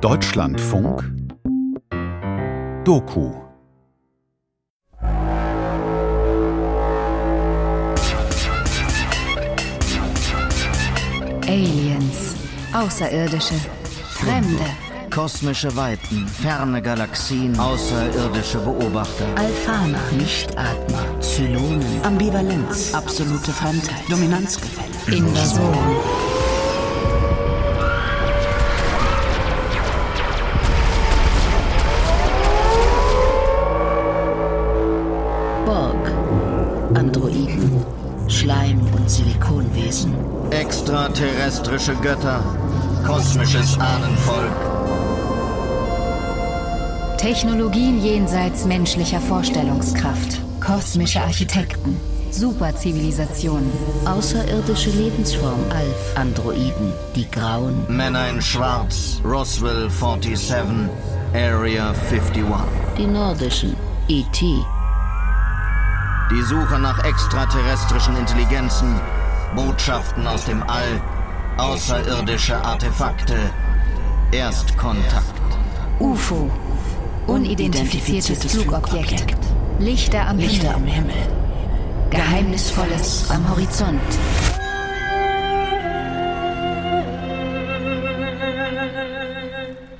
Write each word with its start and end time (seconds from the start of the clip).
Deutschlandfunk 0.00 1.02
Doku. 2.84 3.32
Aliens, 11.48 12.34
Außerirdische, 12.74 13.54
Fremde, 14.10 14.64
Kosmische 15.10 15.74
Weiten, 15.76 16.28
ferne 16.28 16.82
Galaxien, 16.82 17.58
außerirdische 17.58 18.58
Beobachter. 18.58 19.24
Alphaner, 19.36 19.98
Nichtatmer, 20.18 21.20
Zylonen, 21.20 22.02
Ambivalenz, 22.02 22.92
absolute 22.92 23.50
Fremdheit, 23.50 24.02
Dominanzgefälle, 24.10 25.16
Invasoren. 25.16 26.25
Androiden, 37.46 37.84
Schleim- 38.28 38.80
und 38.96 39.08
Silikonwesen, 39.08 40.14
Extraterrestrische 40.50 41.94
Götter, 41.96 42.42
kosmisches 43.06 43.78
Ahnenvolk. 43.78 44.50
Technologien 47.18 48.02
jenseits 48.02 48.64
menschlicher 48.64 49.20
Vorstellungskraft, 49.20 50.40
kosmische 50.60 51.20
Architekten, 51.20 51.96
Superzivilisationen, 52.30 53.70
außerirdische 54.04 54.90
Lebensform, 54.90 55.60
Alf, 55.70 56.16
Androiden, 56.16 56.92
die 57.14 57.30
Grauen, 57.30 57.84
Männer 57.88 58.28
in 58.28 58.42
Schwarz, 58.42 59.20
Roswell 59.24 59.88
47, 59.88 60.88
Area 61.32 61.94
51. 62.10 62.44
die 62.98 63.06
Nordischen, 63.06 63.76
E.T., 64.08 64.64
Die 66.28 66.42
Suche 66.42 66.78
nach 66.80 67.04
extraterrestrischen 67.04 68.16
Intelligenzen, 68.16 69.00
Botschaften 69.54 70.26
aus 70.26 70.44
dem 70.44 70.60
All, 70.64 71.00
außerirdische 71.56 72.56
Artefakte, 72.56 73.36
Erstkontakt. 74.32 75.24
UFO, 76.00 76.50
unidentifiziertes 77.28 78.44
Flugobjekt, 78.44 79.36
Lichter 79.78 80.26
am 80.26 80.38
Lichter 80.38 80.74
Himmel, 80.74 80.74
am 80.74 80.84
Himmel, 80.84 81.28
Geheimnisvolles 82.10 83.30
am 83.30 83.48
Horizont. 83.48 84.00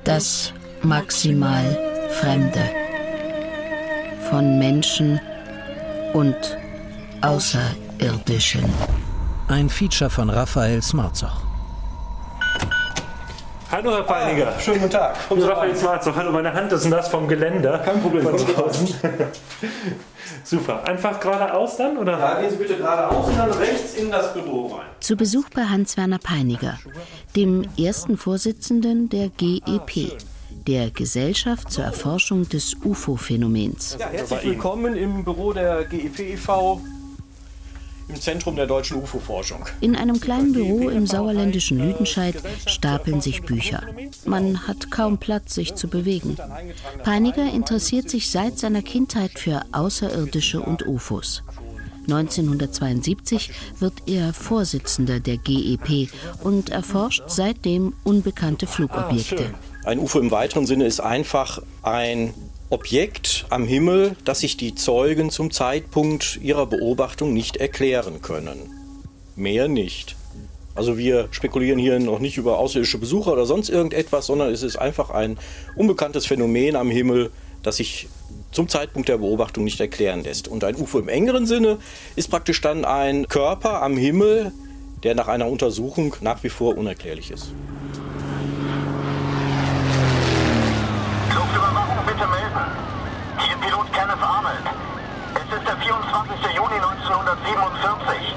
Das 0.02 0.52
maximal 0.82 1.78
Fremde 2.10 2.68
von 4.28 4.58
Menschen 4.58 5.20
und 6.16 6.56
Außerirdischen. 7.20 8.64
Ein 9.48 9.68
Feature 9.68 10.08
von 10.08 10.30
Raphael 10.30 10.80
Smarzoch. 10.80 11.42
Hallo 13.70 13.90
Herr 13.90 14.04
Peiniger. 14.04 14.58
Schönen 14.58 14.80
guten 14.80 14.92
Tag. 14.92 15.28
Bin 15.28 15.42
Raphael 15.42 15.76
Schwarz. 15.76 16.08
Hallo, 16.16 16.32
meine 16.32 16.54
Hand 16.54 16.72
ist 16.72 16.86
nass 16.86 17.08
vom 17.08 17.28
Geländer. 17.28 17.78
Kein 17.80 18.00
Problem, 18.00 18.22
Von 18.22 18.54
draußen. 18.54 18.88
Super. 20.44 20.88
Einfach 20.88 21.20
geradeaus 21.20 21.76
dann, 21.76 21.98
oder? 21.98 22.18
Ja, 22.18 22.40
gehen 22.40 22.50
Sie 22.50 22.56
bitte 22.56 22.76
geradeaus 22.78 23.26
und 23.28 23.36
dann 23.38 23.50
rechts 23.50 23.94
in 23.94 24.10
das 24.10 24.32
Büro 24.32 24.68
rein. 24.68 24.86
Zu 25.00 25.16
Besuch 25.16 25.50
bei 25.54 25.64
Hans-Werner 25.64 26.18
Peiniger, 26.18 26.78
dem 27.34 27.68
ersten 27.78 28.16
Vorsitzenden 28.16 29.10
der 29.10 29.28
GEP, 29.28 30.16
der 30.66 30.90
Gesellschaft 30.90 31.70
zur 31.70 31.84
Erforschung 31.84 32.48
des 32.48 32.76
UFO-Phänomens. 32.84 33.96
Ja, 34.00 34.08
herzlich 34.08 34.44
willkommen 34.44 34.96
im 34.96 35.24
Büro 35.24 35.52
der 35.52 35.84
GEP 35.84 36.18
e.V. 36.20 36.80
im 38.08 38.20
Zentrum 38.20 38.56
der 38.56 38.66
deutschen 38.66 38.96
UFO-Forschung. 38.96 39.64
In 39.80 39.94
einem 39.94 40.20
kleinen 40.20 40.52
Büro 40.52 40.88
im 40.88 41.06
sauerländischen 41.06 41.78
Lüdenscheid 41.78 42.34
stapeln 42.66 43.20
sich 43.20 43.42
Bücher. 43.42 43.82
Man 44.24 44.66
hat 44.66 44.90
kaum 44.90 45.18
Platz, 45.18 45.54
sich 45.54 45.76
zu 45.76 45.88
bewegen. 45.88 46.36
Peiniger 47.04 47.52
interessiert 47.52 48.10
sich 48.10 48.30
seit 48.30 48.58
seiner 48.58 48.82
Kindheit 48.82 49.38
für 49.38 49.62
Außerirdische 49.72 50.60
und 50.60 50.86
UFOs. 50.86 51.42
1972 52.08 53.50
wird 53.80 53.94
er 54.06 54.32
Vorsitzender 54.32 55.18
der 55.18 55.38
GEP 55.38 56.08
und 56.42 56.70
erforscht 56.70 57.24
seitdem 57.26 57.94
unbekannte 58.04 58.68
Flugobjekte. 58.68 59.54
Ein 59.86 60.00
UFO 60.00 60.18
im 60.18 60.32
weiteren 60.32 60.66
Sinne 60.66 60.84
ist 60.84 60.98
einfach 60.98 61.62
ein 61.84 62.34
Objekt 62.70 63.46
am 63.50 63.68
Himmel, 63.68 64.16
das 64.24 64.40
sich 64.40 64.56
die 64.56 64.74
Zeugen 64.74 65.30
zum 65.30 65.52
Zeitpunkt 65.52 66.40
ihrer 66.42 66.66
Beobachtung 66.66 67.32
nicht 67.32 67.58
erklären 67.58 68.20
können. 68.20 68.58
Mehr 69.36 69.68
nicht. 69.68 70.16
Also 70.74 70.98
wir 70.98 71.28
spekulieren 71.30 71.78
hier 71.78 72.00
noch 72.00 72.18
nicht 72.18 72.36
über 72.36 72.58
außerirdische 72.58 72.98
Besucher 72.98 73.32
oder 73.32 73.46
sonst 73.46 73.68
irgendetwas, 73.68 74.26
sondern 74.26 74.52
es 74.52 74.64
ist 74.64 74.74
einfach 74.74 75.10
ein 75.10 75.38
unbekanntes 75.76 76.26
Phänomen 76.26 76.74
am 76.74 76.90
Himmel, 76.90 77.30
das 77.62 77.76
sich 77.76 78.08
zum 78.50 78.68
Zeitpunkt 78.68 79.08
der 79.08 79.18
Beobachtung 79.18 79.62
nicht 79.62 79.78
erklären 79.78 80.24
lässt. 80.24 80.48
Und 80.48 80.64
ein 80.64 80.74
UFO 80.74 80.98
im 80.98 81.08
engeren 81.08 81.46
Sinne 81.46 81.78
ist 82.16 82.28
praktisch 82.28 82.60
dann 82.60 82.84
ein 82.84 83.28
Körper 83.28 83.82
am 83.82 83.96
Himmel, 83.96 84.50
der 85.04 85.14
nach 85.14 85.28
einer 85.28 85.46
Untersuchung 85.46 86.16
nach 86.22 86.42
wie 86.42 86.48
vor 86.48 86.76
unerklärlich 86.76 87.30
ist. 87.30 87.52
Luftüberwachung 91.36 92.00
bitte 92.06 92.26
melden. 92.28 92.64
Hier 93.38 93.56
Pilot 93.56 93.92
Kenneth 93.92 94.22
Arnold. 94.22 94.66
Es 95.34 95.58
ist 95.58 95.66
der 95.68 95.76
24. 95.76 96.56
Juni 96.56 96.80
1947. 97.66 98.34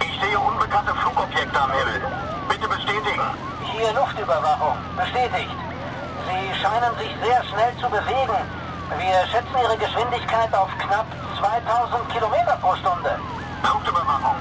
Ich 0.00 0.20
sehe 0.20 0.38
unbekannte 0.38 0.94
Flugobjekte 0.94 1.60
am 1.60 1.70
Himmel. 1.72 2.00
Bitte 2.48 2.66
bestätigen. 2.66 3.26
Hier 3.72 3.92
Luftüberwachung. 3.92 4.76
Bestätigt. 4.96 5.52
Sie 6.24 6.54
scheinen 6.60 6.92
sich 6.96 7.12
sehr 7.20 7.44
schnell 7.44 7.72
zu 7.76 7.88
bewegen. 7.90 8.40
Wir 8.96 9.26
schätzen 9.28 9.56
Ihre 9.60 9.76
Geschwindigkeit 9.76 10.52
auf 10.54 10.70
knapp 10.78 11.06
2000 11.38 12.08
Kilometer 12.08 12.56
pro 12.60 12.74
Stunde. 12.76 13.20
Luftüberwachung. 13.62 14.36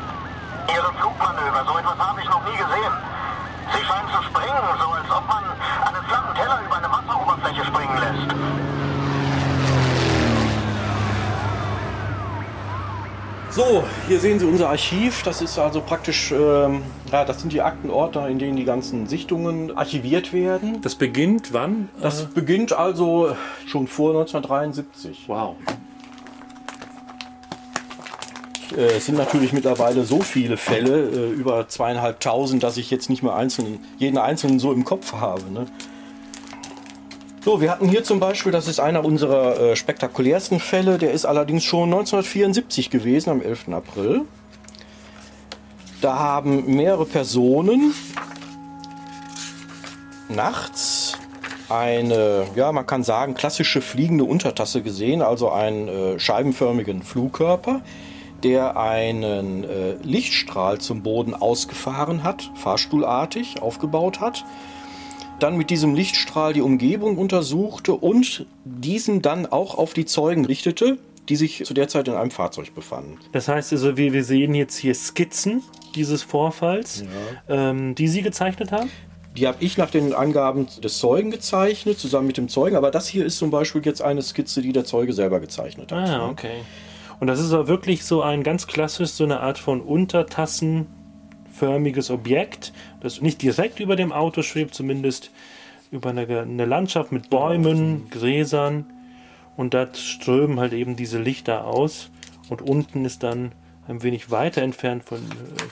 Ihre 0.72 0.94
Flugmanöver, 0.94 1.66
so 1.66 1.78
etwas 1.78 2.00
habe 2.00 2.22
ich 2.22 2.30
noch 2.30 2.44
nie 2.46 2.58
gesehen. 2.58 2.94
Sie 3.76 3.84
scheinen 3.84 4.10
zu 4.10 4.24
springen, 4.24 4.64
so 4.80 4.88
als 4.88 5.12
ob 5.12 5.28
man 5.28 5.44
einen 5.44 6.04
flachen 6.08 6.36
Teller 6.36 6.60
über 6.66 6.78
eine 6.78 6.90
Wasseroberfläche 6.90 7.66
springen 7.66 7.98
lässt. 8.00 8.30
So, 13.52 13.84
hier 14.10 14.20
sehen 14.20 14.40
Sie 14.40 14.46
unser 14.46 14.70
Archiv. 14.70 15.22
Das 15.22 15.40
ist 15.40 15.60
also 15.60 15.82
praktisch, 15.82 16.32
ähm, 16.32 16.82
ja, 17.12 17.24
das 17.26 17.42
sind 17.42 17.54
die 17.54 17.62
Aktenordner, 17.62 18.28
in 18.28 18.40
denen 18.40 18.58
die 18.58 18.66
ganzen 18.66 19.06
Sichtungen 19.06 19.78
archiviert 19.78 20.34
werden. 20.34 20.82
Das 20.82 20.96
beginnt 20.96 21.54
wann? 21.54 21.90
Das 22.02 22.26
beginnt 22.26 22.74
also 22.74 23.36
schon 23.68 23.86
vor 23.86 24.10
1973. 24.10 25.26
Wow. 25.28 25.58
Äh, 28.76 28.98
Es 28.98 29.06
sind 29.06 29.16
natürlich 29.16 29.54
mittlerweile 29.54 30.04
so 30.04 30.22
viele 30.22 30.58
Fälle, 30.58 31.10
äh, 31.10 31.30
über 31.30 31.68
zweieinhalbtausend, 31.68 32.64
dass 32.64 32.78
ich 32.78 32.90
jetzt 32.90 33.12
nicht 33.12 33.22
mehr 33.22 33.36
einzelnen, 33.36 33.86
jeden 34.00 34.18
einzelnen 34.18 34.58
so 34.58 34.74
im 34.74 34.86
Kopf 34.86 35.14
habe. 35.14 35.52
Ne? 35.52 35.68
So, 37.42 37.62
wir 37.62 37.72
hatten 37.72 37.88
hier 37.88 38.04
zum 38.04 38.20
Beispiel, 38.20 38.52
das 38.52 38.68
ist 38.68 38.82
einer 38.82 39.06
unserer 39.06 39.58
äh, 39.60 39.76
spektakulärsten 39.78 40.60
Fälle, 40.60 40.98
der 40.98 41.14
ist 41.14 41.26
allerdings 41.26 41.64
schon 41.64 41.86
1974 41.86 42.90
gewesen, 42.90 43.30
am 43.30 43.42
11. 43.42 43.70
April. 43.70 44.22
Da 46.02 46.20
haben 46.20 46.76
mehrere 46.76 47.06
Personen 47.06 47.94
nachts 50.28 51.18
eine, 51.70 52.46
ja, 52.56 52.74
man 52.74 52.86
kann 52.86 53.04
sagen, 53.04 53.36
klassische 53.36 53.80
fliegende 53.80 54.26
Untertasse 54.26 54.82
gesehen, 54.82 55.22
also 55.22 55.50
einen 55.50 55.88
äh, 55.88 56.20
scheibenförmigen 56.20 57.04
Flugkörper, 57.04 57.80
der 58.44 58.76
einen 58.76 59.64
äh, 59.64 59.94
Lichtstrahl 60.04 60.80
zum 60.80 61.04
Boden 61.04 61.34
ausgefahren 61.34 62.24
hat, 62.24 62.52
fahrstuhlartig 62.56 63.62
aufgebaut 63.62 64.20
hat, 64.20 64.44
dann 65.40 65.58
mit 65.58 65.70
diesem 65.70 65.96
Lichtstrahl 65.96 66.54
die 66.54 66.62
Umgebung 66.62 67.18
untersuchte 67.18 67.94
und 67.94 68.46
diesen 68.66 69.22
dann 69.22 69.46
auch 69.46 69.78
auf 69.78 69.94
die 69.94 70.06
Zeugen 70.06 70.46
richtete, 70.46 70.98
die 71.30 71.36
sich 71.36 71.64
zu 71.66 71.74
der 71.74 71.88
Zeit 71.88 72.08
in 72.08 72.16
einem 72.16 72.32
Fahrzeug 72.32 72.74
befanden. 72.74 73.18
Das 73.32 73.48
heißt 73.48 73.72
also, 73.72 73.98
wir, 73.98 74.14
wir 74.14 74.24
sehen 74.24 74.56
jetzt 74.56 74.78
hier 74.78 74.96
Skizzen 74.96 75.64
dieses 75.96 76.24
Vorfalls, 76.24 77.04
ähm, 77.48 77.96
die 77.96 78.08
Sie 78.08 78.22
gezeichnet 78.22 78.72
haben? 78.72 78.90
Die 79.38 79.48
habe 79.48 79.58
ich 79.60 79.78
nach 79.78 79.92
den 79.92 80.14
Angaben 80.14 80.68
des 80.84 80.98
Zeugen 80.98 81.32
gezeichnet, 81.32 82.00
zusammen 82.00 82.28
mit 82.28 82.38
dem 82.38 82.50
Zeugen. 82.50 82.76
Aber 82.76 82.92
das 82.92 83.08
hier 83.08 83.26
ist 83.26 83.38
zum 83.38 83.52
Beispiel 83.52 83.82
jetzt 83.86 84.02
eine 84.02 84.22
Skizze, 84.22 84.62
die 84.62 84.74
der 84.74 84.86
Zeuge 84.86 85.14
selber 85.14 85.40
gezeichnet 85.40 85.92
hat. 85.92 86.10
Ah, 86.10 86.30
okay. 86.30 86.64
Und 87.20 87.28
das 87.28 87.40
ist 87.40 87.54
auch 87.54 87.68
wirklich 87.68 88.06
so 88.06 88.22
ein 88.22 88.44
ganz 88.44 88.66
klassisch, 88.66 89.10
so 89.12 89.24
eine 89.24 89.42
Art 89.42 89.58
von 89.58 89.82
Untertassenförmiges 91.60 92.10
Objekt, 92.10 92.74
das 93.02 93.22
nicht 93.22 93.42
direkt 93.42 93.80
über 93.80 93.96
dem 93.96 94.12
Auto 94.12 94.42
schwebt, 94.42 94.74
zumindest 94.74 95.32
über 95.92 96.10
eine, 96.10 96.22
eine 96.22 96.66
Landschaft 96.66 97.12
mit 97.12 97.30
Bäumen, 97.30 98.10
Gräsern 98.10 98.86
und 99.58 99.74
da 99.74 99.88
strömen 99.94 100.60
halt 100.60 100.74
eben 100.74 100.96
diese 100.96 101.20
Lichter 101.20 101.66
aus 101.66 102.10
und 102.50 102.62
unten 102.62 103.06
ist 103.06 103.24
dann 103.24 103.52
ein 103.88 104.04
wenig 104.04 104.30
weiter 104.30 104.62
entfernt 104.62 105.04
von, 105.04 105.20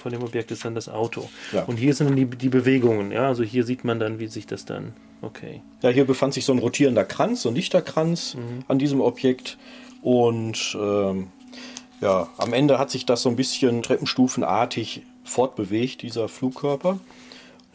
von 0.01 0.12
dem 0.12 0.24
Objekt 0.24 0.50
ist 0.50 0.66
dann 0.66 0.74
das 0.74 0.89
Auto. 0.89 1.30
Ja. 1.54 1.63
Und 1.66 1.78
hier 1.78 1.94
sind 1.94 2.07
dann 2.07 2.16
die, 2.16 2.25
die 2.25 2.50
Bewegungen, 2.50 3.12
ja, 3.12 3.28
also 3.28 3.44
hier 3.44 3.63
sieht 3.63 3.84
man 3.84 4.00
dann, 4.00 4.18
wie 4.18 4.28
sich 4.28 4.48
das 4.48 4.66
dann, 4.66 4.94
okay. 5.22 5.62
Ja, 5.84 5.89
hier 5.89 6.06
befand 6.06 6.34
sich 6.34 6.44
so 6.44 6.51
ein 6.51 6.60
rotierender 6.60 7.06
Kranz, 7.06 7.44
so 7.44 7.50
ein 7.50 7.56
Lichterkranz 7.56 8.36
mhm. 8.36 8.66
an 8.68 8.80
diesem 8.80 9.01
Objekt 9.01 9.60
und 10.01 10.75
ähm, 10.81 11.28
ja, 12.01 12.30
am 12.38 12.54
Ende 12.54 12.78
hat 12.80 12.89
sich 12.92 13.06
das 13.06 13.22
so 13.22 13.30
ein 13.30 13.36
bisschen 13.36 13.81
treppenstufenartig 13.81 15.04
fortbewegt, 15.27 16.01
dieser 16.01 16.29
Flugkörper. 16.29 17.00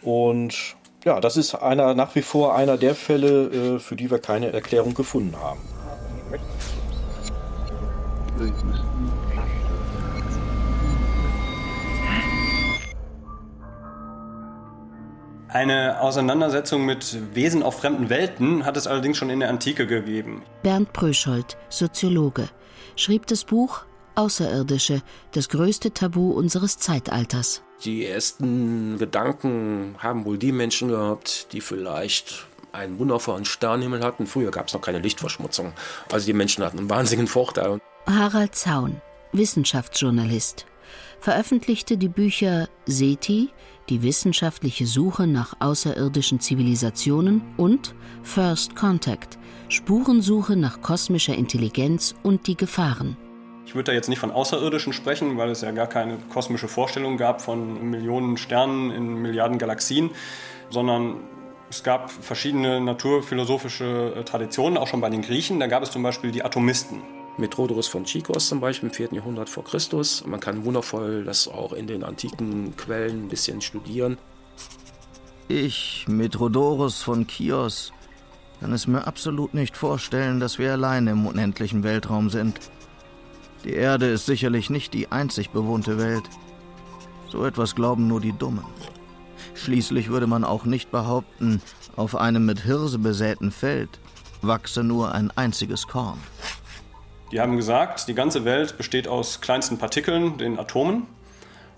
Und 0.03 0.77
ja, 1.05 1.21
das 1.21 1.37
ist 1.37 1.55
einer 1.55 1.95
nach 1.95 2.15
wie 2.15 2.23
vor 2.23 2.55
einer 2.55 2.77
der 2.77 2.95
Fälle, 2.95 3.77
äh, 3.77 3.79
für 3.79 3.97
die 3.97 4.11
wir 4.11 4.19
keine 4.19 4.53
Erklärung 4.53 4.95
gefunden 4.95 5.37
haben. 5.41 5.61
Eine 15.49 16.01
Auseinandersetzung 16.01 16.87
mit 16.87 17.35
Wesen 17.35 17.63
auf 17.63 17.79
fremden 17.79 18.09
Welten 18.09 18.65
hat 18.65 18.79
es 18.79 18.87
allerdings 18.87 19.19
schon 19.19 19.29
in 19.29 19.41
der 19.41 19.51
Antike 19.51 19.87
gegeben. 19.87 20.43
Bernd 20.63 20.93
Pröschold, 20.95 21.59
Soziologe, 21.69 22.49
schrieb 22.97 23.27
das 23.27 23.45
Buch 23.45 23.85
Außerirdische, 24.15 25.03
das 25.33 25.49
größte 25.49 25.93
Tabu 25.93 26.33
unseres 26.33 26.79
Zeitalters. 26.79 27.63
Die 27.85 28.07
ersten 28.07 28.99
Gedanken 28.99 29.97
haben 29.99 30.25
wohl 30.25 30.39
die 30.39 30.53
Menschen 30.53 30.89
gehabt, 30.89 31.53
die 31.53 31.61
vielleicht 31.61 32.47
einen 32.73 32.99
wundervollen 32.99 33.45
Sternenhimmel 33.45 34.03
hatten. 34.03 34.27
Früher 34.27 34.51
gab 34.51 34.69
es 34.69 34.75
noch 34.75 34.81
keine 34.81 34.99
Lichtverschmutzung. 34.99 35.73
Also 36.11 36.27
die 36.27 36.33
Menschen 36.33 36.65
hatten 36.65 36.79
einen 36.79 36.91
wahnsinnigen 36.91 37.29
Vorteil. 37.29 37.81
Harald 38.07 38.55
Zaun, 38.55 39.01
Wissenschaftsjournalist, 39.33 40.67
veröffentlichte 41.21 41.97
die 41.97 42.09
Bücher 42.09 42.69
SETI, 42.87 43.51
die 43.89 44.03
wissenschaftliche 44.03 44.87
Suche 44.87 45.27
nach 45.27 45.55
außerirdischen 45.61 46.41
Zivilisationen 46.41 47.43
und 47.57 47.95
First 48.23 48.77
Contact, 48.77 49.39
Spurensuche 49.69 50.57
nach 50.57 50.81
kosmischer 50.83 51.35
Intelligenz 51.35 52.15
und 52.23 52.47
die 52.47 52.57
Gefahren. 52.57 53.17
Ich 53.65 53.75
würde 53.75 53.91
da 53.91 53.93
jetzt 53.93 54.09
nicht 54.09 54.19
von 54.19 54.31
Außerirdischen 54.31 54.93
sprechen, 54.93 55.39
weil 55.39 55.51
es 55.51 55.61
ja 55.61 55.71
gar 55.71 55.87
keine 55.87 56.19
kosmische 56.33 56.69
Vorstellung 56.69 57.17
gab 57.17 57.41
von 57.41 57.91
Millionen 57.91 58.37
Sternen 58.37 58.91
in 58.91 59.15
Milliarden 59.15 59.59
Galaxien, 59.59 60.11
sondern 60.71 61.21
es 61.71 61.83
gab 61.83 62.11
verschiedene 62.11 62.83
naturphilosophische 62.83 64.15
äh, 64.17 64.25
Traditionen, 64.25 64.77
auch 64.77 64.89
schon 64.89 65.01
bei 65.01 65.09
den 65.09 65.23
Griechen. 65.23 65.59
Da 65.59 65.69
gab 65.69 65.83
es 65.83 65.91
zum 65.91 66.03
Beispiel 66.03 66.31
die 66.31 66.45
Atomisten. 66.45 67.01
Mit 67.39 67.57
Rhodorus 67.57 67.89
von 67.89 68.05
Chikos 68.05 68.49
zum 68.49 68.61
Beispiel 68.61 68.91
im 68.91 68.95
4. 68.95 69.09
Jahrhundert 69.13 69.49
vor 69.49 69.65
Christus. 69.65 70.23
Man 70.27 70.39
kann 70.39 70.67
wundervoll 70.67 71.25
das 71.25 71.49
auch 71.49 71.73
in 71.73 71.87
den 71.87 72.05
antiken 72.05 72.77
Quellen 72.77 73.25
ein 73.25 73.29
bisschen 73.29 73.63
studieren. 73.63 74.19
Ich 75.49 76.05
mit 76.09 76.39
Rhodorus 76.39 77.01
von 77.01 77.27
Chios 77.27 77.93
kann 78.61 78.73
es 78.75 78.87
mir 78.87 79.07
absolut 79.07 79.55
nicht 79.55 79.77
vorstellen, 79.77 80.41
dass 80.41 80.59
wir 80.59 80.73
allein 80.73 81.07
im 81.07 81.27
unendlichen 81.27 81.83
Weltraum 81.83 82.29
sind. 82.29 82.61
Die 83.65 83.75
Erde 83.75 84.07
ist 84.07 84.27
sicherlich 84.27 84.71
nicht 84.71 84.93
die 84.95 85.13
einzig 85.13 85.51
bewohnte 85.51 85.99
Welt. 85.99 86.25
So 87.29 87.45
etwas 87.45 87.75
glauben 87.75 88.09
nur 88.09 88.21
die 88.21 88.33
Dummen. 88.33 88.65
Schließlich 89.55 90.09
würde 90.09 90.27
man 90.27 90.45
auch 90.45 90.65
nicht 90.65 90.91
behaupten, 90.91 91.63
auf 91.97 92.17
einem 92.17 92.47
mit 92.47 92.61
Hirse 92.61 92.99
besäten 92.99 93.53
Feld 93.53 93.91
wachse 94.43 94.83
nur 94.83 95.15
ein 95.15 95.31
einziges 95.37 95.87
Korn. 95.87 96.19
Die 97.31 97.41
haben 97.41 97.57
gesagt, 97.57 98.09
die 98.09 98.15
ganze 98.15 98.45
Welt 98.45 98.77
besteht 98.77 99.09
aus 99.09 99.41
kleinsten 99.41 99.79
Partikeln, 99.79 100.37
den 100.37 100.59
Atomen. 100.59 101.07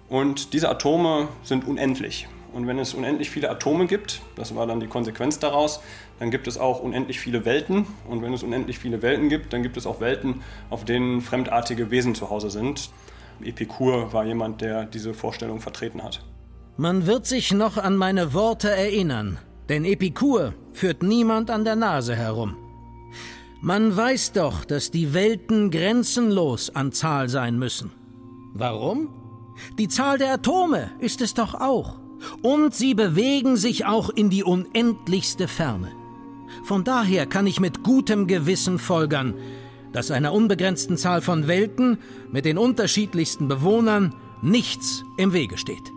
Und 0.09 0.53
diese 0.53 0.69
Atome 0.69 1.29
sind 1.43 1.67
unendlich. 1.67 2.27
Und 2.55 2.69
wenn 2.69 2.79
es 2.79 2.95
unendlich 2.95 3.31
viele 3.31 3.51
Atome 3.51 3.87
gibt, 3.87 4.23
das 4.37 4.55
war 4.55 4.69
dann 4.69 4.79
die 4.79 4.87
Konsequenz 4.87 5.41
daraus, 5.41 5.81
dann 6.21 6.31
gibt 6.31 6.47
es 6.47 6.57
auch 6.57 6.81
unendlich 6.81 7.19
viele 7.19 7.45
Welten. 7.45 7.85
Und 8.09 8.23
wenn 8.23 8.33
es 8.33 8.45
unendlich 8.45 8.79
viele 8.79 9.03
Welten 9.03 9.29
gibt, 9.29 9.53
dann 9.53 9.65
gibt 9.65 9.77
es 9.77 9.87
auch 9.87 10.01
Welten, 10.01 10.43
auf 10.71 10.85
denen 10.85 11.21
fremdartige 11.21 11.91
Wesen 11.91 12.15
zu 12.15 12.31
Hause 12.31 12.51
sind. 12.51 12.91
Epikur 13.43 14.13
war 14.13 14.25
jemand, 14.25 14.61
der 14.61 14.85
diese 14.85 15.15
Vorstellung 15.15 15.61
vertreten 15.61 16.05
hat. 16.05 16.25
Man 16.77 17.09
wird 17.09 17.27
sich 17.27 17.53
noch 17.53 17.77
an 17.77 17.97
meine 17.97 18.33
Worte 18.35 18.71
erinnern, 18.71 19.39
denn 19.69 19.85
Epikur 19.85 20.55
führt 20.73 21.03
niemand 21.03 21.51
an 21.51 21.65
der 21.65 21.75
Nase 21.75 22.15
herum. 22.15 22.57
Man 23.61 23.97
weiß 23.97 24.31
doch, 24.31 24.65
dass 24.65 24.93
die 24.93 25.13
Welten 25.13 25.73
grenzenlos 25.73 26.71
an 26.71 26.93
Zahl 26.93 27.29
sein 27.29 27.59
müssen. 27.59 27.91
Warum? 28.53 29.09
Die 29.77 29.89
Zahl 29.89 30.19
der 30.19 30.35
Atome 30.35 30.93
ist 31.01 31.21
es 31.21 31.35
doch 31.35 31.55
auch 31.55 32.04
und 32.43 32.75
sie 32.75 32.95
bewegen 32.95 33.57
sich 33.57 33.87
auch 33.87 34.11
in 34.11 34.31
die 34.31 34.45
unendlichste 34.45 35.49
Ferne. 35.49 35.93
Von 36.65 36.85
daher 36.85 37.27
kann 37.27 37.47
ich 37.47 37.61
mit 37.61 37.83
gutem 37.83 38.27
Gewissen 38.27 38.79
folgern, 38.79 39.35
dass 39.93 40.11
einer 40.11 40.33
unbegrenzten 40.33 40.97
Zahl 40.97 41.23
von 41.23 41.47
Welten 41.47 41.99
mit 42.31 42.45
den 42.45 42.59
unterschiedlichsten 42.59 43.49
Bewohnern 43.49 44.15
nichts 44.43 45.05
im 45.17 45.33
Wege 45.33 45.59
steht. 45.59 45.93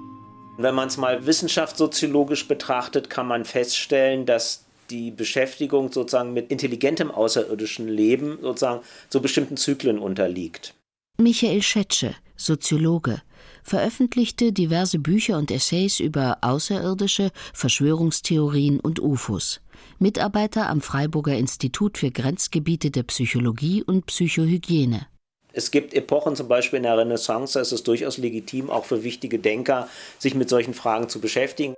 Wenn 0.57 0.75
man 0.75 0.87
es 0.87 0.97
mal 0.97 1.25
wissenschaftssoziologisch 1.25 2.47
betrachtet, 2.47 3.09
kann 3.09 3.27
man 3.27 3.45
feststellen, 3.45 4.25
dass 4.25 4.65
die 4.89 5.11
Beschäftigung 5.11 5.91
sozusagen 5.91 6.33
mit 6.33 6.49
intelligentem 6.49 7.11
außerirdischen 7.11 7.87
Leben 7.87 8.39
sozusagen 8.41 8.81
so 9.09 9.19
bestimmten 9.19 9.57
Zyklen 9.57 9.99
unterliegt. 9.99 10.73
Michael 11.17 11.61
Schetsche, 11.61 12.15
Soziologe, 12.35 13.21
veröffentlichte 13.67 14.53
diverse 14.53 14.97
Bücher 14.97 15.37
und 15.37 15.51
Essays 15.51 15.99
über 15.99 16.37
Außerirdische, 16.41 17.31
Verschwörungstheorien 17.53 18.79
und 18.79 18.99
UFOs. 18.99 19.61
Mitarbeiter 19.99 20.69
am 20.69 20.81
Freiburger 20.81 21.35
Institut 21.35 21.97
für 21.97 22.09
Grenzgebiete 22.09 22.91
der 22.91 23.03
Psychologie 23.03 23.83
und 23.83 24.05
Psychohygiene. 24.05 25.07
Es 25.51 25.71
gibt 25.71 25.93
Epochen, 25.93 26.35
zum 26.35 26.47
Beispiel 26.47 26.77
in 26.77 26.83
der 26.83 26.97
Renaissance, 26.97 27.53
da 27.53 27.61
ist 27.61 27.71
es 27.71 27.83
durchaus 27.83 28.17
legitim, 28.17 28.69
auch 28.69 28.85
für 28.85 29.03
wichtige 29.03 29.39
Denker, 29.39 29.89
sich 30.19 30.35
mit 30.35 30.49
solchen 30.49 30.73
Fragen 30.73 31.09
zu 31.09 31.19
beschäftigen. 31.19 31.73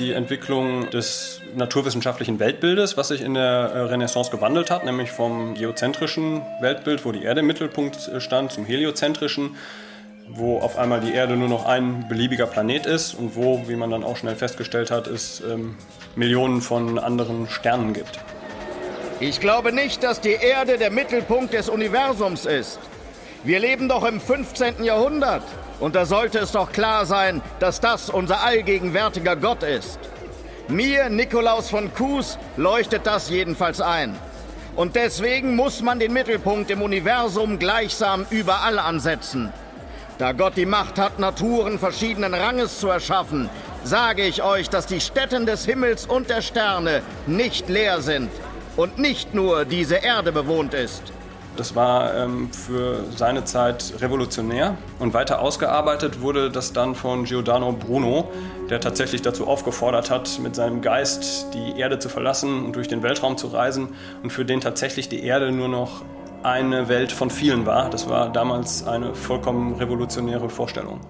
Die 0.00 0.12
Entwicklung 0.14 0.88
des 0.90 1.42
naturwissenschaftlichen 1.54 2.40
Weltbildes, 2.40 2.96
was 2.96 3.08
sich 3.08 3.20
in 3.20 3.34
der 3.34 3.42
äh, 3.42 3.80
Renaissance 3.80 4.30
gewandelt 4.30 4.70
hat, 4.70 4.84
nämlich 4.84 5.10
vom 5.10 5.54
geozentrischen 5.54 6.40
Weltbild, 6.60 7.04
wo 7.04 7.12
die 7.12 7.22
Erde 7.22 7.40
im 7.40 7.46
Mittelpunkt 7.46 8.08
äh, 8.08 8.20
stand, 8.20 8.50
zum 8.50 8.64
heliozentrischen, 8.64 9.56
wo 10.28 10.58
auf 10.58 10.78
einmal 10.78 11.00
die 11.00 11.12
Erde 11.12 11.36
nur 11.36 11.48
noch 11.48 11.66
ein 11.66 12.08
beliebiger 12.08 12.46
Planet 12.46 12.86
ist 12.86 13.14
und 13.14 13.36
wo, 13.36 13.68
wie 13.68 13.76
man 13.76 13.90
dann 13.90 14.02
auch 14.02 14.16
schnell 14.16 14.36
festgestellt 14.36 14.90
hat, 14.90 15.06
es 15.06 15.42
ähm, 15.42 15.76
Millionen 16.16 16.62
von 16.62 16.98
anderen 16.98 17.48
Sternen 17.48 17.92
gibt. 17.92 18.18
Ich 19.20 19.38
glaube 19.38 19.70
nicht, 19.70 20.02
dass 20.02 20.22
die 20.22 20.38
Erde 20.40 20.78
der 20.78 20.90
Mittelpunkt 20.90 21.52
des 21.52 21.68
Universums 21.68 22.46
ist. 22.46 22.78
Wir 23.42 23.58
leben 23.58 23.88
doch 23.88 24.04
im 24.04 24.20
15. 24.20 24.84
Jahrhundert. 24.84 25.42
Und 25.78 25.94
da 25.94 26.04
sollte 26.04 26.38
es 26.40 26.52
doch 26.52 26.72
klar 26.72 27.06
sein, 27.06 27.40
dass 27.58 27.80
das 27.80 28.10
unser 28.10 28.42
allgegenwärtiger 28.42 29.34
Gott 29.34 29.62
ist. 29.62 29.98
Mir, 30.68 31.08
Nikolaus 31.08 31.70
von 31.70 31.92
Kues, 31.94 32.38
leuchtet 32.58 33.06
das 33.06 33.30
jedenfalls 33.30 33.80
ein. 33.80 34.14
Und 34.76 34.94
deswegen 34.94 35.56
muss 35.56 35.80
man 35.80 35.98
den 35.98 36.12
Mittelpunkt 36.12 36.70
im 36.70 36.82
Universum 36.82 37.58
gleichsam 37.58 38.26
überall 38.28 38.78
ansetzen. 38.78 39.50
Da 40.18 40.32
Gott 40.32 40.56
die 40.56 40.66
Macht 40.66 40.98
hat, 40.98 41.18
Naturen 41.18 41.78
verschiedenen 41.78 42.34
Ranges 42.34 42.78
zu 42.78 42.88
erschaffen, 42.88 43.48
sage 43.84 44.22
ich 44.22 44.42
euch, 44.42 44.68
dass 44.68 44.84
die 44.84 45.00
Stätten 45.00 45.46
des 45.46 45.64
Himmels 45.64 46.04
und 46.04 46.28
der 46.28 46.42
Sterne 46.42 47.02
nicht 47.26 47.70
leer 47.70 48.02
sind 48.02 48.30
und 48.76 48.98
nicht 48.98 49.34
nur 49.34 49.64
diese 49.64 49.96
Erde 49.96 50.30
bewohnt 50.30 50.74
ist. 50.74 51.02
Das 51.56 51.74
war 51.74 52.14
ähm, 52.14 52.50
für 52.52 53.04
seine 53.16 53.44
Zeit 53.44 53.94
revolutionär 54.00 54.76
und 54.98 55.14
weiter 55.14 55.40
ausgearbeitet 55.40 56.20
wurde 56.20 56.50
das 56.50 56.72
dann 56.72 56.94
von 56.94 57.24
Giordano 57.24 57.72
Bruno, 57.72 58.30
der 58.70 58.80
tatsächlich 58.80 59.22
dazu 59.22 59.46
aufgefordert 59.46 60.10
hat, 60.10 60.38
mit 60.40 60.54
seinem 60.54 60.80
Geist 60.80 61.48
die 61.52 61.78
Erde 61.78 61.98
zu 61.98 62.08
verlassen 62.08 62.64
und 62.64 62.76
durch 62.76 62.88
den 62.88 63.02
Weltraum 63.02 63.36
zu 63.36 63.48
reisen 63.48 63.88
und 64.22 64.30
für 64.30 64.44
den 64.44 64.60
tatsächlich 64.60 65.08
die 65.08 65.22
Erde 65.22 65.50
nur 65.52 65.68
noch 65.68 66.02
eine 66.42 66.88
Welt 66.88 67.12
von 67.12 67.30
vielen 67.30 67.66
war. 67.66 67.90
Das 67.90 68.08
war 68.08 68.32
damals 68.32 68.86
eine 68.86 69.14
vollkommen 69.14 69.74
revolutionäre 69.74 70.48
Vorstellung. 70.48 71.00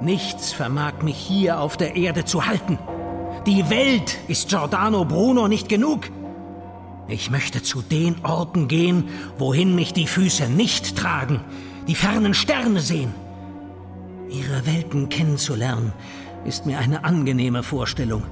Nichts 0.00 0.52
vermag 0.52 1.02
mich 1.02 1.16
hier 1.16 1.60
auf 1.60 1.76
der 1.76 1.96
Erde 1.96 2.24
zu 2.24 2.46
halten. 2.46 2.78
Die 3.46 3.68
Welt 3.68 4.18
ist 4.28 4.48
Giordano 4.48 5.04
Bruno 5.04 5.48
nicht 5.48 5.68
genug. 5.68 6.10
Ich 7.10 7.28
möchte 7.28 7.60
zu 7.60 7.82
den 7.82 8.24
Orten 8.24 8.68
gehen, 8.68 9.08
wohin 9.36 9.74
mich 9.74 9.92
die 9.92 10.06
Füße 10.06 10.48
nicht 10.48 10.96
tragen, 10.96 11.40
die 11.88 11.96
fernen 11.96 12.34
Sterne 12.34 12.80
sehen, 12.80 13.12
ihre 14.28 14.64
Welten 14.64 15.08
kennenzulernen, 15.08 15.92
ist 16.44 16.66
mir 16.66 16.78
eine 16.78 17.02
angenehme 17.04 17.64
Vorstellung. 17.64 18.22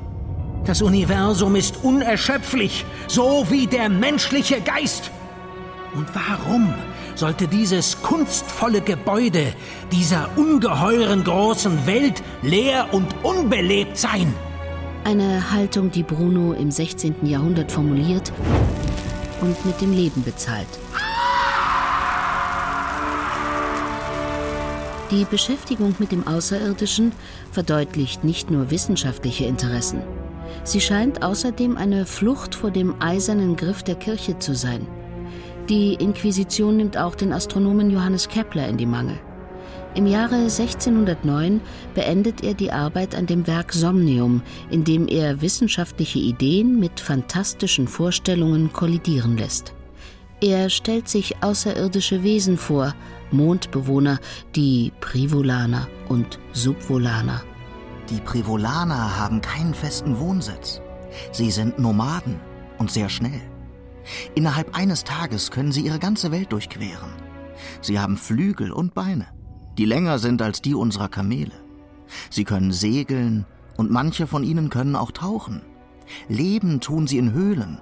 Das 0.65 0.81
Universum 0.81 1.57
ist 1.57 1.83
unerschöpflich, 1.83 2.85
so 3.09 3.47
wie 3.51 3.67
der 3.67 3.89
menschliche 3.89 4.61
Geist. 4.61 5.11
Und 5.97 6.07
warum 6.15 6.73
sollte 7.17 7.49
dieses 7.49 8.01
kunstvolle 8.03 8.81
Gebäude 8.81 9.55
dieser 9.91 10.31
ungeheuren 10.37 11.25
großen 11.25 11.85
Welt 11.87 12.23
leer 12.43 12.89
und 12.93 13.13
unbelebt 13.25 13.99
sein? 13.99 14.33
Eine 15.05 15.53
Haltung, 15.53 15.91
die 15.91 16.03
Bruno 16.03 16.53
im 16.53 16.71
16. 16.71 17.27
Jahrhundert 17.27 17.73
formuliert 17.73 18.33
und 19.41 19.65
mit 19.65 19.81
dem 19.81 19.93
Leben 19.93 20.23
bezahlt. 20.23 20.67
Die 25.11 25.25
Beschäftigung 25.25 25.95
mit 25.99 26.13
dem 26.13 26.27
Außerirdischen 26.27 27.13
verdeutlicht 27.51 28.25
nicht 28.25 28.51
nur 28.51 28.71
wissenschaftliche 28.71 29.47
Interessen. 29.47 30.03
Sie 30.65 30.83
scheint 30.83 31.23
außerdem 31.23 31.79
eine 31.79 32.05
Flucht 32.05 32.55
vor 32.55 32.71
dem 32.71 33.01
eisernen 33.01 33.57
Griff 33.57 33.83
der 33.83 33.95
Kirche 33.95 34.39
zu 34.39 34.55
sein. 34.55 34.87
Die 35.71 35.95
Inquisition 35.95 36.77
nimmt 36.77 36.99
auch 36.99 37.15
den 37.15 37.33
Astronomen 37.33 37.91
Johannes 37.91 38.29
Kepler 38.29 38.69
in 38.69 38.77
die 38.77 38.87
Mangel. 38.87 39.19
Im 39.95 40.07
Jahre 40.07 40.37
1609 40.37 41.61
beendet 41.95 42.45
er 42.45 42.55
die 42.55 42.71
Arbeit 42.71 43.15
an 43.15 43.27
dem 43.27 43.47
Werk 43.47 43.73
Somnium, 43.73 44.43
in 44.71 44.85
dem 44.85 45.09
er 45.09 45.41
wissenschaftliche 45.41 46.19
Ideen 46.19 46.79
mit 46.79 47.01
fantastischen 47.01 47.89
Vorstellungen 47.89 48.73
kollidieren 48.73 49.37
lässt. 49.37 49.75
Er 50.41 50.71
stellt 50.71 51.09
sich 51.09 51.43
außerirdische 51.43 52.23
Wesen 52.23 52.57
vor, 52.57 52.95
Mondbewohner, 53.33 54.21
die 54.55 54.93
Privolaner 55.01 55.89
und 56.09 56.39
Subvolaner. 56.53 57.43
Die 58.09 58.21
Privolaner 58.21 59.19
haben 59.19 59.41
keinen 59.41 59.75
festen 59.75 60.19
Wohnsitz. 60.21 60.81
Sie 61.33 61.51
sind 61.51 61.79
Nomaden 61.79 62.39
und 62.79 62.91
sehr 62.91 63.09
schnell. 63.09 63.41
Innerhalb 64.35 64.77
eines 64.77 65.03
Tages 65.03 65.51
können 65.51 65.73
sie 65.73 65.83
ihre 65.83 65.99
ganze 65.99 66.31
Welt 66.31 66.53
durchqueren. 66.53 67.11
Sie 67.81 67.99
haben 67.99 68.17
Flügel 68.17 68.71
und 68.73 68.95
Beine, 68.95 69.27
die 69.79 69.85
länger 69.85 70.19
sind 70.19 70.43
als 70.43 70.61
die 70.61 70.75
unserer 70.75 71.09
Kamele. 71.09 71.53
Sie 72.31 72.45
können 72.45 72.73
segeln 72.73 73.47
und 73.77 73.91
manche 73.91 74.27
von 74.27 74.43
ihnen 74.43 74.71
können 74.71 74.97
auch 74.97 75.13
tauchen. 75.13 75.63
Leben 76.29 76.81
tun 76.81 77.07
sie 77.07 77.19
in 77.19 77.33
Höhlen 77.33 77.79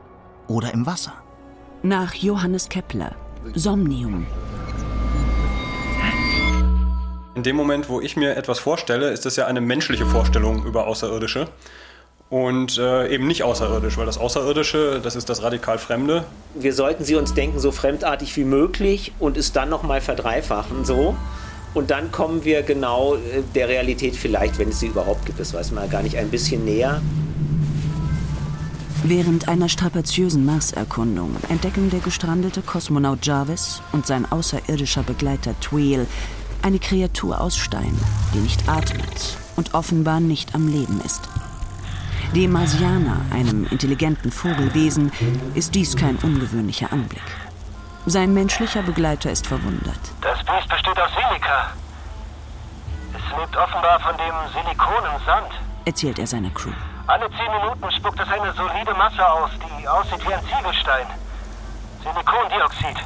oder 0.47 0.73
im 0.73 0.87
Wasser. 0.87 1.15
Nach 1.83 2.15
Johannes 2.15 2.69
Kepler, 2.69 3.15
Somnium, 3.55 4.27
in 7.37 7.43
dem 7.43 7.55
Moment, 7.55 7.91
wo 7.91 8.01
ich 8.01 8.17
mir 8.17 8.35
etwas 8.35 8.59
vorstelle, 8.59 9.11
ist 9.11 9.27
das 9.27 9.37
ja 9.37 9.47
eine 9.47 9.61
menschliche 9.61 10.07
Vorstellung 10.07 10.65
über 10.65 10.87
Außerirdische 10.87 11.49
und 12.31 12.79
äh, 12.79 13.13
eben 13.13 13.27
nicht 13.27 13.43
außerirdisch, 13.43 13.99
weil 13.99 14.07
das 14.07 14.17
Außerirdische, 14.17 15.01
das 15.03 15.17
ist 15.17 15.29
das 15.29 15.43
radikal 15.43 15.77
Fremde. 15.77 16.25
Wir 16.55 16.73
sollten 16.73 17.05
sie 17.05 17.15
uns 17.15 17.35
denken, 17.35 17.59
so 17.59 17.73
fremdartig 17.73 18.35
wie 18.39 18.45
möglich 18.45 19.13
und 19.19 19.37
es 19.37 19.53
dann 19.53 19.69
nochmal 19.69 20.01
verdreifachen, 20.01 20.87
so. 20.87 21.15
Und 21.77 21.91
dann 21.91 22.11
kommen 22.11 22.43
wir 22.43 22.63
genau 22.63 23.17
äh, 23.17 23.43
der 23.55 23.69
Realität 23.69 24.17
vielleicht, 24.17 24.59
wenn 24.59 24.71
es 24.71 24.81
sie 24.81 24.87
überhaupt 24.87 25.27
gibt, 25.27 25.39
das 25.39 25.53
weiß 25.53 25.73
man 25.73 25.91
gar 25.91 26.03
nicht, 26.03 26.17
ein 26.17 26.31
bisschen 26.31 26.65
näher. 26.65 27.03
Während 29.05 29.47
einer 29.47 29.69
strapaziösen 29.69 30.47
Marserkundung 30.47 31.37
entdecken 31.51 31.91
der 31.91 32.01
gestrandete 32.01 32.63
Kosmonaut 32.63 33.27
Jarvis 33.27 33.83
und 33.93 34.07
sein 34.07 34.25
außerirdischer 34.25 35.03
Begleiter 35.03 35.55
Tweel 35.61 36.07
eine 36.63 36.79
Kreatur 36.79 37.43
aus 37.43 37.59
Stein, 37.59 37.95
die 38.33 38.39
nicht 38.39 38.67
atmet 38.71 39.37
und 39.57 39.75
offenbar 39.75 40.21
nicht 40.21 40.55
am 40.55 40.69
Leben 40.69 41.03
ist. 41.05 41.29
Dem 42.35 42.53
Marsianer, 42.53 43.21
einem 43.31 43.67
intelligenten 43.71 44.33
Vogelwesen, 44.33 45.13
ist 45.55 45.75
dies 45.75 45.95
kein 45.95 46.17
ungewöhnlicher 46.17 46.91
Anblick. 46.91 47.46
Sein 48.09 48.33
menschlicher 48.33 48.83
Begleiter 48.83 49.33
ist 49.33 49.49
verwundert. 49.49 49.99
Das 50.21 50.39
Biest 50.45 50.69
besteht 50.69 50.99
aus 50.99 51.11
Silika. 51.11 51.73
Es 53.13 53.39
lebt 53.39 53.57
offenbar 53.57 53.99
von 53.99 54.17
dem 54.17 54.35
Silikon 54.53 55.05
im 55.13 55.25
Sand, 55.27 55.51
erzählt 55.85 56.21
er 56.21 56.27
seiner 56.29 56.51
Crew. 56.51 56.71
Alle 57.09 57.29
zehn 57.31 57.51
Minuten 57.61 57.91
spuckt 57.91 58.21
es 58.21 58.29
eine 58.29 58.53
solide 58.53 58.95
Masse 58.95 59.27
aus, 59.29 59.51
die 59.55 59.89
aussieht 59.89 60.25
wie 60.25 60.35
ein 60.35 60.41
Ziegelstein. 60.45 61.07
Silikondioxid. 62.05 62.97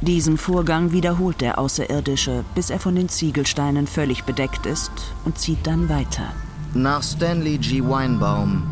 Diesen 0.00 0.36
Vorgang 0.36 0.90
wiederholt 0.90 1.40
der 1.40 1.60
Außerirdische, 1.60 2.44
bis 2.56 2.70
er 2.70 2.80
von 2.80 2.96
den 2.96 3.08
Ziegelsteinen 3.08 3.86
völlig 3.86 4.24
bedeckt 4.24 4.66
ist 4.66 4.90
und 5.24 5.38
zieht 5.38 5.64
dann 5.68 5.88
weiter. 5.88 6.32
Nach 6.74 7.02
Stanley 7.02 7.58
G. 7.58 7.80
Weinbaum, 7.88 8.66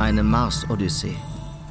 eine 0.00 0.24
Mars-Odyssee. 0.24 1.16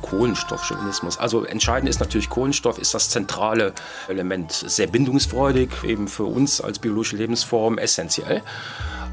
Kohlenstoffchauvinismus. 0.06 1.18
Also 1.18 1.46
entscheidend 1.46 1.90
ist 1.90 2.00
natürlich 2.00 2.30
Kohlenstoff, 2.30 2.78
ist 2.78 2.94
das 2.94 3.10
zentrale 3.10 3.74
Element. 4.08 4.52
Sehr 4.52 4.86
bindungsfreudig, 4.86 5.70
eben 5.84 6.08
für 6.08 6.26
uns 6.26 6.62
als 6.62 6.78
biologische 6.78 7.16
Lebensform 7.16 7.80
essentiell. 7.80 8.44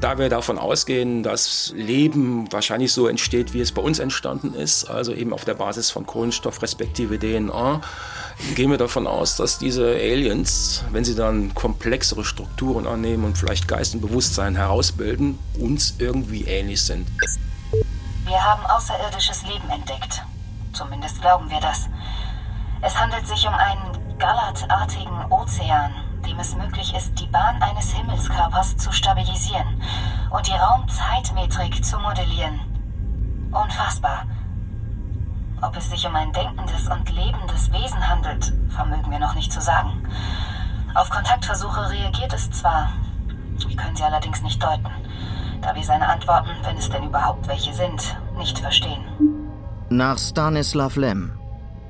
Da 0.01 0.19
wir 0.19 0.29
davon 0.29 0.59
ausgehen, 0.59 1.23
dass 1.23 1.73
Leben 1.75 2.51
wahrscheinlich 2.51 2.93
so 2.93 3.07
entsteht, 3.07 3.53
wie 3.53 3.61
es 3.61 3.71
bei 3.71 3.81
uns 3.81 3.97
entstanden 3.97 4.53
ist, 4.53 4.85
also 4.85 5.13
eben 5.13 5.33
auf 5.33 5.45
der 5.45 5.55
Basis 5.55 5.89
von 5.89 6.05
Kohlenstoff 6.05 6.61
respektive 6.61 7.17
DNA, 7.17 7.81
gehen 8.55 8.69
wir 8.69 8.77
davon 8.77 9.07
aus, 9.07 9.35
dass 9.35 9.57
diese 9.57 9.95
Aliens, 9.95 10.83
wenn 10.91 11.03
sie 11.03 11.15
dann 11.15 11.55
komplexere 11.55 12.23
Strukturen 12.23 12.85
annehmen 12.85 13.23
und 13.23 13.37
vielleicht 13.37 13.67
Geist 13.67 13.95
und 13.95 14.01
Bewusstsein 14.01 14.55
herausbilden, 14.55 15.39
uns 15.57 15.95
irgendwie 15.97 16.43
ähnlich 16.43 16.83
sind. 16.83 17.07
Wir 18.25 18.43
haben 18.43 18.63
außerirdisches 18.65 19.43
Leben 19.43 19.69
entdeckt. 19.69 20.23
Zumindest 20.73 21.21
glauben 21.21 21.49
wir 21.51 21.59
das. 21.59 21.87
Es 22.81 22.99
handelt 22.99 23.27
sich 23.27 23.47
um 23.47 23.53
einen 23.53 24.17
gallertartigen 24.17 25.31
Ozean, 25.31 25.93
dem 26.25 26.39
es 26.39 26.55
möglich 26.55 26.95
ist, 26.95 27.19
die 27.19 27.27
Bahn 27.27 27.61
eines 27.61 27.91
Himmelskörpers 27.93 28.77
zu 28.77 28.91
stabilisieren 28.91 29.81
und 30.31 30.47
die 30.47 30.53
Raumzeitmetrik 30.53 31.85
zu 31.85 31.99
modellieren. 31.99 32.59
Unfassbar. 33.51 34.25
Ob 35.61 35.77
es 35.77 35.91
sich 35.91 36.05
um 36.07 36.15
ein 36.15 36.33
denkendes 36.33 36.87
und 36.87 37.09
lebendes 37.09 37.71
Wesen 37.71 38.09
handelt, 38.09 38.51
vermögen 38.69 39.11
wir 39.11 39.19
noch 39.19 39.35
nicht 39.35 39.53
zu 39.53 39.61
sagen. 39.61 40.03
Auf 40.95 41.09
Kontaktversuche 41.09 41.89
reagiert 41.91 42.33
es 42.33 42.49
zwar, 42.49 42.89
wir 43.67 43.75
können 43.75 43.95
sie 43.95 44.03
allerdings 44.03 44.41
nicht 44.41 44.61
deuten, 44.61 44.89
da 45.61 45.75
wir 45.75 45.83
seine 45.83 46.07
Antworten, 46.07 46.51
wenn 46.63 46.77
es 46.77 46.89
denn 46.89 47.03
überhaupt 47.03 47.47
welche 47.47 47.73
sind, 47.73 48.17
nicht 48.35 48.57
verstehen. 48.57 49.42
Nach 49.93 50.17
Stanislav 50.17 50.95
Lem, 50.95 51.33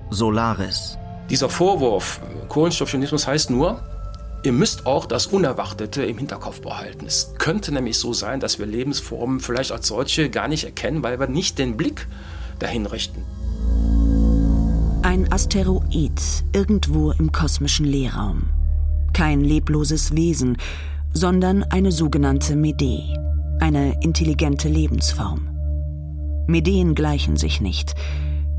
Solaris. 0.10 0.98
Dieser 1.30 1.48
Vorwurf, 1.48 2.20
Kohlenstoffjournalismus 2.50 3.26
heißt 3.26 3.50
nur, 3.50 3.82
Ihr 4.44 4.52
müsst 4.52 4.86
auch 4.86 5.06
das 5.06 5.28
Unerwartete 5.28 6.04
im 6.04 6.18
Hinterkopf 6.18 6.60
behalten. 6.60 7.06
Es 7.06 7.34
könnte 7.38 7.74
nämlich 7.74 7.98
so 7.98 8.12
sein, 8.12 8.42
dass 8.42 8.60
wir 8.60 8.66
Lebensformen 8.66 9.40
vielleicht 9.40 9.72
als 9.72 9.88
solche 9.88 10.30
gar 10.30 10.50
nicht 10.50 10.66
erkennen, 10.66 11.02
weil 11.02 11.18
wir 11.18 11.28
nicht 11.28 11.58
den 11.60 11.78
Blick 11.78 12.10
dahin 12.60 12.88
richten. 12.88 13.24
Ein 15.04 15.32
Asteroid 15.32 16.44
irgendwo 16.52 17.12
im 17.12 17.32
kosmischen 17.32 17.86
Leerraum. 17.86 18.50
Kein 19.14 19.46
lebloses 19.46 20.14
Wesen, 20.14 20.58
sondern 21.14 21.64
eine 21.64 21.94
sogenannte 21.94 22.58
Medee, 22.58 23.18
eine 23.62 23.96
intelligente 24.02 24.68
Lebensform. 24.68 25.53
Medeen 26.48 26.96
gleichen 26.96 27.38
sich 27.38 27.62
nicht. 27.62 27.96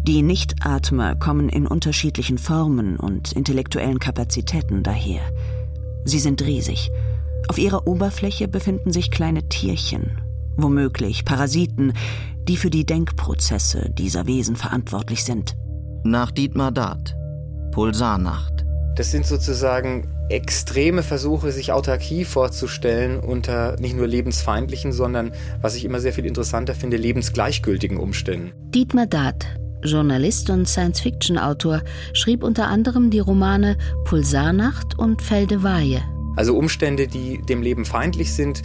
Die 0.02 0.22
Nichtatmer 0.22 1.16
kommen 1.16 1.48
in 1.48 1.66
unterschiedlichen 1.66 2.38
Formen 2.38 2.96
und 2.96 3.32
intellektuellen 3.32 3.98
Kapazitäten 3.98 4.82
daher. 4.82 5.22
Sie 6.04 6.18
sind 6.18 6.42
riesig. 6.42 6.90
Auf 7.48 7.58
ihrer 7.58 7.86
Oberfläche 7.86 8.48
befinden 8.48 8.92
sich 8.92 9.10
kleine 9.10 9.48
Tierchen, 9.48 10.20
womöglich 10.56 11.24
Parasiten, 11.24 11.92
die 12.48 12.56
für 12.56 12.70
die 12.70 12.84
Denkprozesse 12.84 13.90
dieser 13.96 14.26
Wesen 14.26 14.56
verantwortlich 14.56 15.24
sind. 15.24 15.56
Nach 16.04 16.30
Dietmar 16.30 16.72
Dart, 16.72 17.14
Pulsarnacht. 17.72 18.63
Das 18.96 19.10
sind 19.10 19.26
sozusagen 19.26 20.08
extreme 20.28 21.02
Versuche, 21.02 21.50
sich 21.50 21.72
Autarkie 21.72 22.24
vorzustellen 22.24 23.18
unter 23.18 23.76
nicht 23.80 23.96
nur 23.96 24.06
lebensfeindlichen, 24.06 24.92
sondern, 24.92 25.32
was 25.60 25.74
ich 25.74 25.84
immer 25.84 26.00
sehr 26.00 26.12
viel 26.12 26.26
interessanter 26.26 26.74
finde, 26.74 26.96
lebensgleichgültigen 26.96 27.98
Umständen. 27.98 28.52
Dietmar 28.70 29.06
Dart, 29.06 29.46
Journalist 29.82 30.48
und 30.48 30.68
Science-Fiction-Autor, 30.68 31.82
schrieb 32.12 32.44
unter 32.44 32.68
anderem 32.68 33.10
die 33.10 33.18
Romane 33.18 33.76
Pulsarnacht 34.04 34.96
und 34.98 35.20
Feldeweihe. 35.22 36.02
Also 36.36 36.56
Umstände, 36.56 37.06
die 37.06 37.40
dem 37.42 37.62
Leben 37.62 37.84
feindlich 37.84 38.32
sind, 38.32 38.62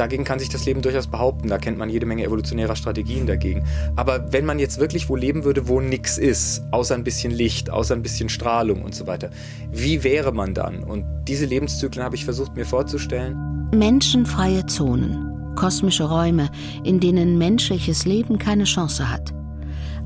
dagegen 0.00 0.24
kann 0.24 0.38
sich 0.38 0.48
das 0.48 0.64
Leben 0.64 0.82
durchaus 0.82 1.06
behaupten. 1.06 1.48
Da 1.48 1.58
kennt 1.58 1.78
man 1.78 1.90
jede 1.90 2.06
Menge 2.06 2.24
evolutionärer 2.24 2.74
Strategien 2.74 3.26
dagegen. 3.26 3.64
Aber 3.96 4.32
wenn 4.32 4.46
man 4.46 4.58
jetzt 4.58 4.80
wirklich 4.80 5.08
wo 5.08 5.16
leben 5.16 5.44
würde, 5.44 5.68
wo 5.68 5.80
nichts 5.80 6.18
ist, 6.18 6.62
außer 6.70 6.94
ein 6.94 7.04
bisschen 7.04 7.32
Licht, 7.32 7.70
außer 7.70 7.94
ein 7.94 8.02
bisschen 8.02 8.28
Strahlung 8.28 8.82
und 8.82 8.94
so 8.94 9.06
weiter, 9.06 9.30
wie 9.70 10.02
wäre 10.02 10.32
man 10.32 10.54
dann? 10.54 10.82
Und 10.82 11.04
diese 11.28 11.44
Lebenszyklen 11.44 12.02
habe 12.02 12.16
ich 12.16 12.24
versucht 12.24 12.56
mir 12.56 12.64
vorzustellen. 12.64 13.68
Menschenfreie 13.74 14.66
Zonen, 14.66 15.54
kosmische 15.54 16.04
Räume, 16.04 16.50
in 16.82 16.98
denen 16.98 17.38
menschliches 17.38 18.06
Leben 18.06 18.38
keine 18.38 18.64
Chance 18.64 19.10
hat. 19.10 19.34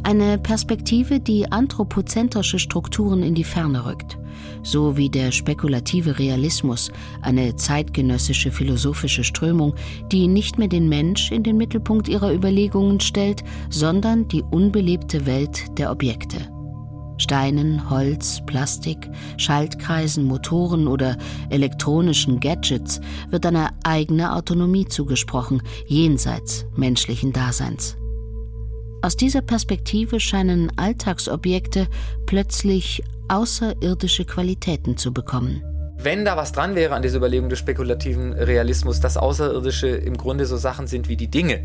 Eine 0.02 0.36
Perspektive, 0.38 1.20
die 1.20 1.50
anthropozentrische 1.50 2.58
Strukturen 2.58 3.22
in 3.22 3.34
die 3.34 3.44
Ferne 3.44 3.86
rückt, 3.86 4.18
so 4.64 4.96
wie 4.96 5.08
der 5.08 5.30
spekulative 5.30 6.18
Realismus, 6.18 6.90
eine 7.22 7.54
zeitgenössische 7.54 8.50
philosophische 8.50 9.22
Strömung, 9.22 9.74
die 10.10 10.26
nicht 10.26 10.58
mehr 10.58 10.68
den 10.68 10.88
Mensch 10.88 11.30
in 11.30 11.44
den 11.44 11.56
Mittelpunkt 11.56 12.08
ihrer 12.08 12.34
Überlegungen 12.34 12.98
stellt, 12.98 13.44
sondern 13.70 14.26
die 14.26 14.42
unbelebte 14.42 15.26
Welt 15.26 15.78
der 15.78 15.92
Objekte. 15.92 16.48
Steinen, 17.16 17.90
Holz, 17.90 18.42
Plastik, 18.44 19.08
Schaltkreisen, 19.36 20.24
Motoren 20.24 20.88
oder 20.88 21.16
elektronischen 21.50 22.40
Gadgets 22.40 23.00
wird 23.30 23.46
eine 23.46 23.68
eigene 23.84 24.34
Autonomie 24.34 24.86
zugesprochen, 24.86 25.62
jenseits 25.86 26.66
menschlichen 26.74 27.32
Daseins. 27.32 27.96
Aus 29.02 29.16
dieser 29.16 29.42
Perspektive 29.42 30.18
scheinen 30.18 30.72
Alltagsobjekte 30.76 31.88
plötzlich 32.26 33.02
außerirdische 33.28 34.24
Qualitäten 34.24 34.96
zu 34.96 35.12
bekommen. 35.12 35.62
Wenn 35.96 36.24
da 36.24 36.36
was 36.36 36.52
dran 36.52 36.74
wäre 36.74 36.94
an 36.94 37.02
dieser 37.02 37.18
Überlegung 37.18 37.48
des 37.48 37.58
spekulativen 37.58 38.32
Realismus, 38.32 39.00
dass 39.00 39.16
Außerirdische 39.16 39.88
im 39.88 40.16
Grunde 40.16 40.44
so 40.44 40.56
Sachen 40.56 40.86
sind 40.86 41.08
wie 41.08 41.16
die 41.16 41.30
Dinge, 41.30 41.64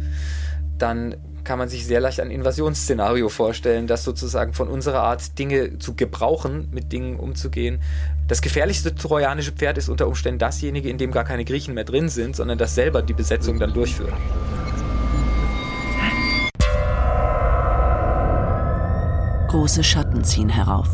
dann 0.78 1.16
kann 1.44 1.60
man 1.60 1.68
sich 1.68 1.86
sehr 1.86 2.00
leicht 2.00 2.20
ein 2.20 2.32
Invasionsszenario 2.32 3.28
vorstellen, 3.28 3.88
dass 3.88 4.04
sozusagen 4.04 4.54
von 4.54 4.68
unserer 4.68 5.02
Art, 5.02 5.38
Dinge 5.40 5.80
zu 5.80 5.96
gebrauchen, 5.96 6.70
mit 6.72 6.92
Dingen 6.92 7.18
umzugehen. 7.18 7.82
Das 8.28 8.42
gefährlichste 8.42 8.94
trojanische 8.94 9.52
Pferd 9.52 9.78
ist 9.78 9.90
unter 9.90 10.08
Umständen 10.08 10.40
dasjenige, 10.40 10.90
in 10.90 10.98
dem 10.98 11.12
gar 11.12 11.24
keine 11.24 11.46
Griechen 11.46 11.74
mehr 11.74 11.86
drin 11.86 12.10
sind, 12.10 12.36
sondern 12.36 12.58
das 12.58 12.76
selber 12.76 13.02
die 13.02 13.14
Besetzung 13.14 13.60
dann 13.60 13.74
durchführen. 13.74 14.14
Große 19.48 19.84
Schatten 19.84 20.24
ziehen 20.24 20.50
herauf. 20.50 20.88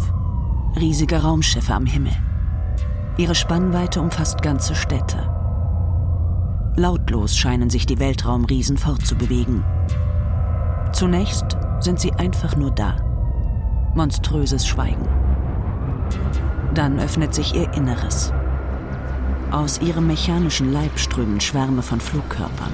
Riesige 0.77 1.21
Raumschiffe 1.21 1.73
am 1.73 1.85
Himmel. 1.85 2.11
Ihre 3.15 3.33
Spannweite 3.33 4.01
umfasst 4.01 4.41
ganze 4.41 4.75
Städte. 4.75 5.31
Lautlos 6.75 7.37
scheinen 7.37 7.69
sich 7.69 7.85
die 7.85 7.97
Weltraumriesen 7.97 8.77
fortzubewegen. 8.77 9.63
Zunächst 10.91 11.57
sind 11.79 12.01
sie 12.01 12.11
einfach 12.11 12.57
nur 12.57 12.71
da. 12.71 12.97
Monströses 13.95 14.67
Schweigen. 14.67 15.07
Dann 16.73 16.99
öffnet 16.99 17.33
sich 17.33 17.55
ihr 17.55 17.73
Inneres. 17.73 18.33
Aus 19.51 19.79
ihrem 19.79 20.07
mechanischen 20.07 20.73
Leib 20.73 20.99
strömen 20.99 21.39
Schwärme 21.39 21.83
von 21.83 22.01
Flugkörpern. 22.01 22.73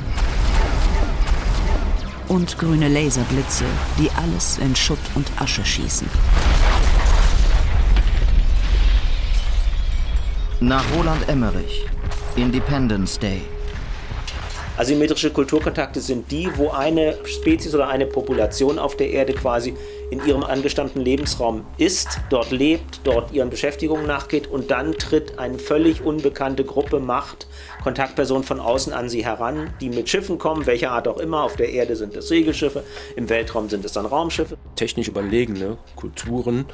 Und 2.29 2.57
grüne 2.57 2.87
Laserblitze, 2.87 3.65
die 3.99 4.09
alles 4.23 4.57
in 4.57 4.75
Schutt 4.75 4.97
und 5.13 5.29
Asche 5.39 5.63
schießen. 5.63 6.07
Nach 10.63 10.85
Roland 10.95 11.27
Emmerich, 11.27 11.87
Independence 12.35 13.17
Day. 13.17 13.41
Asymmetrische 14.77 15.31
Kulturkontakte 15.31 15.99
sind 15.99 16.29
die, 16.29 16.55
wo 16.55 16.69
eine 16.69 17.17
Spezies 17.25 17.73
oder 17.73 17.87
eine 17.87 18.05
Population 18.05 18.77
auf 18.77 18.95
der 18.95 19.09
Erde 19.09 19.33
quasi 19.33 19.73
in 20.11 20.23
ihrem 20.23 20.43
angestammten 20.43 21.01
Lebensraum 21.01 21.65
ist, 21.79 22.19
dort 22.29 22.51
lebt, 22.51 23.01
dort 23.03 23.31
ihren 23.31 23.49
Beschäftigungen 23.49 24.05
nachgeht 24.05 24.45
und 24.45 24.69
dann 24.69 24.93
tritt 24.99 25.39
eine 25.39 25.57
völlig 25.57 26.03
unbekannte 26.03 26.63
Gruppe 26.63 26.99
Macht, 26.99 27.47
Kontaktpersonen 27.81 28.43
von 28.43 28.59
außen 28.59 28.93
an 28.93 29.09
sie 29.09 29.25
heran, 29.25 29.73
die 29.81 29.89
mit 29.89 30.09
Schiffen 30.09 30.37
kommen, 30.37 30.67
welcher 30.67 30.91
Art 30.91 31.07
auch 31.07 31.17
immer. 31.17 31.41
Auf 31.41 31.55
der 31.55 31.69
Erde 31.69 31.95
sind 31.95 32.15
es 32.15 32.27
Segelschiffe, 32.27 32.83
im 33.15 33.29
Weltraum 33.29 33.67
sind 33.67 33.83
es 33.83 33.93
dann 33.93 34.05
Raumschiffe. 34.05 34.57
Technisch 34.75 35.07
überlegene 35.07 35.79
Kulturen 35.95 36.67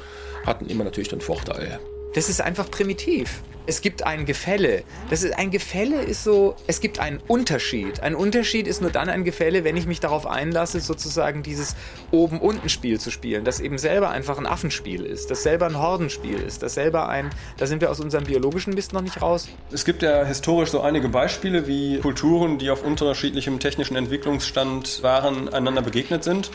hatten 0.44 0.66
immer 0.66 0.84
natürlich 0.84 1.08
den 1.08 1.22
Vorteil. 1.22 1.80
Das 2.14 2.28
ist 2.28 2.42
einfach 2.42 2.70
primitiv. 2.70 3.42
Es 3.68 3.82
gibt 3.82 4.06
ein 4.06 4.24
Gefälle. 4.24 4.82
Das 5.10 5.22
ist, 5.22 5.38
ein 5.38 5.50
Gefälle 5.50 6.00
ist 6.00 6.24
so, 6.24 6.56
es 6.66 6.80
gibt 6.80 7.00
einen 7.00 7.20
Unterschied. 7.28 8.00
Ein 8.00 8.14
Unterschied 8.14 8.66
ist 8.66 8.80
nur 8.80 8.90
dann 8.90 9.10
ein 9.10 9.24
Gefälle, 9.24 9.62
wenn 9.62 9.76
ich 9.76 9.84
mich 9.84 10.00
darauf 10.00 10.26
einlasse, 10.26 10.80
sozusagen 10.80 11.42
dieses 11.42 11.76
Oben-Unten-Spiel 12.10 12.98
zu 12.98 13.10
spielen. 13.10 13.44
Das 13.44 13.60
eben 13.60 13.76
selber 13.76 14.08
einfach 14.08 14.38
ein 14.38 14.46
Affenspiel 14.46 15.04
ist, 15.04 15.30
das 15.30 15.42
selber 15.42 15.66
ein 15.66 15.78
Hordenspiel 15.78 16.38
ist, 16.38 16.62
das 16.62 16.72
selber 16.72 17.10
ein, 17.10 17.28
da 17.58 17.66
sind 17.66 17.82
wir 17.82 17.90
aus 17.90 18.00
unserem 18.00 18.24
biologischen 18.24 18.72
Mist 18.72 18.94
noch 18.94 19.02
nicht 19.02 19.20
raus. 19.20 19.50
Es 19.70 19.84
gibt 19.84 20.00
ja 20.00 20.24
historisch 20.24 20.70
so 20.70 20.80
einige 20.80 21.10
Beispiele, 21.10 21.66
wie 21.66 21.98
Kulturen, 21.98 22.56
die 22.56 22.70
auf 22.70 22.82
unterschiedlichem 22.82 23.58
technischen 23.58 23.96
Entwicklungsstand 23.96 25.02
waren, 25.02 25.50
einander 25.50 25.82
begegnet 25.82 26.24
sind. 26.24 26.50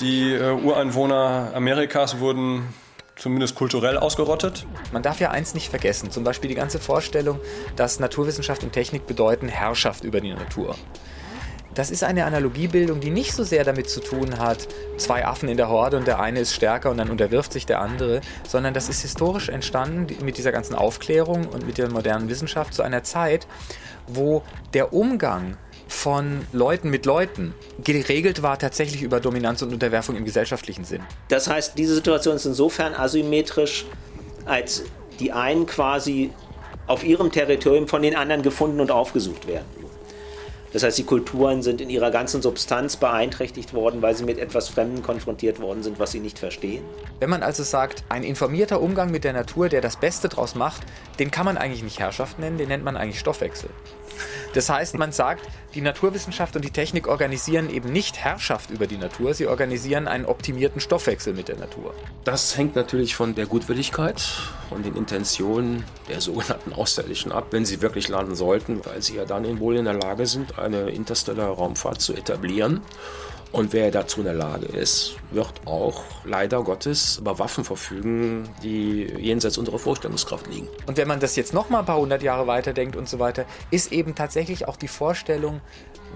Die 0.00 0.32
äh, 0.32 0.50
Ureinwohner 0.50 1.52
Amerikas 1.54 2.18
wurden 2.18 2.74
zumindest 3.16 3.54
kulturell 3.54 3.96
ausgerottet. 3.98 4.66
Man 4.92 5.02
darf 5.02 5.20
ja 5.20 5.30
eins 5.30 5.54
nicht 5.54 5.68
vergessen, 5.68 6.10
zum 6.10 6.24
Beispiel 6.24 6.48
die 6.48 6.54
ganze 6.54 6.78
Vorstellung, 6.78 7.40
dass 7.76 8.00
Naturwissenschaft 8.00 8.62
und 8.64 8.72
Technik 8.72 9.06
bedeuten 9.06 9.48
Herrschaft 9.48 10.04
über 10.04 10.20
die 10.20 10.32
Natur. 10.32 10.74
Das 11.74 11.90
ist 11.90 12.04
eine 12.04 12.24
Analogiebildung, 12.24 13.00
die 13.00 13.10
nicht 13.10 13.32
so 13.32 13.42
sehr 13.42 13.64
damit 13.64 13.90
zu 13.90 14.00
tun 14.00 14.38
hat, 14.38 14.68
zwei 14.96 15.26
Affen 15.26 15.48
in 15.48 15.56
der 15.56 15.68
Horde 15.68 15.96
und 15.96 16.06
der 16.06 16.20
eine 16.20 16.38
ist 16.38 16.54
stärker 16.54 16.90
und 16.90 16.98
dann 16.98 17.10
unterwirft 17.10 17.52
sich 17.52 17.66
der 17.66 17.80
andere, 17.80 18.20
sondern 18.46 18.74
das 18.74 18.88
ist 18.88 19.02
historisch 19.02 19.48
entstanden 19.48 20.06
mit 20.24 20.38
dieser 20.38 20.52
ganzen 20.52 20.76
Aufklärung 20.76 21.48
und 21.48 21.66
mit 21.66 21.78
der 21.78 21.90
modernen 21.90 22.28
Wissenschaft 22.28 22.74
zu 22.74 22.82
einer 22.82 23.02
Zeit, 23.02 23.48
wo 24.06 24.42
der 24.72 24.92
Umgang 24.92 25.56
von 25.88 26.46
Leuten 26.52 26.90
mit 26.90 27.06
Leuten 27.06 27.54
geregelt 27.82 28.42
war 28.42 28.58
tatsächlich 28.58 29.02
über 29.02 29.20
Dominanz 29.20 29.62
und 29.62 29.72
Unterwerfung 29.72 30.16
im 30.16 30.24
gesellschaftlichen 30.24 30.84
Sinn. 30.84 31.02
Das 31.28 31.48
heißt, 31.48 31.78
diese 31.78 31.94
Situation 31.94 32.36
ist 32.36 32.46
insofern 32.46 32.94
asymmetrisch, 32.94 33.84
als 34.44 34.84
die 35.20 35.32
einen 35.32 35.66
quasi 35.66 36.30
auf 36.86 37.04
ihrem 37.04 37.30
Territorium 37.30 37.88
von 37.88 38.02
den 38.02 38.14
anderen 38.16 38.42
gefunden 38.42 38.80
und 38.80 38.90
aufgesucht 38.90 39.46
werden. 39.46 39.66
Das 40.74 40.82
heißt, 40.82 40.98
die 40.98 41.04
Kulturen 41.04 41.62
sind 41.62 41.80
in 41.80 41.88
ihrer 41.88 42.10
ganzen 42.10 42.42
Substanz 42.42 42.96
beeinträchtigt 42.96 43.74
worden, 43.74 44.02
weil 44.02 44.16
sie 44.16 44.24
mit 44.24 44.38
etwas 44.38 44.68
Fremden 44.68 45.04
konfrontiert 45.04 45.60
worden 45.60 45.84
sind, 45.84 46.00
was 46.00 46.10
sie 46.10 46.18
nicht 46.18 46.36
verstehen. 46.36 46.82
Wenn 47.20 47.30
man 47.30 47.44
also 47.44 47.62
sagt, 47.62 48.02
ein 48.08 48.24
informierter 48.24 48.80
Umgang 48.80 49.12
mit 49.12 49.22
der 49.22 49.34
Natur, 49.34 49.68
der 49.68 49.80
das 49.80 49.96
Beste 49.96 50.28
draus 50.28 50.56
macht, 50.56 50.82
den 51.20 51.30
kann 51.30 51.44
man 51.44 51.58
eigentlich 51.58 51.84
nicht 51.84 52.00
Herrschaft 52.00 52.40
nennen, 52.40 52.58
den 52.58 52.66
nennt 52.66 52.82
man 52.82 52.96
eigentlich 52.96 53.20
Stoffwechsel. 53.20 53.70
Das 54.54 54.68
heißt, 54.68 54.96
man 54.98 55.12
sagt, 55.12 55.46
die 55.74 55.80
Naturwissenschaft 55.80 56.54
und 56.56 56.64
die 56.64 56.70
Technik 56.70 57.08
organisieren 57.08 57.68
eben 57.68 57.92
nicht 57.92 58.16
Herrschaft 58.16 58.70
über 58.70 58.86
die 58.86 58.96
Natur, 58.96 59.34
sie 59.34 59.46
organisieren 59.46 60.06
einen 60.06 60.24
optimierten 60.24 60.80
Stoffwechsel 60.80 61.34
mit 61.34 61.48
der 61.48 61.56
Natur. 61.56 61.94
Das 62.24 62.56
hängt 62.56 62.76
natürlich 62.76 63.16
von 63.16 63.34
der 63.34 63.46
Gutwilligkeit 63.46 64.22
und 64.70 64.86
den 64.86 64.94
Intentionen 64.96 65.84
der 66.08 66.20
sogenannten 66.20 66.72
Außerirdischen 66.72 67.32
ab, 67.32 67.48
wenn 67.50 67.64
sie 67.64 67.82
wirklich 67.82 68.08
landen 68.08 68.34
sollten, 68.34 68.84
weil 68.86 69.02
sie 69.02 69.16
ja 69.16 69.24
dann 69.24 69.58
wohl 69.58 69.76
in 69.76 69.84
der 69.84 69.94
Lage 69.94 70.26
sind, 70.26 70.58
eine 70.58 70.90
interstellare 70.90 71.52
Raumfahrt 71.52 72.00
zu 72.00 72.14
etablieren 72.14 72.80
und 73.54 73.72
wer 73.72 73.92
dazu 73.92 74.18
in 74.18 74.24
der 74.24 74.34
Lage 74.34 74.66
ist, 74.66 75.14
wird 75.30 75.52
auch 75.64 76.02
leider 76.24 76.64
Gottes 76.64 77.18
über 77.18 77.38
Waffen 77.38 77.62
verfügen, 77.62 78.48
die 78.64 79.04
jenseits 79.04 79.58
unserer 79.58 79.78
Vorstellungskraft 79.78 80.48
liegen. 80.48 80.66
Und 80.86 80.96
wenn 80.96 81.06
man 81.06 81.20
das 81.20 81.36
jetzt 81.36 81.54
noch 81.54 81.70
mal 81.70 81.78
ein 81.78 81.84
paar 81.84 81.98
hundert 81.98 82.24
Jahre 82.24 82.48
weiterdenkt 82.48 82.96
und 82.96 83.08
so 83.08 83.20
weiter, 83.20 83.44
ist 83.70 83.92
eben 83.92 84.16
tatsächlich 84.16 84.66
auch 84.66 84.76
die 84.76 84.88
Vorstellung, 84.88 85.60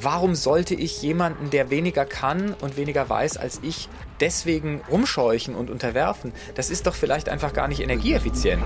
warum 0.00 0.34
sollte 0.34 0.74
ich 0.74 1.00
jemanden, 1.00 1.50
der 1.50 1.70
weniger 1.70 2.04
kann 2.04 2.56
und 2.60 2.76
weniger 2.76 3.08
weiß 3.08 3.36
als 3.36 3.60
ich, 3.62 3.88
deswegen 4.18 4.80
rumscheuchen 4.90 5.54
und 5.54 5.70
unterwerfen? 5.70 6.32
Das 6.56 6.70
ist 6.70 6.88
doch 6.88 6.94
vielleicht 6.96 7.28
einfach 7.28 7.52
gar 7.52 7.68
nicht 7.68 7.80
energieeffizient. 7.80 8.64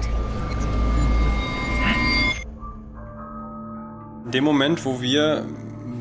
In 4.24 4.30
dem 4.30 4.44
Moment, 4.44 4.82
wo 4.87 5.02
wir 5.02 5.46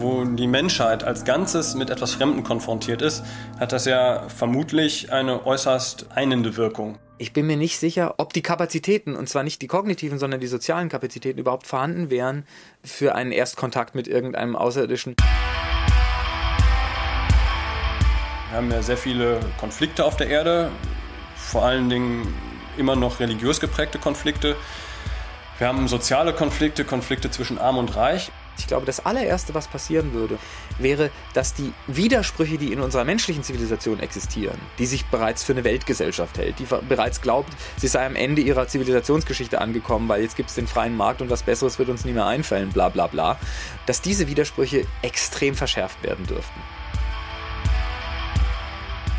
wo 0.02 0.26
die 0.26 0.48
Menschheit 0.48 1.04
als 1.04 1.24
Ganzes 1.24 1.76
mit 1.76 1.90
etwas 1.90 2.14
Fremden 2.14 2.44
konfrontiert 2.44 3.02
ist, 3.02 3.24
hat 3.60 3.72
das 3.72 3.86
ja 3.86 4.28
vermutlich 4.30 5.12
eine 5.12 5.46
äußerst 5.46 6.08
einende 6.16 6.58
Wirkung. 6.58 6.98
Ich 7.20 7.34
bin 7.34 7.46
mir 7.46 7.56
nicht 7.56 7.78
sicher, 7.78 8.16
ob 8.18 8.34
die 8.34 8.42
Kapazitäten, 8.42 9.16
und 9.16 9.30
zwar 9.30 9.44
nicht 9.44 9.62
die 9.62 9.68
kognitiven, 9.68 10.18
sondern 10.18 10.40
die 10.40 10.48
sozialen 10.48 10.90
Kapazitäten 10.90 11.40
überhaupt 11.40 11.68
vorhanden 11.68 12.10
wären 12.10 12.46
für 12.84 13.14
einen 13.14 13.32
Erstkontakt 13.32 13.94
mit 13.94 14.08
irgendeinem 14.08 14.56
Außerirdischen. 14.56 15.16
Wir 18.50 18.58
haben 18.58 18.72
ja 18.72 18.82
sehr 18.82 18.98
viele 18.98 19.40
Konflikte 19.60 20.04
auf 20.04 20.18
der 20.18 20.28
Erde, 20.28 20.72
vor 21.36 21.64
allen 21.64 21.90
Dingen 21.90 22.34
immer 22.78 22.96
noch 22.96 23.20
religiös 23.20 23.60
geprägte 23.60 24.00
Konflikte. 24.00 24.56
Wir 25.60 25.68
haben 25.68 25.88
soziale 25.88 26.34
Konflikte, 26.34 26.84
Konflikte 26.84 27.30
zwischen 27.30 27.60
Arm 27.60 27.78
und 27.78 27.96
Reich. 27.96 28.32
Ich 28.58 28.68
glaube, 28.68 28.86
das 28.86 29.06
allererste, 29.06 29.54
was 29.54 29.68
passieren 29.68 30.14
würde, 30.14 30.38
wäre, 30.78 31.10
dass 31.34 31.54
die 31.54 31.74
Widersprüche, 31.88 32.58
die 32.58 32.72
in 32.72 32.82
unserer 32.82 33.04
menschlichen 33.04 33.44
Zivilisation 33.44 34.00
existieren, 34.00 34.58
die 34.78 34.86
sich 34.86 35.06
bereits 35.06 35.44
für 35.44 35.54
eine 35.54 35.64
Weltgesellschaft 35.64 36.38
hält, 36.38 36.60
die 36.60 36.68
bereits 36.88 37.22
glaubt, 37.22 37.52
sie 37.78 37.88
sei 37.88 38.06
am 38.06 38.16
Ende 38.16 38.42
ihrer 38.42 38.68
Zivilisationsgeschichte 38.68 39.60
angekommen, 39.60 40.08
weil 40.10 40.22
jetzt 40.22 40.36
gibt 40.36 40.50
es 40.50 40.56
den 40.56 40.68
freien 40.68 40.96
Markt 40.96 41.22
und 41.22 41.30
was 41.30 41.44
Besseres 41.44 41.80
wird 41.80 41.90
uns 41.90 42.06
nie 42.06 42.14
mehr 42.14 42.28
einfallen, 42.28 42.70
bla 42.70 42.90
bla 42.90 43.08
bla, 43.08 43.38
dass 43.86 44.02
diese 44.02 44.28
Widersprüche 44.28 44.86
extrem 45.02 45.56
verschärft 45.56 46.04
werden 46.04 46.26
dürften. 46.26 46.62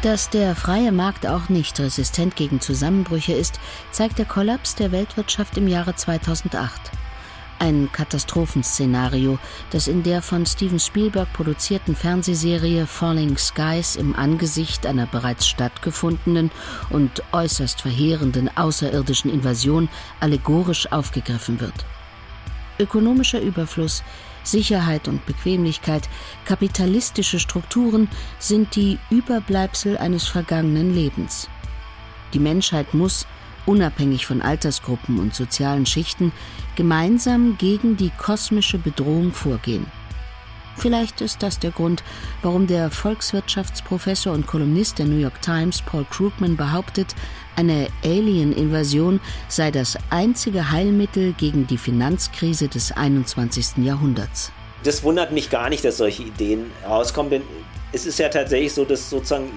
Dass 0.02 0.30
der 0.30 0.56
freie 0.56 0.90
Markt 0.90 1.28
auch 1.28 1.48
nicht 1.48 1.78
resistent 1.78 2.34
gegen 2.34 2.60
Zusammenbrüche 2.60 3.34
ist, 3.34 3.60
zeigt 3.92 4.18
der 4.18 4.24
Kollaps 4.24 4.74
der 4.74 4.90
Weltwirtschaft 4.90 5.56
im 5.56 5.68
Jahre 5.68 5.94
2008. 5.94 6.90
Ein 7.62 7.92
Katastrophenszenario, 7.92 9.38
das 9.70 9.86
in 9.86 10.02
der 10.02 10.20
von 10.20 10.44
Steven 10.46 10.80
Spielberg 10.80 11.32
produzierten 11.32 11.94
Fernsehserie 11.94 12.88
Falling 12.88 13.38
Skies 13.38 13.94
im 13.94 14.16
Angesicht 14.16 14.84
einer 14.84 15.06
bereits 15.06 15.46
stattgefundenen 15.46 16.50
und 16.90 17.22
äußerst 17.30 17.80
verheerenden 17.80 18.50
außerirdischen 18.56 19.32
Invasion 19.32 19.88
allegorisch 20.18 20.90
aufgegriffen 20.90 21.60
wird. 21.60 21.86
Ökonomischer 22.80 23.40
Überfluss, 23.40 24.02
Sicherheit 24.42 25.06
und 25.06 25.24
Bequemlichkeit, 25.24 26.08
kapitalistische 26.44 27.38
Strukturen 27.38 28.08
sind 28.40 28.74
die 28.74 28.98
Überbleibsel 29.08 29.96
eines 29.98 30.26
vergangenen 30.26 30.96
Lebens. 30.96 31.48
Die 32.34 32.40
Menschheit 32.40 32.92
muss, 32.92 33.24
unabhängig 33.66 34.26
von 34.26 34.42
Altersgruppen 34.42 35.18
und 35.18 35.34
sozialen 35.34 35.86
Schichten, 35.86 36.32
gemeinsam 36.76 37.56
gegen 37.58 37.96
die 37.96 38.10
kosmische 38.18 38.78
Bedrohung 38.78 39.32
vorgehen. 39.32 39.86
Vielleicht 40.76 41.20
ist 41.20 41.42
das 41.42 41.58
der 41.58 41.70
Grund, 41.70 42.02
warum 42.40 42.66
der 42.66 42.90
Volkswirtschaftsprofessor 42.90 44.32
und 44.32 44.46
Kolumnist 44.46 44.98
der 44.98 45.06
New 45.06 45.18
York 45.18 45.40
Times 45.42 45.82
Paul 45.82 46.06
Krugman 46.10 46.56
behauptet, 46.56 47.14
eine 47.54 47.88
Alien-Invasion 48.02 49.20
sei 49.48 49.70
das 49.70 49.98
einzige 50.08 50.70
Heilmittel 50.70 51.34
gegen 51.34 51.66
die 51.66 51.76
Finanzkrise 51.76 52.68
des 52.68 52.92
21. 52.92 53.84
Jahrhunderts. 53.84 54.50
Das 54.84 55.02
wundert 55.04 55.32
mich 55.32 55.50
gar 55.50 55.68
nicht, 55.68 55.84
dass 55.84 55.98
solche 55.98 56.22
Ideen 56.22 56.70
rauskommen, 56.84 57.30
denn 57.30 57.42
es 57.92 58.06
ist 58.06 58.18
ja 58.18 58.30
tatsächlich 58.30 58.72
so, 58.72 58.84
dass 58.84 59.10
sozusagen, 59.10 59.50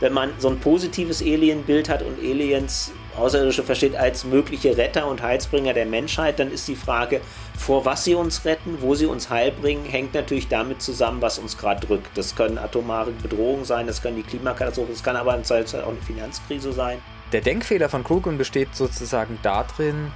wenn 0.00 0.12
man 0.12 0.30
so 0.38 0.48
ein 0.48 0.60
positives 0.60 1.20
Alien-Bild 1.20 1.88
hat 1.88 2.02
und 2.02 2.18
Aliens 2.20 2.92
Außerirdische 3.16 3.62
versteht 3.62 3.96
als 3.96 4.24
mögliche 4.24 4.76
Retter 4.76 5.06
und 5.06 5.22
Heilsbringer 5.22 5.74
der 5.74 5.86
Menschheit, 5.86 6.38
dann 6.38 6.50
ist 6.50 6.66
die 6.68 6.76
Frage, 6.76 7.20
vor 7.58 7.84
was 7.84 8.04
sie 8.04 8.14
uns 8.14 8.44
retten, 8.44 8.78
wo 8.80 8.94
sie 8.94 9.06
uns 9.06 9.30
heilbringen, 9.30 9.84
hängt 9.84 10.14
natürlich 10.14 10.48
damit 10.48 10.82
zusammen, 10.82 11.20
was 11.20 11.38
uns 11.38 11.58
gerade 11.58 11.86
drückt. 11.86 12.16
Das 12.16 12.34
können 12.34 12.58
atomare 12.58 13.10
Bedrohungen 13.10 13.64
sein, 13.64 13.86
das 13.86 14.02
können 14.02 14.16
die 14.16 14.22
Klimakatastrophe, 14.22 14.92
das 14.92 15.02
kann 15.02 15.16
aber 15.16 15.34
im 15.34 15.44
Zweifelsfall 15.44 15.84
auch 15.84 15.90
eine 15.90 16.00
Finanzkrise 16.00 16.72
sein. 16.72 16.98
Der 17.32 17.40
Denkfehler 17.40 17.88
von 17.88 18.04
Krugman 18.04 18.38
besteht 18.38 18.74
sozusagen 18.74 19.38
darin, 19.42 20.10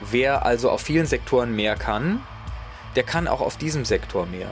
wer 0.00 0.44
also 0.44 0.70
auf 0.70 0.80
vielen 0.80 1.06
Sektoren 1.06 1.54
mehr 1.54 1.76
kann, 1.76 2.20
der 2.96 3.02
kann 3.02 3.28
auch 3.28 3.40
auf 3.40 3.56
diesem 3.56 3.84
Sektor 3.84 4.26
mehr. 4.26 4.50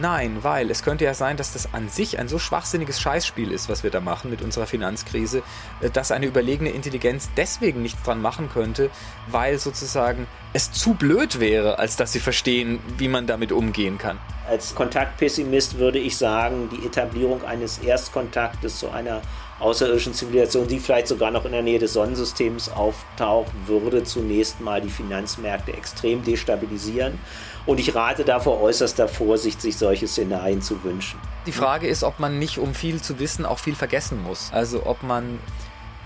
Nein, 0.00 0.38
weil 0.42 0.70
es 0.70 0.82
könnte 0.82 1.04
ja 1.04 1.12
sein, 1.12 1.36
dass 1.36 1.52
das 1.52 1.74
an 1.74 1.90
sich 1.90 2.18
ein 2.18 2.26
so 2.26 2.38
schwachsinniges 2.38 2.98
Scheißspiel 3.00 3.52
ist, 3.52 3.68
was 3.68 3.82
wir 3.82 3.90
da 3.90 4.00
machen 4.00 4.30
mit 4.30 4.40
unserer 4.40 4.66
Finanzkrise, 4.66 5.42
äh, 5.82 5.90
dass 5.90 6.10
eine 6.10 6.24
überlegene 6.24 6.70
Intelligenz 6.70 7.28
deswegen 7.36 7.82
nichts 7.82 8.02
dran 8.02 8.22
machen 8.22 8.48
könnte, 8.50 8.88
weil 9.26 9.58
sozusagen 9.58 10.26
es 10.54 10.72
zu 10.72 10.94
blöd 10.94 11.38
wäre, 11.38 11.78
als 11.78 11.96
dass 11.96 12.12
sie 12.12 12.20
verstehen, 12.20 12.80
wie 12.96 13.08
man 13.08 13.26
damit 13.26 13.52
umgehen 13.52 13.98
kann. 13.98 14.18
Als 14.48 14.74
Kontaktpessimist 14.74 15.78
würde 15.78 15.98
ich 15.98 16.16
sagen, 16.16 16.70
die 16.72 16.86
Etablierung 16.86 17.44
eines 17.44 17.78
Erstkontaktes 17.78 18.78
zu 18.78 18.90
einer 18.90 19.20
außerirdischen 19.60 20.14
Zivilisation, 20.14 20.66
die 20.66 20.78
vielleicht 20.78 21.08
sogar 21.08 21.30
noch 21.30 21.44
in 21.44 21.52
der 21.52 21.62
Nähe 21.62 21.78
des 21.78 21.92
Sonnensystems 21.92 22.70
auftaucht, 22.70 23.52
würde 23.66 24.02
zunächst 24.02 24.60
mal 24.60 24.80
die 24.80 24.88
Finanzmärkte 24.88 25.74
extrem 25.74 26.24
destabilisieren. 26.24 27.18
Und 27.66 27.78
ich 27.78 27.94
rate 27.94 28.24
davor 28.24 28.60
äußerster 28.60 29.08
Vorsicht, 29.08 29.60
sich 29.60 29.76
solche 29.76 30.08
Szenarien 30.08 30.62
zu 30.62 30.82
wünschen. 30.82 31.20
Die 31.46 31.52
Frage 31.52 31.86
ist, 31.86 32.04
ob 32.04 32.18
man 32.18 32.38
nicht, 32.38 32.58
um 32.58 32.74
viel 32.74 33.00
zu 33.00 33.18
wissen, 33.18 33.44
auch 33.44 33.58
viel 33.58 33.74
vergessen 33.74 34.22
muss. 34.22 34.50
Also 34.52 34.86
ob 34.86 35.02
man 35.02 35.38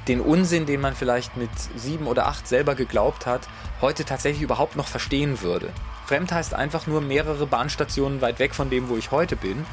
den 0.08 0.20
Unsinn, 0.20 0.66
den 0.66 0.80
man 0.80 0.94
vielleicht 0.94 1.36
mit 1.36 1.50
sieben 1.76 2.06
oder 2.06 2.26
acht 2.26 2.46
selber 2.46 2.74
geglaubt 2.74 3.26
hat, 3.26 3.48
heute 3.80 4.04
tatsächlich 4.04 4.42
überhaupt 4.42 4.76
noch 4.76 4.86
verstehen 4.86 5.40
würde. 5.40 5.70
Fremd 6.06 6.32
heißt 6.32 6.54
einfach 6.54 6.86
nur 6.86 7.00
mehrere 7.00 7.46
Bahnstationen 7.46 8.20
weit 8.20 8.38
weg 8.38 8.54
von 8.54 8.68
dem, 8.68 8.88
wo 8.88 8.96
ich 8.96 9.10
heute 9.10 9.36
bin. 9.36 9.64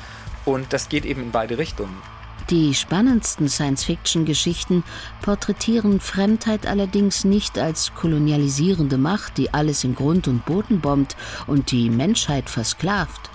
Und 0.46 0.74
das 0.74 0.90
geht 0.90 1.06
eben 1.06 1.22
in 1.22 1.32
beide 1.32 1.58
Richtungen. 1.58 2.02
Die 2.50 2.74
spannendsten 2.74 3.48
Science-Fiction-Geschichten 3.48 4.84
porträtieren 5.22 6.00
Fremdheit 6.00 6.66
allerdings 6.66 7.24
nicht 7.24 7.58
als 7.58 7.94
kolonialisierende 7.96 8.98
Macht, 8.98 9.38
die 9.38 9.54
alles 9.54 9.84
in 9.84 9.96
Grund 9.96 10.28
und 10.28 10.46
Boden 10.46 10.82
bombt 10.82 11.16
und 11.48 11.72
die 11.72 11.90
Menschheit 11.90 12.50
versklavt. 12.50 13.30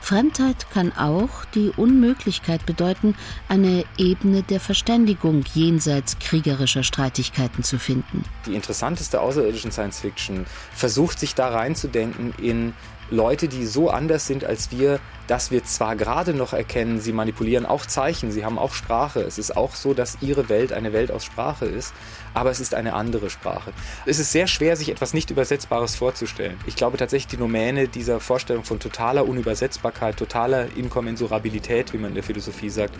Fremdheit 0.00 0.70
kann 0.72 0.92
auch 0.92 1.44
die 1.54 1.72
Unmöglichkeit 1.76 2.64
bedeuten, 2.66 3.14
eine 3.48 3.84
Ebene 3.98 4.42
der 4.42 4.58
Verständigung 4.58 5.44
jenseits 5.54 6.18
kriegerischer 6.18 6.82
Streitigkeiten 6.82 7.62
zu 7.62 7.78
finden. 7.78 8.24
Die 8.46 8.54
interessanteste 8.54 9.20
außerirdischen 9.20 9.70
Science 9.70 10.00
Fiction 10.00 10.46
versucht 10.72 11.20
sich 11.20 11.34
da 11.34 11.48
reinzudenken 11.48 12.34
in 12.40 12.72
Leute, 13.10 13.48
die 13.48 13.66
so 13.66 13.90
anders 13.90 14.26
sind 14.26 14.44
als 14.44 14.70
wir, 14.70 15.00
dass 15.26 15.50
wir 15.50 15.64
zwar 15.64 15.96
gerade 15.96 16.32
noch 16.32 16.52
erkennen, 16.52 17.00
sie 17.00 17.12
manipulieren 17.12 17.66
auch 17.66 17.86
Zeichen, 17.86 18.30
sie 18.30 18.44
haben 18.44 18.58
auch 18.58 18.72
Sprache. 18.72 19.20
Es 19.20 19.38
ist 19.38 19.56
auch 19.56 19.74
so, 19.74 19.94
dass 19.94 20.18
ihre 20.20 20.48
Welt 20.48 20.72
eine 20.72 20.92
Welt 20.92 21.10
aus 21.10 21.24
Sprache 21.24 21.66
ist, 21.66 21.92
aber 22.34 22.50
es 22.50 22.60
ist 22.60 22.74
eine 22.74 22.94
andere 22.94 23.30
Sprache. 23.30 23.72
Es 24.06 24.18
ist 24.18 24.32
sehr 24.32 24.46
schwer, 24.46 24.76
sich 24.76 24.90
etwas 24.90 25.14
nicht 25.14 25.30
Übersetzbares 25.30 25.96
vorzustellen. 25.96 26.56
Ich 26.66 26.76
glaube 26.76 26.96
tatsächlich, 26.96 27.28
die 27.28 27.36
Nomäne 27.36 27.88
dieser 27.88 28.20
Vorstellung 28.20 28.64
von 28.64 28.80
totaler 28.80 29.26
Unübersetzbarkeit, 29.28 30.16
totaler 30.16 30.76
Inkommensurabilität, 30.76 31.92
wie 31.92 31.98
man 31.98 32.10
in 32.10 32.14
der 32.14 32.24
Philosophie 32.24 32.70
sagt, 32.70 32.94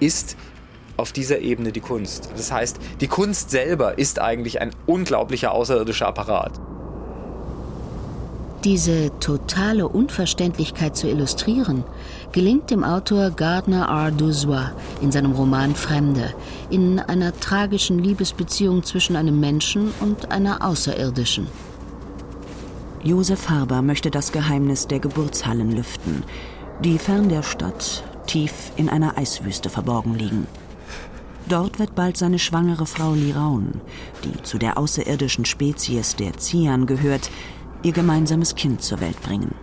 ist 0.00 0.36
auf 0.96 1.12
dieser 1.12 1.40
Ebene 1.40 1.72
die 1.72 1.80
Kunst. 1.80 2.30
Das 2.36 2.52
heißt, 2.52 2.78
die 3.00 3.08
Kunst 3.08 3.50
selber 3.50 3.98
ist 3.98 4.20
eigentlich 4.20 4.60
ein 4.60 4.70
unglaublicher 4.86 5.52
außerirdischer 5.52 6.06
Apparat. 6.06 6.60
Diese 8.64 9.10
totale 9.20 9.86
Unverständlichkeit 9.86 10.96
zu 10.96 11.06
illustrieren, 11.06 11.84
gelingt 12.32 12.70
dem 12.70 12.82
Autor 12.82 13.30
Gardner 13.30 13.88
R. 13.88 14.10
Dozois 14.10 14.72
in 15.02 15.12
seinem 15.12 15.32
Roman 15.32 15.74
Fremde, 15.74 16.32
in 16.70 16.98
einer 16.98 17.38
tragischen 17.38 17.98
Liebesbeziehung 17.98 18.82
zwischen 18.82 19.16
einem 19.16 19.38
Menschen 19.38 19.92
und 20.00 20.32
einer 20.32 20.66
Außerirdischen. 20.66 21.46
Josef 23.02 23.50
Haber 23.50 23.82
möchte 23.82 24.10
das 24.10 24.32
Geheimnis 24.32 24.86
der 24.86 24.98
Geburtshallen 24.98 25.70
lüften, 25.70 26.24
die 26.82 26.96
fern 26.96 27.28
der 27.28 27.42
Stadt, 27.42 28.02
tief 28.26 28.72
in 28.76 28.88
einer 28.88 29.18
Eiswüste 29.18 29.68
verborgen 29.68 30.14
liegen. 30.14 30.46
Dort 31.46 31.78
wird 31.78 31.94
bald 31.94 32.16
seine 32.16 32.38
schwangere 32.38 32.86
Frau 32.86 33.12
Liraun, 33.12 33.82
die 34.24 34.42
zu 34.42 34.56
der 34.56 34.78
außerirdischen 34.78 35.44
Spezies 35.44 36.16
der 36.16 36.38
Zian 36.38 36.86
gehört, 36.86 37.30
ihr 37.84 37.92
gemeinsames 37.92 38.54
Kind 38.54 38.82
zur 38.82 39.00
Welt 39.00 39.20
bringen. 39.22 39.54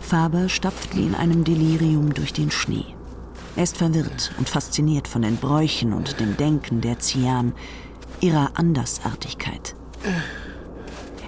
Faber 0.00 0.48
stapft 0.48 0.96
wie 0.96 1.06
in 1.06 1.14
einem 1.14 1.44
Delirium 1.44 2.12
durch 2.12 2.32
den 2.32 2.50
Schnee. 2.50 2.86
Er 3.56 3.62
ist 3.62 3.76
verwirrt 3.76 4.32
und 4.38 4.48
fasziniert 4.48 5.06
von 5.06 5.22
den 5.22 5.36
Bräuchen 5.36 5.92
und 5.92 6.18
dem 6.18 6.36
Denken 6.36 6.80
der 6.80 6.98
Zian, 6.98 7.52
ihrer 8.20 8.52
Andersartigkeit. 8.54 9.76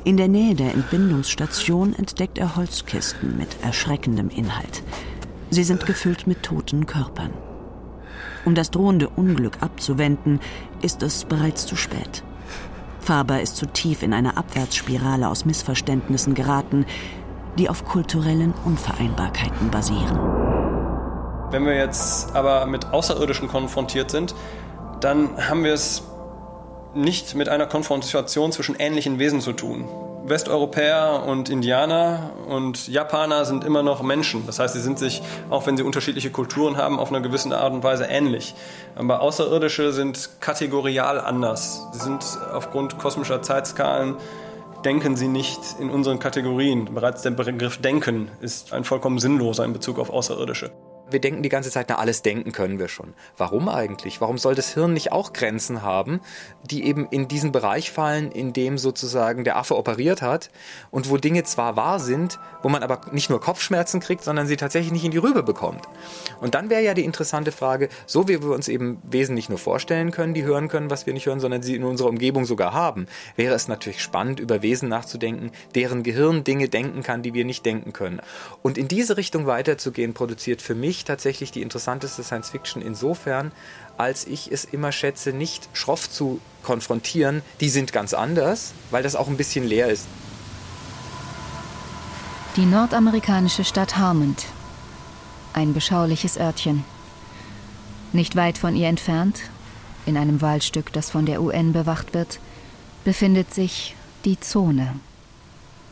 In 0.05 0.17
der 0.17 0.29
Nähe 0.29 0.55
der 0.55 0.73
Entbindungsstation 0.75 1.95
entdeckt 1.95 2.39
er 2.39 2.57
Holzkisten 2.57 3.37
mit 3.37 3.49
erschreckendem 3.63 4.29
Inhalt. 4.29 4.83
Sie 5.51 5.65
sind 5.65 5.87
gefüllt 5.87 6.27
mit 6.27 6.43
toten 6.43 6.87
Körpern. 6.87 7.33
Um 8.45 8.55
das 8.55 8.71
drohende 8.71 9.09
Unglück 9.09 9.63
abzuwenden, 9.63 10.41
ist 10.83 11.03
es 11.03 11.25
bereits 11.25 11.67
zu 11.67 11.77
spät. 11.77 12.23
Faber 13.07 13.41
ist 13.41 13.57
zu 13.57 13.67
tief 13.67 14.03
in 14.03 14.13
eine 14.13 14.37
Abwärtsspirale 14.37 15.29
aus 15.29 15.45
Missverständnissen 15.45 16.35
geraten, 16.35 16.87
die 17.57 17.71
auf 17.71 17.85
kulturellen 17.85 18.53
Unvereinbarkeiten 18.65 19.71
basieren. 19.71 20.19
Wenn 21.53 21.65
wir 21.65 21.77
jetzt 21.77 22.35
aber 22.35 22.67
mit 22.67 22.87
Außerirdischen 22.87 23.47
konfrontiert 23.47 24.11
sind, 24.11 24.35
dann 25.01 25.37
haben 25.49 25.63
wir 25.63 25.73
es 25.73 26.03
nicht 26.95 27.37
mit 27.37 27.49
einer 27.49 27.67
Konfrontation 27.67 28.51
zwischen 28.51 28.75
ähnlichen 28.75 29.21
Wesen 29.21 29.41
zu 29.41 29.53
tun. 29.53 29.85
Westeuropäer 30.29 31.25
und 31.27 31.49
Indianer 31.49 32.31
und 32.49 32.89
Japaner 32.89 33.45
sind 33.45 33.65
immer 33.65 33.83
noch 33.83 34.03
Menschen. 34.03 34.47
Das 34.47 34.59
heißt, 34.59 34.75
sie 34.75 34.81
sind 34.81 34.99
sich, 34.99 35.23
auch 35.51 35.67
wenn 35.67 35.77
sie 35.77 35.83
unterschiedliche 35.83 36.31
Kulturen 36.31 36.77
haben, 36.77 36.99
auf 36.99 37.11
eine 37.11 37.23
gewisse 37.23 37.57
Art 37.57 37.73
und 37.73 37.83
Weise 37.83 38.05
ähnlich. 38.05 38.55
Aber 38.95 39.21
Außerirdische 39.21 39.93
sind 39.93 40.31
kategorial 40.41 41.21
anders. 41.21 41.87
Sie 41.93 42.01
sind 42.01 42.25
aufgrund 42.53 42.99
kosmischer 42.99 43.43
Zeitskalen 43.43 44.17
denken 44.85 45.17
sie 45.17 45.27
nicht 45.27 45.61
in 45.81 45.91
unseren 45.91 46.21
Kategorien. 46.21 46.95
Bereits 46.95 47.23
der 47.23 47.33
Begriff 47.33 47.79
Denken 47.79 48.31
ist 48.41 48.73
ein 48.73 48.85
vollkommen 48.85 49.19
sinnloser 49.19 49.65
in 49.65 49.73
Bezug 49.73 49.99
auf 49.99 50.11
Außerirdische. 50.11 50.71
Wir 51.09 51.21
denken 51.21 51.43
die 51.43 51.49
ganze 51.49 51.71
Zeit, 51.71 51.87
na, 51.89 51.99
alles 51.99 52.23
denken 52.23 52.51
können 52.51 52.79
wir 52.81 52.89
schon. 52.89 53.15
Warum 53.37 53.69
eigentlich? 53.69 54.21
Warum 54.21 54.39
soll 54.39 54.57
das 54.57 54.75
Hirn 54.75 54.93
nicht 54.93 55.13
auch 55.13 55.33
Grenzen 55.33 55.83
haben, 55.83 56.21
die 56.65 56.85
eben 56.85 57.07
in 57.11 57.29
diesen 57.29 57.53
Bereich 57.53 57.93
fallen, 57.93 58.33
in 58.33 58.53
dem 58.53 58.77
sozusagen 58.77 59.45
der 59.45 59.57
Affe 59.57 59.77
operiert 59.77 60.21
hat 60.21 60.51
und 60.91 61.09
wo 61.09 61.17
Dinge 61.17 61.45
zwar 61.45 61.77
wahr 61.77 62.01
sind, 62.01 62.41
wo 62.63 62.69
man 62.69 62.83
aber 62.83 63.03
nicht 63.13 63.31
nur 63.31 63.41
Kopfschmerzen 63.41 64.01
kriegt, 64.01 64.25
sondern 64.25 64.49
sie 64.49 64.57
tatsächlich 64.57 64.93
nicht 64.93 65.05
in 65.05 65.13
die 65.13 65.19
Rübe 65.19 65.45
bekommt. 65.45 65.85
Und 66.41 66.57
dann 66.57 66.71
wäre 66.71 66.83
ja 66.83 66.95
die 66.95 67.05
interessante 67.05 67.53
Frage, 67.53 67.89
so 68.07 68.27
wie 68.27 68.43
wir 68.43 68.51
uns 68.51 68.67
eben 68.67 69.01
Wesen 69.05 69.37
nicht 69.37 69.49
nur 69.49 69.59
vorstellen 69.59 70.11
können, 70.11 70.35
die 70.35 70.43
hören 70.43 70.67
können, 70.67 70.91
was 70.91 71.07
wir 71.07 71.13
nicht 71.13 71.27
hören, 71.27 71.39
sondern 71.39 71.63
sie 71.63 71.77
in 71.77 71.85
unserer 71.85 72.09
Umgebung 72.09 72.47
sogar 72.47 72.73
haben, 72.73 73.07
wäre 73.37 73.55
es 73.55 73.69
natürlich 73.69 74.03
spannend, 74.03 74.41
über 74.41 74.63
Wesen 74.63 74.89
nachzudenken, 74.89 75.53
deren 75.77 76.03
Gehirn 76.03 76.43
Dinge 76.43 76.69
denken 76.69 77.05
kann, 77.05 77.23
die 77.23 77.35
wir 77.35 77.45
nicht 77.45 77.65
denken 77.65 77.93
können. 77.93 78.21
Und 78.63 78.77
in 78.77 78.89
diese 78.89 79.17
Richtung 79.17 79.47
weiterzugehen, 79.47 80.15
produziert 80.15 80.63
für 80.63 80.75
mich 80.75 80.96
mich 80.97 81.05
tatsächlich 81.05 81.51
die 81.53 81.63
interessanteste 81.63 82.23
Science 82.25 82.51
Fiction 82.51 82.81
insofern, 82.81 83.53
als 83.99 84.27
ich 84.27 84.51
es 84.51 84.65
immer 84.65 84.93
schätze, 84.93 85.33
nicht 85.33 85.69
schroff 85.75 86.11
zu 86.11 86.41
konfrontieren. 86.63 87.43
Die 87.61 87.69
sind 87.69 87.93
ganz 87.93 88.15
anders, 88.15 88.73
weil 88.91 89.03
das 89.03 89.15
auch 89.15 89.29
ein 89.29 89.37
bisschen 89.37 89.65
leer 89.65 89.89
ist. 89.89 90.07
Die 92.57 92.65
nordamerikanische 92.65 93.65
Stadt 93.65 93.99
Harmond. 93.99 94.47
Ein 95.53 95.75
beschauliches 95.75 96.39
Örtchen. 96.39 96.85
Nicht 98.13 98.35
weit 98.37 98.57
von 98.57 98.75
ihr 98.75 98.89
entfernt, 98.89 99.41
in 100.07 100.17
einem 100.17 100.41
Waldstück, 100.41 100.93
das 100.93 101.11
von 101.11 101.27
der 101.27 101.43
UN 101.43 101.73
bewacht 101.75 102.15
wird, 102.15 102.39
befindet 103.05 103.53
sich 103.53 103.95
die 104.25 104.41
Zone. 104.41 104.99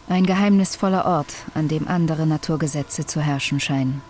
Ein 0.08 0.24
geheimnisvoller 0.24 1.04
Ort, 1.04 1.34
an 1.54 1.68
dem 1.68 1.88
andere 1.88 2.26
Naturgesetze 2.26 3.04
zu 3.04 3.20
herrschen 3.20 3.60
scheinen 3.60 4.00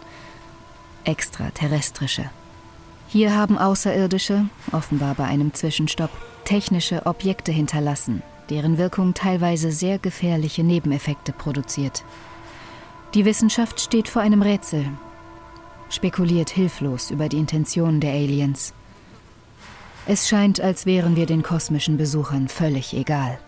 extraterrestrische. 1.05 2.31
Hier 3.09 3.37
haben 3.37 3.59
Außerirdische, 3.59 4.47
offenbar 4.73 5.15
bei 5.15 5.25
einem 5.25 5.55
Zwischenstopp, 5.55 6.11
technische 6.45 7.07
Objekte 7.07 7.53
hinterlassen, 7.53 8.23
deren 8.51 8.79
Wirkung 8.79 9.15
teilweise 9.15 9.71
sehr 9.71 9.99
gefährliche 9.99 10.65
Nebeneffekte 10.65 11.33
produziert. 11.33 12.05
Die 13.15 13.25
Wissenschaft 13.25 13.81
steht 13.81 14.09
vor 14.09 14.23
einem 14.23 14.43
Rätsel, 14.43 14.87
spekuliert 15.91 16.51
hilflos 16.51 17.11
über 17.11 17.29
die 17.29 17.39
Intentionen 17.39 18.01
der 18.01 18.13
Aliens. 18.13 18.75
Es 20.07 20.29
scheint, 20.29 20.61
als 20.61 20.85
wären 20.85 21.17
wir 21.17 21.27
den 21.27 21.43
kosmischen 21.43 21.97
Besuchern 21.97 22.49
völlig 22.49 22.95
egal. 22.95 23.39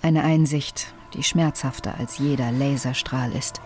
Eine 0.00 0.24
Einsicht, 0.24 0.94
die 1.14 1.22
schmerzhafter 1.22 1.96
als 1.98 2.18
jeder 2.18 2.50
Laserstrahl 2.50 3.32
ist. 3.32 3.60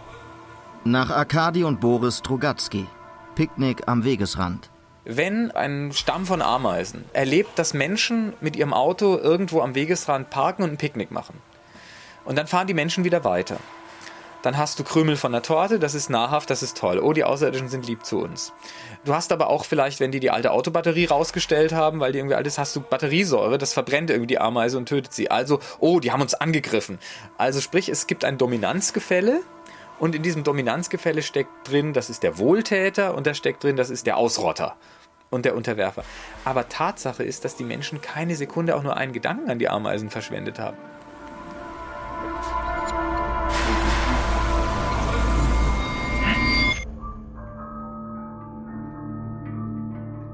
Nach 0.89 1.11
Arkadi 1.11 1.65
und 1.65 1.81
Boris 1.81 2.19
Strugatsky. 2.19 2.87
Picknick 3.35 3.89
am 3.89 4.05
Wegesrand. 4.05 4.71
Wenn 5.05 5.51
ein 5.51 5.91
Stamm 5.93 6.27
von 6.27 6.41
Ameisen 6.41 7.05
erlebt, 7.13 7.59
dass 7.59 7.75
Menschen 7.75 8.35
mit 8.41 8.55
ihrem 8.55 8.73
Auto 8.73 9.19
irgendwo 9.19 9.63
am 9.63 9.75
Wegesrand 9.75 10.31
parken 10.31 10.63
und 10.63 10.71
ein 10.71 10.77
Picknick 10.77 11.11
machen. 11.11 11.43
Und 12.25 12.39
dann 12.39 12.47
fahren 12.47 12.69
die 12.69 12.75
Menschen 12.75 13.03
wieder 13.03 13.25
weiter. 13.25 13.57
Dann 14.43 14.57
hast 14.57 14.79
du 14.79 14.85
Krümel 14.85 15.17
von 15.17 15.33
der 15.33 15.43
Torte, 15.43 15.81
das 15.81 15.97
ist 15.97 16.09
nahrhaft, 16.09 16.51
das 16.51 16.63
ist 16.63 16.77
toll. 16.77 17.01
Oh, 17.01 17.13
die 17.13 17.25
Außerirdischen 17.25 17.69
sind 17.69 17.89
lieb 17.89 18.05
zu 18.05 18.21
uns. 18.21 18.53
Du 19.05 19.13
hast 19.13 19.33
aber 19.33 19.51
auch 19.51 19.65
vielleicht, 19.65 19.99
wenn 19.99 20.13
die 20.13 20.21
die 20.21 20.31
alte 20.31 20.53
Autobatterie 20.53 21.07
rausgestellt 21.07 21.73
haben, 21.73 21.99
weil 21.99 22.13
die 22.13 22.21
irgendwie 22.21 22.37
alt 22.37 22.47
ist, 22.47 22.59
hast 22.59 22.77
du 22.77 22.81
Batteriesäure, 22.81 23.59
das 23.59 23.73
verbrennt 23.73 24.11
irgendwie 24.11 24.29
die 24.29 24.39
Ameise 24.39 24.79
und 24.79 24.89
tötet 24.89 25.13
sie. 25.13 25.33
Also, 25.33 25.59
oh, 25.81 25.99
die 25.99 26.13
haben 26.13 26.23
uns 26.23 26.35
angegriffen. 26.35 27.01
Also 27.39 27.61
sprich, 27.61 27.89
es 27.89 28.07
gibt 28.07 28.25
ein 28.25 28.39
Dominanzgefälle 28.39 29.41
und 29.99 30.15
in 30.15 30.23
diesem 30.23 30.45
Dominanzgefälle 30.45 31.23
steckt 31.23 31.51
drin, 31.65 31.93
das 31.93 32.11
ist 32.11 32.23
der 32.23 32.39
Wohltäter 32.39 33.15
und 33.15 33.27
da 33.27 33.35
steckt 33.35 33.65
drin, 33.65 33.77
das 33.77 33.91
ist 33.91 34.07
der 34.07 34.17
Ausrotter 34.17 34.77
und 35.31 35.45
der 35.45 35.57
Unterwerfer. 35.57 36.05
Aber 36.45 36.69
Tatsache 36.69 37.23
ist, 37.23 37.45
dass 37.45 37.57
die 37.57 37.65
Menschen 37.65 38.01
keine 38.01 38.37
Sekunde 38.37 38.77
auch 38.77 38.83
nur 38.83 38.97
einen 38.97 39.13
Gedanken 39.13 39.51
an 39.51 39.59
die 39.59 39.69
Ameisen 39.69 40.11
verschwendet 40.11 40.59
haben. 40.59 40.77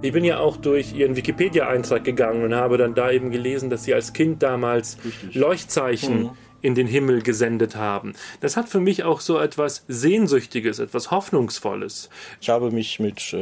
Ich 0.04 0.12
bin 0.12 0.24
ja 0.24 0.40
auch 0.40 0.56
durch 0.56 0.94
ihren 0.94 1.14
Wikipedia-Eintrag 1.14 2.02
gegangen 2.02 2.42
und 2.42 2.56
habe 2.56 2.76
dann 2.76 2.96
da 2.96 3.12
eben 3.12 3.30
gelesen, 3.30 3.70
dass 3.70 3.84
sie 3.84 3.94
als 3.94 4.12
Kind 4.12 4.42
damals 4.42 4.98
Richtig. 5.04 5.36
Leuchtzeichen 5.36 6.22
mhm 6.24 6.30
in 6.62 6.74
den 6.74 6.86
Himmel 6.86 7.22
gesendet 7.22 7.76
haben. 7.76 8.14
Das 8.40 8.56
hat 8.56 8.68
für 8.68 8.80
mich 8.80 9.04
auch 9.04 9.20
so 9.20 9.38
etwas 9.38 9.84
Sehnsüchtiges, 9.88 10.78
etwas 10.78 11.10
Hoffnungsvolles. 11.10 12.08
Ich 12.40 12.48
habe 12.48 12.70
mich 12.70 13.00
mit 13.00 13.36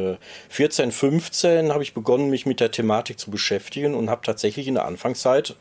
14, 0.49 0.91
15 0.91 1.71
habe 1.71 1.83
ich 1.83 1.93
begonnen, 1.93 2.29
mich 2.29 2.45
mit 2.45 2.59
der 2.59 2.71
Thematik 2.71 3.19
zu 3.19 3.31
beschäftigen 3.31 3.93
und 3.95 4.09
habe 4.09 4.25
tatsächlich 4.25 4.67
in 4.67 4.73
der 4.73 4.85
Anfangszeit 4.85 5.55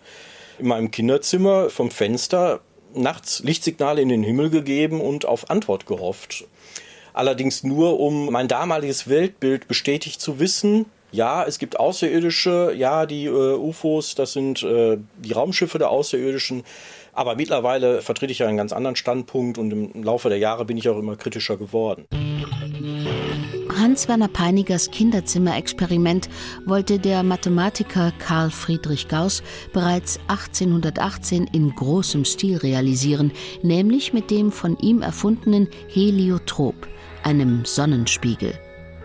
in 0.59 0.69
meinem 0.69 0.91
Kinderzimmer 0.91 1.71
vom 1.71 1.91
Fenster 1.91 2.61
nachts 2.95 3.43
Lichtsignale 3.43 4.03
in 4.03 4.09
den 4.09 4.23
Himmel 4.23 4.51
gegeben 4.51 5.01
und 5.01 5.25
auf 5.25 5.51
Antwort 5.51 5.87
gehofft. 5.87 6.45
Allerdings 7.13 7.65
nur, 7.65 7.99
um 7.99 8.31
mein 8.31 8.49
damaliges 8.49 9.09
Weltbild 9.09 9.69
bestätigt 9.69 10.21
zu 10.21 10.39
wissen. 10.39 10.87
Ja, 11.13 11.45
es 11.45 11.59
gibt 11.59 11.79
Außerirdische, 11.81 12.73
ja, 12.77 13.05
die 13.05 13.27
äh, 13.27 13.55
UFOs, 13.57 14.15
das 14.15 14.33
sind 14.33 14.63
äh, 14.63 14.97
die 15.19 15.33
Raumschiffe 15.33 15.79
der 15.79 15.91
Außerirdischen. 15.91 16.63
Aber 17.21 17.37
mittlerweile 17.37 18.01
vertrete 18.01 18.33
ich 18.33 18.39
ja 18.39 18.47
einen 18.47 18.57
ganz 18.57 18.73
anderen 18.73 18.97
Standpunkt 18.97 19.59
und 19.59 19.71
im 19.75 20.03
Laufe 20.03 20.31
der 20.31 20.39
Jahre 20.39 20.65
bin 20.65 20.79
ich 20.79 20.89
auch 20.89 20.99
immer 20.99 21.17
kritischer 21.17 21.59
geworden. 21.59 22.07
Hans-Werner 23.79 24.29
Peinigers 24.29 24.91
Kinderzimmerexperiment 24.91 26.31
wollte 26.65 26.99
der 26.99 27.23
Mathematiker 27.23 28.11
Karl 28.19 28.51
Friedrich 28.51 29.09
Gauss 29.09 29.43
bereits 29.75 30.19
1818 30.29 31.47
in 31.53 31.75
großem 31.75 32.25
Stil 32.25 32.57
realisieren, 32.57 33.33
nämlich 33.63 34.15
mit 34.15 34.31
dem 34.31 34.51
von 34.51 34.79
ihm 34.79 35.03
erfundenen 35.03 35.69
Heliotrop, 35.93 36.89
einem 37.23 37.67
Sonnenspiegel. 37.67 38.55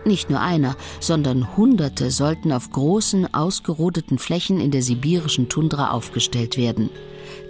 Nicht 0.06 0.30
nur 0.30 0.40
einer, 0.40 0.74
sondern 1.00 1.54
Hunderte 1.54 2.10
sollten 2.10 2.50
auf 2.52 2.70
großen, 2.70 3.34
ausgerodeten 3.34 4.18
Flächen 4.18 4.58
in 4.58 4.70
der 4.70 4.80
sibirischen 4.80 5.50
Tundra 5.50 5.90
aufgestellt 5.90 6.56
werden. 6.56 6.88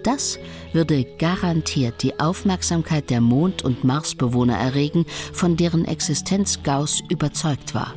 Das 0.07 0.39
würde 0.73 1.05
garantiert 1.19 2.05
die 2.05 2.21
Aufmerksamkeit 2.21 3.11
der 3.11 3.21
Mond- 3.21 3.65
und 3.65 3.83
Marsbewohner 3.83 4.57
erregen, 4.57 5.05
von 5.33 5.57
deren 5.57 5.85
Existenz 5.85 6.63
Gauss 6.63 7.03
überzeugt 7.11 7.75
war. 7.75 7.93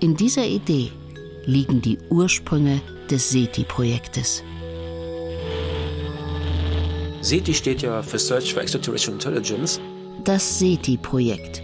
In 0.00 0.16
dieser 0.16 0.46
Idee 0.46 0.90
liegen 1.44 1.82
die 1.82 1.98
Ursprünge 2.08 2.80
des 3.10 3.28
SETI-Projektes. 3.28 4.42
SETI 7.20 7.52
steht 7.52 7.82
ja 7.82 8.00
für 8.02 8.18
Search 8.18 8.54
for 8.54 8.62
Extraterrestrial 8.62 9.16
Intelligence. 9.16 9.78
Das 10.24 10.58
SETI-Projekt 10.58 11.62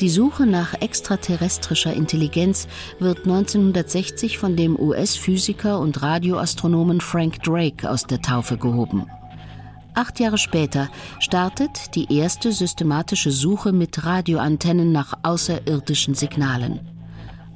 die 0.00 0.08
Suche 0.08 0.46
nach 0.46 0.74
extraterrestrischer 0.74 1.92
Intelligenz 1.92 2.68
wird 3.00 3.18
1960 3.18 4.38
von 4.38 4.54
dem 4.54 4.78
US-Physiker 4.78 5.80
und 5.80 6.02
Radioastronomen 6.02 7.00
Frank 7.00 7.42
Drake 7.42 7.90
aus 7.90 8.04
der 8.04 8.22
Taufe 8.22 8.56
gehoben. 8.56 9.06
Acht 9.94 10.20
Jahre 10.20 10.38
später 10.38 10.88
startet 11.18 11.96
die 11.96 12.16
erste 12.16 12.52
systematische 12.52 13.32
Suche 13.32 13.72
mit 13.72 14.04
Radioantennen 14.04 14.92
nach 14.92 15.14
außerirdischen 15.24 16.14
Signalen. 16.14 16.80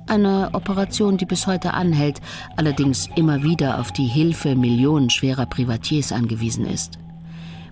Eine 0.08 0.50
Operation, 0.52 1.16
die 1.16 1.26
bis 1.26 1.46
heute 1.46 1.74
anhält, 1.74 2.20
allerdings 2.56 3.08
immer 3.14 3.44
wieder 3.44 3.78
auf 3.78 3.92
die 3.92 4.06
Hilfe 4.06 4.56
millionenschwerer 4.56 5.46
Privatiers 5.46 6.10
angewiesen 6.10 6.66
ist. 6.66 6.98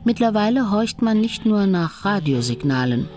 Mittlerweile 0.05 0.71
horcht 0.71 1.03
man 1.03 1.21
nicht 1.21 1.45
nur 1.45 1.67
nach 1.67 2.05
Radiosignalen. 2.05 3.09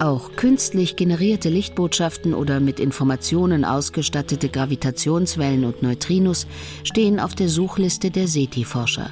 Auch 0.00 0.34
künstlich 0.34 0.96
generierte 0.96 1.50
Lichtbotschaften 1.50 2.32
oder 2.32 2.58
mit 2.58 2.80
Informationen 2.80 3.66
ausgestattete 3.66 4.48
Gravitationswellen 4.48 5.66
und 5.66 5.82
Neutrinos 5.82 6.46
stehen 6.84 7.20
auf 7.20 7.34
der 7.34 7.50
Suchliste 7.50 8.10
der 8.10 8.26
SETI-Forscher. 8.26 9.10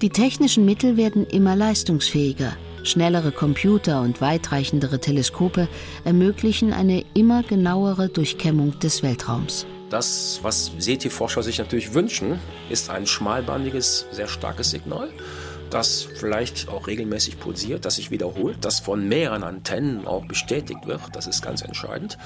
Die 0.00 0.08
technischen 0.08 0.64
Mittel 0.64 0.96
werden 0.96 1.26
immer 1.26 1.54
leistungsfähiger. 1.54 2.56
Schnellere 2.82 3.30
Computer 3.30 4.00
und 4.00 4.22
weitreichendere 4.22 5.00
Teleskope 5.00 5.68
ermöglichen 6.04 6.72
eine 6.72 7.04
immer 7.12 7.42
genauere 7.42 8.08
Durchkämmung 8.08 8.78
des 8.78 9.02
Weltraums. 9.02 9.66
Das, 9.90 10.40
was 10.42 10.72
SETI-Forscher 10.78 11.42
sich 11.42 11.58
natürlich 11.58 11.92
wünschen, 11.92 12.40
ist 12.70 12.88
ein 12.88 13.06
schmalbandiges, 13.06 14.06
sehr 14.12 14.28
starkes 14.28 14.70
Signal 14.70 15.10
das 15.70 16.02
vielleicht 16.02 16.68
auch 16.68 16.86
regelmäßig 16.86 17.38
pulsiert, 17.38 17.84
das 17.84 17.96
sich 17.96 18.10
wiederholt, 18.10 18.58
das 18.60 18.80
von 18.80 19.08
mehreren 19.08 19.42
Antennen 19.42 20.06
auch 20.06 20.24
bestätigt 20.26 20.86
wird, 20.86 21.00
das 21.12 21.26
ist 21.26 21.42
ganz 21.42 21.62
entscheidend, 21.62 22.18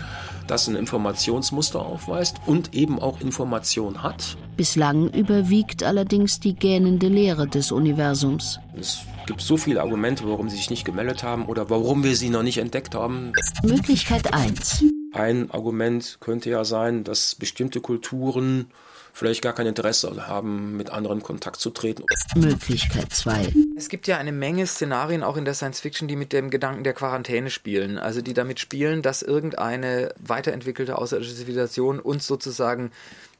das 0.46 0.68
ein 0.68 0.76
Informationsmuster 0.76 1.80
aufweist 1.80 2.36
und 2.46 2.74
eben 2.74 2.98
auch 2.98 3.20
Information 3.20 4.02
hat. 4.02 4.36
Bislang 4.56 5.10
überwiegt 5.10 5.82
allerdings 5.82 6.40
die 6.40 6.54
gähnende 6.54 7.08
Leere 7.08 7.46
des 7.46 7.72
Universums. 7.72 8.60
Es 8.78 9.00
gibt 9.26 9.40
so 9.40 9.56
viele 9.56 9.80
Argumente, 9.80 10.24
warum 10.28 10.50
sie 10.50 10.56
sich 10.56 10.70
nicht 10.70 10.84
gemeldet 10.84 11.22
haben 11.22 11.46
oder 11.46 11.70
warum 11.70 12.04
wir 12.04 12.16
sie 12.16 12.30
noch 12.30 12.42
nicht 12.42 12.58
entdeckt 12.58 12.94
haben. 12.94 13.32
Möglichkeit 13.62 14.32
1. 14.34 14.84
Ein 15.12 15.50
Argument 15.50 16.18
könnte 16.20 16.50
ja 16.50 16.64
sein, 16.64 17.04
dass 17.04 17.34
bestimmte 17.34 17.80
Kulturen 17.80 18.66
vielleicht 19.12 19.42
gar 19.42 19.52
kein 19.52 19.66
Interesse 19.66 20.26
haben, 20.26 20.76
mit 20.76 20.90
anderen 20.90 21.22
Kontakt 21.22 21.60
zu 21.60 21.70
treten. 21.70 22.04
Möglichkeit 22.34 23.12
2. 23.12 23.52
Es 23.76 23.88
gibt 23.88 24.06
ja 24.06 24.18
eine 24.18 24.32
Menge 24.32 24.66
Szenarien 24.66 25.22
auch 25.22 25.36
in 25.36 25.44
der 25.44 25.54
Science 25.54 25.80
Fiction, 25.80 26.08
die 26.08 26.16
mit 26.16 26.32
dem 26.32 26.50
Gedanken 26.50 26.84
der 26.84 26.92
Quarantäne 26.92 27.50
spielen. 27.50 27.98
Also 27.98 28.22
die 28.22 28.34
damit 28.34 28.60
spielen, 28.60 29.02
dass 29.02 29.22
irgendeine 29.22 30.14
weiterentwickelte 30.18 30.98
außerirdische 30.98 31.34
Zivilisation 31.34 32.00
uns 32.00 32.26
sozusagen 32.26 32.90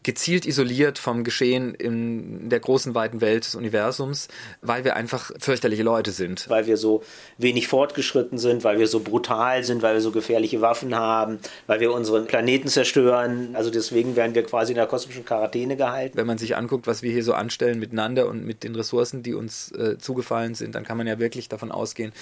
gezielt 0.03 0.47
isoliert 0.47 0.99
vom 0.99 1.25
Geschehen 1.25 1.75
in 1.75 2.49
der 2.49 2.61
großen, 2.61 2.95
weiten 2.95 3.21
Welt 3.21 3.45
des 3.45 3.55
Universums, 3.55 4.29
weil 4.63 4.85
wir 4.85 4.97
einfach 4.97 5.31
fürchterliche 5.39 5.83
Leute 5.83 6.11
sind. 6.11 6.49
Weil 6.49 6.67
wir 6.67 6.77
so 6.77 7.03
wenig 7.37 7.69
fortgeschritten 7.69 8.39
sind, 8.39 8.65
weil 8.65 8.79
wir 8.79 8.87
so 8.87 9.01
brutal 9.01 9.63
sind, 9.63 9.83
weil 9.83 9.95
wir 9.95 10.01
so 10.01 10.11
gefährliche 10.11 10.61
Waffen 10.63 10.95
haben, 10.95 11.39
weil 11.67 11.81
wir 11.81 11.93
unseren 11.93 12.27
Planeten 12.27 12.69
zerstören. 12.69 13.55
Also 13.55 13.71
deswegen 13.71 14.17
werden 14.17 14.35
wir 14.35 14.43
quasi 14.45 14.73
in 14.73 14.77
der 14.77 14.87
kosmischen 14.87 15.25
Quarantäne 15.25 15.77
gehalten. 15.77 16.17
Wenn 16.17 16.27
man 16.27 16.39
sich 16.39 16.57
anguckt, 16.57 16.87
was 16.87 17.03
wir 17.03 17.13
hier 17.13 17.25
so 17.25 17.35
anstellen 17.35 17.79
miteinander 17.79 18.27
und 18.29 18.45
mit 18.45 18.65
den 18.65 18.75
Ressourcen, 18.75 19.23
die 19.23 19.35
uns 19.35 19.71
äh, 19.73 19.99
zugefallen 19.99 20.55
sind, 20.55 20.75
dann 20.75 20.85
kann 20.85 20.97
man 20.97 21.07
ja 21.07 21.19
wirklich 21.19 21.49
davon 21.49 21.71
ausgehen, 21.71 22.13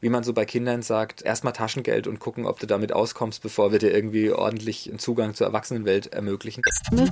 wie 0.00 0.08
man 0.08 0.24
so 0.24 0.32
bei 0.32 0.44
Kindern 0.44 0.82
sagt, 0.82 1.22
erstmal 1.22 1.52
Taschengeld 1.52 2.06
und 2.06 2.18
gucken, 2.20 2.46
ob 2.46 2.58
du 2.58 2.66
damit 2.66 2.92
auskommst, 2.92 3.42
bevor 3.42 3.70
wir 3.70 3.78
dir 3.78 3.92
irgendwie 3.92 4.30
ordentlich 4.32 4.88
einen 4.88 4.98
Zugang 4.98 5.34
zur 5.34 5.46
Erwachsenenwelt 5.46 6.12
ermöglichen. 6.12 6.62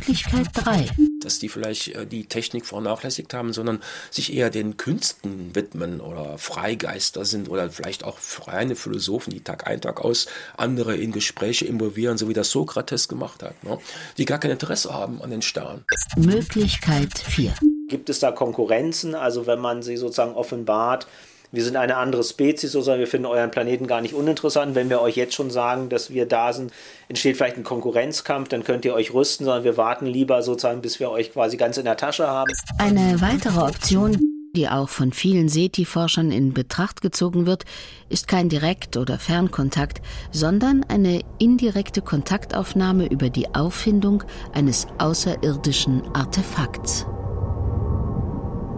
Möglichkeit 0.09 0.47
3. 0.55 0.87
Dass 1.21 1.39
die 1.39 1.51
vielleicht 1.51 1.89
äh, 1.89 2.07
die 2.07 2.25
Technik 2.25 2.65
vernachlässigt 2.65 3.35
haben, 3.35 3.53
sondern 3.53 3.83
sich 4.11 4.33
eher 4.33 4.49
den 4.49 4.79
Künsten 4.79 5.55
widmen 5.55 6.01
oder 6.01 6.39
Freigeister 6.39 7.27
sind 7.27 7.51
oder 7.51 7.69
vielleicht 7.69 8.05
auch 8.05 8.19
reine 8.47 8.75
Philosophen, 8.75 9.35
die 9.35 9.41
Tag 9.41 9.67
ein, 9.67 9.83
Tag 9.83 10.01
aus 10.01 10.27
andere 10.57 10.97
in 10.97 11.13
Gespräche 11.13 11.67
involvieren, 11.67 12.17
so 12.17 12.27
wie 12.27 12.33
das 12.33 12.51
Sokrates 12.51 13.09
gemacht 13.09 13.43
hat, 13.43 13.63
ne? 13.65 13.79
die 14.17 14.25
gar 14.25 14.39
kein 14.39 14.51
Interesse 14.51 14.95
haben 14.95 15.21
an 15.21 15.31
den 15.31 15.43
Sternen. 15.43 15.85
Möglichkeit 16.17 17.19
4. 17.19 17.53
Gibt 17.89 18.09
es 18.09 18.19
da 18.21 18.33
Konkurrenzen? 18.33 19.15
Also 19.15 19.47
wenn 19.47 19.61
man 19.61 19.83
sie 19.83 19.99
sozusagen 19.99 20.33
offenbart, 20.33 21.07
wir 21.51 21.65
sind 21.65 21.77
eine 21.77 21.97
andere 21.97 22.23
Spezies, 22.23 22.73
sozusagen, 22.73 23.01
wir 23.01 23.07
finden 23.07 23.27
euren 23.27 23.51
Planeten 23.51 23.87
gar 23.87 24.01
nicht 24.01 24.15
uninteressant. 24.15 24.75
Wenn 24.75 24.91
wir 24.91 25.01
euch 25.01 25.17
jetzt 25.17 25.35
schon 25.35 25.51
sagen, 25.51 25.89
dass 25.89 26.11
wir 26.13 26.27
da 26.27 26.53
sind, 26.53 26.73
entsteht 27.09 27.37
vielleicht 27.37 27.57
ein 27.57 27.65
Konkurrenzkampf, 27.65 28.49
dann 28.49 28.65
könnt 28.65 28.85
ihr 28.85 28.95
euch 28.95 29.15
rüsten, 29.15 29.47
sondern 29.47 29.65
wir 29.65 29.77
warten 29.77 30.07
lieber 30.07 30.43
sozusagen, 30.43 30.83
bis 30.83 31.01
wir 31.01 31.11
euch 31.11 31.33
quasi 31.33 31.57
ganz 31.57 31.79
in 31.79 31.85
der 31.85 31.97
Tasche 31.97 32.29
haben. 32.29 32.53
Eine 32.79 33.21
weitere 33.21 33.61
Option, 33.61 34.19
die 34.55 34.69
auch 34.69 34.89
von 34.89 35.13
vielen 35.13 35.49
SETI-Forschern 35.49 36.31
in 36.31 36.53
Betracht 36.53 37.01
gezogen 37.01 37.47
wird, 37.47 37.65
ist 38.09 38.29
kein 38.29 38.49
Direkt- 38.49 38.97
oder 38.97 39.19
Fernkontakt, 39.19 40.03
sondern 40.31 40.85
eine 40.89 41.21
indirekte 41.39 42.03
Kontaktaufnahme 42.03 43.07
über 43.07 43.31
die 43.31 43.55
Auffindung 43.55 44.25
eines 44.53 44.87
außerirdischen 44.99 46.03
Artefakts. 46.15 47.07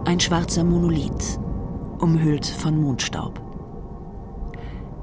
Ein 0.05 0.19
schwarzer 0.19 0.63
Monolith, 0.63 1.39
umhüllt 2.01 2.45
von 2.45 2.79
Mondstaub. 2.79 3.41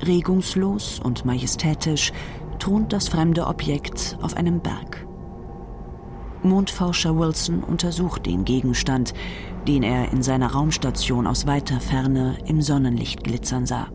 Regungslos 0.07 1.01
und 1.01 1.25
majestätisch 1.25 2.13
thront 2.59 2.93
das 2.93 3.09
fremde 3.09 3.47
Objekt 3.47 4.19
auf 4.21 4.37
einem 4.37 4.61
Berg. 4.61 5.07
Mondforscher 6.43 7.19
Wilson 7.19 7.65
untersucht 7.65 8.27
den 8.27 8.45
Gegenstand, 8.45 9.13
den 9.67 9.83
er 9.83 10.13
in 10.13 10.23
seiner 10.23 10.53
Raumstation 10.53 11.27
aus 11.27 11.47
weiter 11.47 11.81
Ferne 11.81 12.39
im 12.47 12.63
Sonnenlicht 12.63 13.25
glitzern 13.25 13.67
sah. 13.67 13.89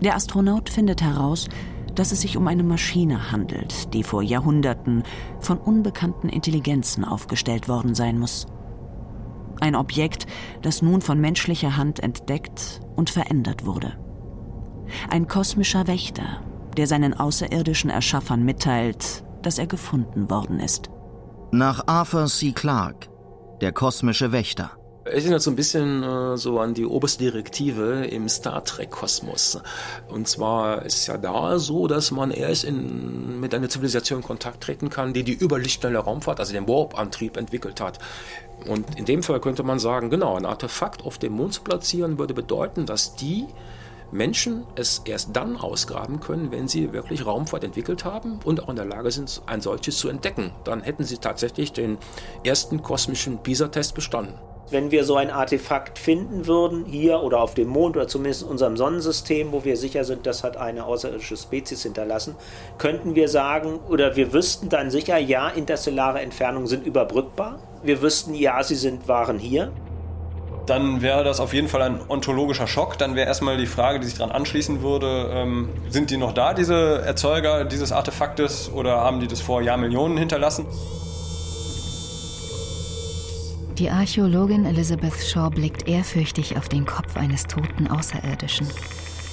Der 0.00 0.14
Astronaut 0.14 0.70
findet 0.70 1.02
heraus, 1.02 1.48
dass 1.94 2.12
es 2.12 2.20
sich 2.20 2.36
um 2.36 2.46
eine 2.46 2.62
Maschine 2.62 3.32
handelt, 3.32 3.92
die 3.92 4.04
vor 4.04 4.22
Jahrhunderten 4.22 5.02
von 5.40 5.58
unbekannten 5.58 6.28
Intelligenzen 6.28 7.04
aufgestellt 7.04 7.68
worden 7.68 7.94
sein 7.94 8.18
muss. 8.18 8.46
Ein 9.60 9.76
Objekt, 9.76 10.26
das 10.62 10.82
nun 10.82 11.02
von 11.02 11.20
menschlicher 11.20 11.76
Hand 11.76 12.00
entdeckt 12.00 12.80
und 12.96 13.10
verändert 13.10 13.66
wurde. 13.66 13.92
Ein 15.10 15.28
kosmischer 15.28 15.86
Wächter, 15.86 16.42
der 16.76 16.86
seinen 16.86 17.14
außerirdischen 17.14 17.90
Erschaffern 17.90 18.42
mitteilt, 18.42 19.24
dass 19.42 19.58
er 19.58 19.66
gefunden 19.66 20.30
worden 20.30 20.60
ist. 20.60 20.90
Nach 21.52 21.86
Arthur 21.86 22.26
C. 22.26 22.52
Clarke, 22.52 23.08
der 23.60 23.72
kosmische 23.72 24.32
Wächter. 24.32 24.79
Es 25.02 25.24
erinnert 25.24 25.40
so 25.40 25.50
ein 25.50 25.56
bisschen 25.56 26.02
äh, 26.02 26.36
so 26.36 26.60
an 26.60 26.74
die 26.74 26.84
oberste 26.84 27.24
Direktive 27.24 28.04
im 28.04 28.28
Star 28.28 28.62
Trek-Kosmos. 28.62 29.58
Und 30.08 30.28
zwar 30.28 30.84
ist 30.84 30.98
es 30.98 31.06
ja 31.06 31.16
da 31.16 31.58
so, 31.58 31.86
dass 31.86 32.10
man 32.10 32.30
erst 32.30 32.64
in, 32.64 33.40
mit 33.40 33.54
einer 33.54 33.70
Zivilisation 33.70 34.18
in 34.18 34.24
Kontakt 34.24 34.62
treten 34.62 34.90
kann, 34.90 35.14
die 35.14 35.22
die 35.22 35.32
überlichtschnelle 35.32 35.98
Raumfahrt, 35.98 36.38
also 36.38 36.52
den 36.52 36.68
Warp-Antrieb 36.68 37.38
entwickelt 37.38 37.80
hat. 37.80 37.98
Und 38.66 38.98
in 38.98 39.06
dem 39.06 39.22
Fall 39.22 39.40
könnte 39.40 39.62
man 39.62 39.78
sagen, 39.78 40.10
genau, 40.10 40.36
ein 40.36 40.44
Artefakt 40.44 41.06
auf 41.06 41.16
dem 41.16 41.32
Mond 41.32 41.54
zu 41.54 41.62
platzieren 41.62 42.18
würde 42.18 42.34
bedeuten, 42.34 42.84
dass 42.84 43.16
die 43.16 43.46
Menschen 44.12 44.66
es 44.74 45.00
erst 45.06 45.34
dann 45.34 45.56
ausgraben 45.56 46.20
können, 46.20 46.50
wenn 46.50 46.68
sie 46.68 46.92
wirklich 46.92 47.24
Raumfahrt 47.24 47.64
entwickelt 47.64 48.04
haben 48.04 48.38
und 48.44 48.62
auch 48.62 48.68
in 48.68 48.76
der 48.76 48.84
Lage 48.84 49.10
sind, 49.10 49.40
ein 49.46 49.62
solches 49.62 49.96
zu 49.96 50.10
entdecken. 50.10 50.52
Dann 50.64 50.82
hätten 50.82 51.04
sie 51.04 51.16
tatsächlich 51.16 51.72
den 51.72 51.96
ersten 52.44 52.82
kosmischen 52.82 53.38
PISA-Test 53.38 53.94
bestanden. 53.94 54.34
Wenn 54.68 54.90
wir 54.90 55.04
so 55.04 55.16
ein 55.16 55.30
Artefakt 55.30 55.98
finden 55.98 56.46
würden, 56.46 56.84
hier 56.84 57.20
oder 57.20 57.40
auf 57.40 57.54
dem 57.54 57.68
Mond 57.68 57.96
oder 57.96 58.06
zumindest 58.06 58.42
in 58.42 58.48
unserem 58.48 58.76
Sonnensystem, 58.76 59.50
wo 59.52 59.64
wir 59.64 59.76
sicher 59.76 60.04
sind, 60.04 60.26
das 60.26 60.44
hat 60.44 60.56
eine 60.56 60.84
außerirdische 60.84 61.36
Spezies 61.36 61.82
hinterlassen, 61.82 62.36
könnten 62.78 63.14
wir 63.14 63.28
sagen 63.28 63.80
oder 63.88 64.16
wir 64.16 64.32
wüssten 64.32 64.68
dann 64.68 64.90
sicher, 64.90 65.18
ja, 65.18 65.48
interstellare 65.48 66.20
Entfernungen 66.20 66.68
sind 66.68 66.86
überbrückbar. 66.86 67.58
Wir 67.82 68.02
wüssten, 68.02 68.34
ja, 68.34 68.62
sie 68.62 68.76
sind, 68.76 69.08
waren 69.08 69.38
hier 69.38 69.72
dann 70.70 71.02
wäre 71.02 71.24
das 71.24 71.40
auf 71.40 71.52
jeden 71.52 71.68
Fall 71.68 71.82
ein 71.82 72.00
ontologischer 72.08 72.68
Schock. 72.68 72.96
Dann 72.96 73.16
wäre 73.16 73.26
erstmal 73.26 73.56
die 73.56 73.66
Frage, 73.66 73.98
die 73.98 74.06
sich 74.06 74.18
daran 74.18 74.30
anschließen 74.30 74.82
würde, 74.82 75.30
ähm, 75.32 75.68
sind 75.88 76.10
die 76.10 76.16
noch 76.16 76.32
da, 76.32 76.54
diese 76.54 77.02
Erzeuger 77.04 77.64
dieses 77.64 77.90
Artefaktes, 77.90 78.70
oder 78.72 79.00
haben 79.00 79.20
die 79.20 79.26
das 79.26 79.40
vor 79.40 79.62
Jahrmillionen 79.62 80.16
hinterlassen? 80.16 80.66
Die 83.80 83.88
Archäologin 83.88 84.66
Elizabeth 84.66 85.14
Shaw 85.14 85.48
blickt 85.48 85.88
ehrfürchtig 85.88 86.58
auf 86.58 86.68
den 86.68 86.84
Kopf 86.84 87.16
eines 87.16 87.44
toten 87.44 87.86
Außerirdischen, 87.86 88.66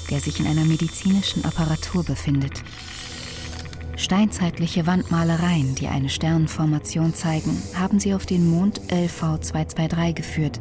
der 0.10 0.21
sich 0.21 0.39
in 0.39 0.47
einer 0.47 0.63
medizinischen 0.63 1.43
Apparatur 1.43 2.05
befindet. 2.05 2.63
Steinzeitliche 3.97 4.88
Wandmalereien, 4.88 5.75
die 5.75 5.89
eine 5.89 6.07
Sternenformation 6.07 7.13
zeigen, 7.13 7.62
haben 7.77 7.99
sie 7.99 8.13
auf 8.13 8.25
den 8.25 8.49
Mond 8.49 8.79
LV 8.89 9.41
223 9.41 10.15
geführt, 10.15 10.60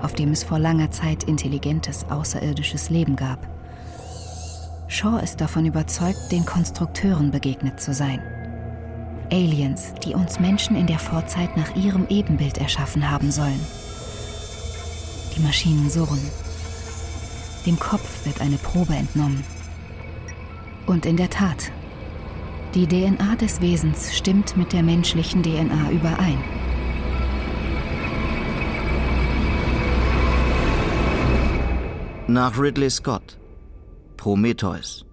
auf 0.00 0.12
dem 0.12 0.30
es 0.30 0.44
vor 0.44 0.60
langer 0.60 0.92
Zeit 0.92 1.24
intelligentes 1.24 2.04
außerirdisches 2.08 2.90
Leben 2.90 3.16
gab. 3.16 3.44
Shaw 4.86 5.18
ist 5.20 5.40
davon 5.40 5.66
überzeugt, 5.66 6.30
den 6.30 6.46
Konstrukteuren 6.46 7.32
begegnet 7.32 7.80
zu 7.80 7.92
sein. 7.92 8.20
Aliens, 9.30 9.94
die 10.04 10.14
uns 10.14 10.40
Menschen 10.40 10.76
in 10.76 10.86
der 10.86 10.98
Vorzeit 10.98 11.56
nach 11.56 11.74
ihrem 11.76 12.06
Ebenbild 12.08 12.58
erschaffen 12.58 13.10
haben 13.10 13.30
sollen. 13.30 13.60
Die 15.36 15.40
Maschinen 15.40 15.90
surren. 15.90 16.20
Dem 17.66 17.78
Kopf 17.78 18.24
wird 18.24 18.40
eine 18.40 18.56
Probe 18.56 18.94
entnommen. 18.94 19.44
Und 20.86 21.04
in 21.04 21.16
der 21.16 21.30
Tat, 21.30 21.72
die 22.74 22.86
DNA 22.86 23.36
des 23.36 23.60
Wesens 23.60 24.16
stimmt 24.16 24.56
mit 24.56 24.72
der 24.72 24.82
menschlichen 24.82 25.42
DNA 25.42 25.90
überein. 25.90 26.38
Nach 32.28 32.58
Ridley 32.58 32.90
Scott. 32.90 33.38
Prometheus. 34.16 35.06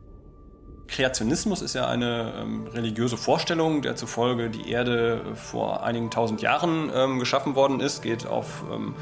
Kreationismus 0.93 1.63
ist 1.63 1.73
ja 1.73 1.87
eine 1.87 2.33
ähm, 2.39 2.67
religiöse 2.67 3.17
Vorstellung, 3.17 3.81
der 3.81 3.95
zufolge 3.95 4.51
die 4.51 4.69
Erde 4.69 5.21
vor 5.33 5.83
einigen 5.83 6.11
tausend 6.11 6.41
Jahren 6.43 6.91
ähm, 6.95 7.17
geschaffen 7.17 7.55
worden 7.55 7.79
ist, 7.79 8.03
geht 8.03 8.27
auf 8.27 8.63
ähm, 8.71 8.93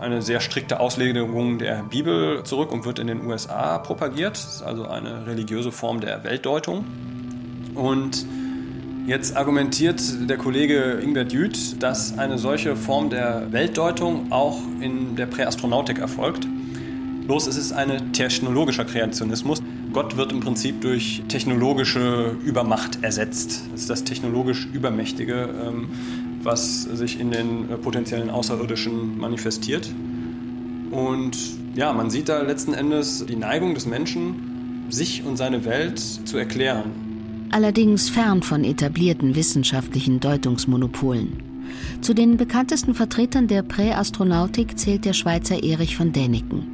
eine 0.00 0.22
sehr 0.22 0.40
strikte 0.40 0.80
Auslegung 0.80 1.58
der 1.58 1.84
Bibel 1.84 2.42
zurück 2.42 2.72
und 2.72 2.84
wird 2.84 2.98
in 2.98 3.06
den 3.06 3.24
USA 3.26 3.78
propagiert. 3.78 4.32
Das 4.32 4.56
ist 4.56 4.62
also 4.62 4.88
eine 4.88 5.24
religiöse 5.26 5.70
Form 5.70 6.00
der 6.00 6.24
Weltdeutung. 6.24 6.84
Und 7.74 8.26
Jetzt 9.06 9.36
argumentiert 9.36 10.00
der 10.30 10.38
Kollege 10.38 10.98
Ingbert 11.02 11.30
Jüth, 11.30 11.76
dass 11.82 12.16
eine 12.16 12.38
solche 12.38 12.74
Form 12.74 13.10
der 13.10 13.52
Weltdeutung 13.52 14.32
auch 14.32 14.58
in 14.80 15.14
der 15.14 15.26
Präastronautik 15.26 15.98
erfolgt. 15.98 16.48
Bloß 17.26 17.46
es 17.46 17.58
ist 17.58 17.72
ein 17.72 18.14
technologischer 18.14 18.86
Kreationismus. 18.86 19.62
Gott 19.94 20.16
wird 20.16 20.32
im 20.32 20.40
Prinzip 20.40 20.80
durch 20.80 21.22
technologische 21.28 22.36
Übermacht 22.44 23.04
ersetzt. 23.04 23.62
Das 23.70 23.82
ist 23.82 23.90
das 23.90 24.02
technologisch 24.02 24.66
Übermächtige, 24.72 25.48
ähm, 25.64 25.88
was 26.42 26.82
sich 26.82 27.20
in 27.20 27.30
den 27.30 27.70
äh, 27.70 27.76
potenziellen 27.76 28.28
Außerirdischen 28.28 29.16
manifestiert. 29.16 29.88
Und 30.90 31.38
ja, 31.76 31.92
man 31.92 32.10
sieht 32.10 32.28
da 32.28 32.42
letzten 32.42 32.74
Endes 32.74 33.24
die 33.24 33.36
Neigung 33.36 33.74
des 33.74 33.86
Menschen, 33.86 34.86
sich 34.90 35.24
und 35.24 35.36
seine 35.36 35.64
Welt 35.64 36.00
zu 36.00 36.38
erklären. 36.38 36.90
Allerdings 37.52 38.08
fern 38.08 38.42
von 38.42 38.64
etablierten 38.64 39.36
wissenschaftlichen 39.36 40.18
Deutungsmonopolen. 40.18 41.34
Zu 42.00 42.14
den 42.14 42.36
bekanntesten 42.36 42.94
Vertretern 42.94 43.46
der 43.46 43.62
Präastronautik 43.62 44.76
zählt 44.76 45.04
der 45.04 45.12
Schweizer 45.12 45.62
Erich 45.62 45.96
von 45.96 46.12
Däniken. 46.12 46.73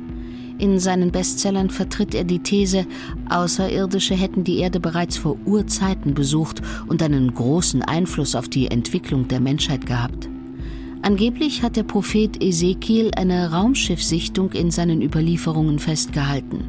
In 0.60 0.78
seinen 0.78 1.10
Bestsellern 1.10 1.70
vertritt 1.70 2.14
er 2.14 2.24
die 2.24 2.40
These, 2.40 2.84
Außerirdische 3.30 4.14
hätten 4.14 4.44
die 4.44 4.58
Erde 4.58 4.78
bereits 4.78 5.16
vor 5.16 5.38
Urzeiten 5.46 6.12
besucht 6.12 6.60
und 6.86 7.02
einen 7.02 7.32
großen 7.32 7.80
Einfluss 7.80 8.34
auf 8.34 8.46
die 8.46 8.70
Entwicklung 8.70 9.26
der 9.26 9.40
Menschheit 9.40 9.86
gehabt. 9.86 10.28
Angeblich 11.00 11.62
hat 11.62 11.76
der 11.76 11.84
Prophet 11.84 12.42
Ezekiel 12.42 13.10
eine 13.16 13.52
Raumschiffsichtung 13.52 14.52
in 14.52 14.70
seinen 14.70 15.00
Überlieferungen 15.00 15.78
festgehalten. 15.78 16.64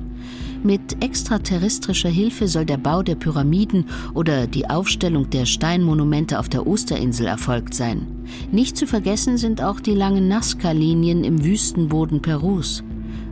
Mit 0.63 1.03
extraterrestrischer 1.03 2.07
Hilfe 2.07 2.47
soll 2.47 2.63
der 2.63 2.77
Bau 2.77 3.03
der 3.03 3.15
Pyramiden 3.15 3.87
oder 4.13 4.47
die 4.47 4.69
Aufstellung 4.69 5.29
der 5.31 5.45
Steinmonumente 5.45 6.39
auf 6.39 6.47
der 6.47 6.65
Osterinsel 6.65 7.25
erfolgt 7.25 7.73
sein. 7.73 8.07
Nicht 8.53 8.77
zu 8.77 8.87
vergessen 8.87 9.35
sind 9.35 9.61
auch 9.61 9.81
die 9.81 9.95
langen 9.95 10.29
Nazca-Linien 10.29 11.25
im 11.25 11.43
Wüstenboden 11.43 12.21
Perus. 12.21 12.85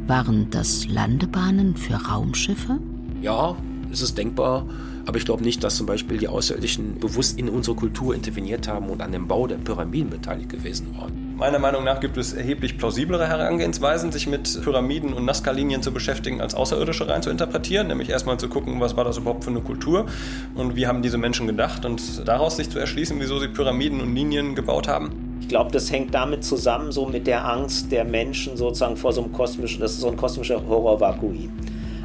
Waren 0.09 0.49
das 0.49 0.87
Landebahnen 0.87 1.75
für 1.75 1.93
Raumschiffe? 1.93 2.79
Ja, 3.21 3.55
es 3.91 4.01
ist 4.01 4.17
denkbar. 4.17 4.65
Aber 5.05 5.17
ich 5.17 5.25
glaube 5.25 5.43
nicht, 5.43 5.63
dass 5.63 5.75
zum 5.75 5.85
Beispiel 5.85 6.17
die 6.17 6.27
Außerirdischen 6.27 6.97
bewusst 6.99 7.37
in 7.37 7.47
unsere 7.47 7.75
Kultur 7.75 8.15
interveniert 8.15 8.67
haben 8.67 8.89
und 8.89 9.03
an 9.03 9.11
dem 9.11 9.27
Bau 9.27 9.45
der 9.45 9.57
Pyramiden 9.57 10.09
beteiligt 10.09 10.49
gewesen 10.49 10.95
waren. 10.97 11.35
Meiner 11.37 11.59
Meinung 11.59 11.83
nach 11.83 11.99
gibt 11.99 12.17
es 12.17 12.33
erheblich 12.33 12.79
plausiblere 12.79 13.27
Herangehensweisen, 13.27 14.11
sich 14.11 14.25
mit 14.25 14.59
Pyramiden 14.63 15.13
und 15.13 15.25
Nazca-Linien 15.25 15.83
zu 15.83 15.91
beschäftigen, 15.91 16.41
als 16.41 16.55
Außerirdische 16.55 17.07
rein 17.07 17.21
zu 17.21 17.29
interpretieren. 17.29 17.85
Nämlich 17.85 18.09
erstmal 18.09 18.39
zu 18.39 18.49
gucken, 18.49 18.79
was 18.79 18.97
war 18.97 19.03
das 19.03 19.17
überhaupt 19.17 19.43
für 19.43 19.51
eine 19.51 19.61
Kultur 19.61 20.07
und 20.55 20.75
wie 20.75 20.87
haben 20.87 21.03
diese 21.03 21.19
Menschen 21.19 21.45
gedacht 21.45 21.85
und 21.85 22.27
daraus 22.27 22.57
sich 22.57 22.71
zu 22.71 22.79
erschließen, 22.79 23.19
wieso 23.19 23.39
sie 23.39 23.47
Pyramiden 23.47 24.01
und 24.01 24.15
Linien 24.15 24.55
gebaut 24.55 24.87
haben. 24.87 25.28
Ich 25.41 25.47
glaube, 25.47 25.71
das 25.71 25.91
hängt 25.91 26.13
damit 26.13 26.43
zusammen, 26.43 26.91
so 26.91 27.05
mit 27.05 27.27
der 27.27 27.47
Angst 27.47 27.91
der 27.91 28.05
Menschen 28.05 28.57
sozusagen 28.57 28.97
vor 28.97 29.13
so 29.13 29.23
einem 29.23 29.31
kosmischen, 29.31 29.79
das 29.81 29.93
ist 29.93 30.01
so 30.01 30.09
ein 30.09 30.17
kosmischer 30.17 30.61
Horrorvakui. 30.67 31.49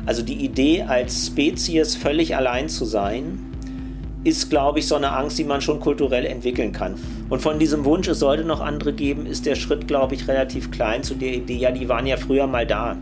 Also 0.06 0.22
die 0.22 0.44
Idee, 0.44 0.82
als 0.82 1.26
Spezies 1.26 1.96
völlig 1.96 2.36
allein 2.36 2.68
zu 2.68 2.84
sein, 2.84 3.38
ist, 4.24 4.48
glaube 4.48 4.78
ich, 4.78 4.86
so 4.86 4.94
eine 4.94 5.12
Angst, 5.12 5.38
die 5.38 5.44
man 5.44 5.60
schon 5.60 5.80
kulturell 5.80 6.24
entwickeln 6.24 6.72
kann. 6.72 6.94
Und 7.28 7.42
von 7.42 7.58
diesem 7.58 7.84
Wunsch, 7.84 8.08
es 8.08 8.18
sollte 8.18 8.44
noch 8.44 8.60
andere 8.60 8.92
geben, 8.92 9.26
ist 9.26 9.44
der 9.46 9.54
Schritt, 9.54 9.86
glaube 9.86 10.14
ich, 10.14 10.26
relativ 10.28 10.70
klein 10.70 11.02
zu 11.02 11.14
der 11.14 11.34
Idee, 11.34 11.56
ja, 11.56 11.70
die 11.70 11.88
waren 11.88 12.06
ja 12.06 12.16
früher 12.16 12.46
mal 12.46 12.66
da. 12.66 12.96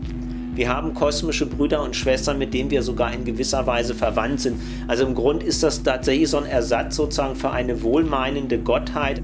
Wir 0.55 0.69
haben 0.69 0.93
kosmische 0.93 1.47
Brüder 1.47 1.81
und 1.81 1.95
Schwestern, 1.95 2.37
mit 2.37 2.53
denen 2.53 2.69
wir 2.69 2.83
sogar 2.83 3.11
in 3.11 3.25
gewisser 3.25 3.65
Weise 3.65 3.95
verwandt 3.95 4.41
sind. 4.41 4.61
Also 4.87 5.03
im 5.05 5.15
Grund 5.15 5.41
ist 5.41 5.63
das 5.63 5.81
tatsächlich 5.81 6.29
so 6.29 6.37
ein 6.37 6.45
Ersatz 6.45 6.95
sozusagen 6.95 7.35
für 7.35 7.49
eine 7.49 7.81
wohlmeinende 7.81 8.59
Gottheit. 8.59 9.21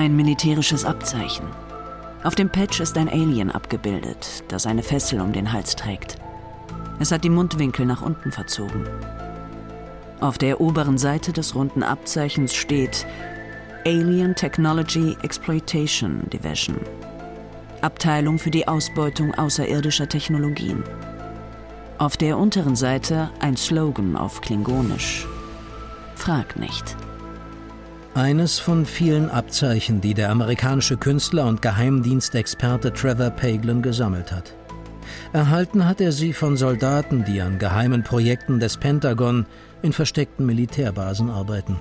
Ein 0.00 0.16
militärisches 0.16 0.86
Abzeichen. 0.86 1.44
Auf 2.22 2.34
dem 2.34 2.48
Patch 2.48 2.80
ist 2.80 2.96
ein 2.96 3.10
Alien 3.10 3.50
abgebildet, 3.50 4.44
das 4.48 4.64
eine 4.64 4.82
Fessel 4.82 5.20
um 5.20 5.34
den 5.34 5.52
Hals 5.52 5.76
trägt. 5.76 6.16
Es 6.98 7.12
hat 7.12 7.22
die 7.22 7.28
Mundwinkel 7.28 7.84
nach 7.84 8.00
unten 8.00 8.32
verzogen. 8.32 8.88
Auf 10.18 10.38
der 10.38 10.58
oberen 10.58 10.96
Seite 10.96 11.34
des 11.34 11.54
runden 11.54 11.82
Abzeichens 11.82 12.54
steht 12.54 13.06
Alien 13.84 14.34
Technology 14.34 15.18
Exploitation 15.22 16.22
Division. 16.30 16.76
Abteilung 17.82 18.38
für 18.38 18.50
die 18.50 18.66
Ausbeutung 18.66 19.34
außerirdischer 19.34 20.08
Technologien. 20.08 20.82
Auf 21.98 22.16
der 22.16 22.38
unteren 22.38 22.74
Seite 22.74 23.28
ein 23.40 23.58
Slogan 23.58 24.16
auf 24.16 24.40
Klingonisch. 24.40 25.26
Frag 26.14 26.58
nicht. 26.58 26.96
Eines 28.14 28.58
von 28.58 28.86
vielen 28.86 29.30
Abzeichen, 29.30 30.00
die 30.00 30.14
der 30.14 30.30
amerikanische 30.30 30.96
Künstler 30.96 31.46
und 31.46 31.62
Geheimdienstexperte 31.62 32.92
Trevor 32.92 33.30
Paglin 33.30 33.82
gesammelt 33.82 34.32
hat. 34.32 34.52
Erhalten 35.32 35.86
hat 35.86 36.00
er 36.00 36.10
sie 36.10 36.32
von 36.32 36.56
Soldaten, 36.56 37.24
die 37.24 37.40
an 37.40 37.60
geheimen 37.60 38.02
Projekten 38.02 38.58
des 38.58 38.78
Pentagon 38.78 39.46
in 39.82 39.92
versteckten 39.92 40.44
Militärbasen 40.44 41.30
arbeiten. 41.30 41.80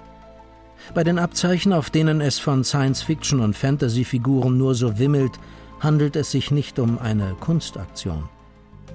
Bei 0.94 1.04
den 1.04 1.18
Abzeichen, 1.18 1.74
auf 1.74 1.90
denen 1.90 2.22
es 2.22 2.38
von 2.38 2.64
Science-Fiction- 2.64 3.40
und 3.40 3.58
Fantasy-Figuren 3.58 4.56
nur 4.56 4.76
so 4.76 5.00
wimmelt, 5.00 5.32
handelt 5.80 6.16
es 6.16 6.30
sich 6.30 6.52
nicht 6.52 6.78
um 6.78 7.00
eine 7.00 7.36
Kunstaktion. 7.40 8.30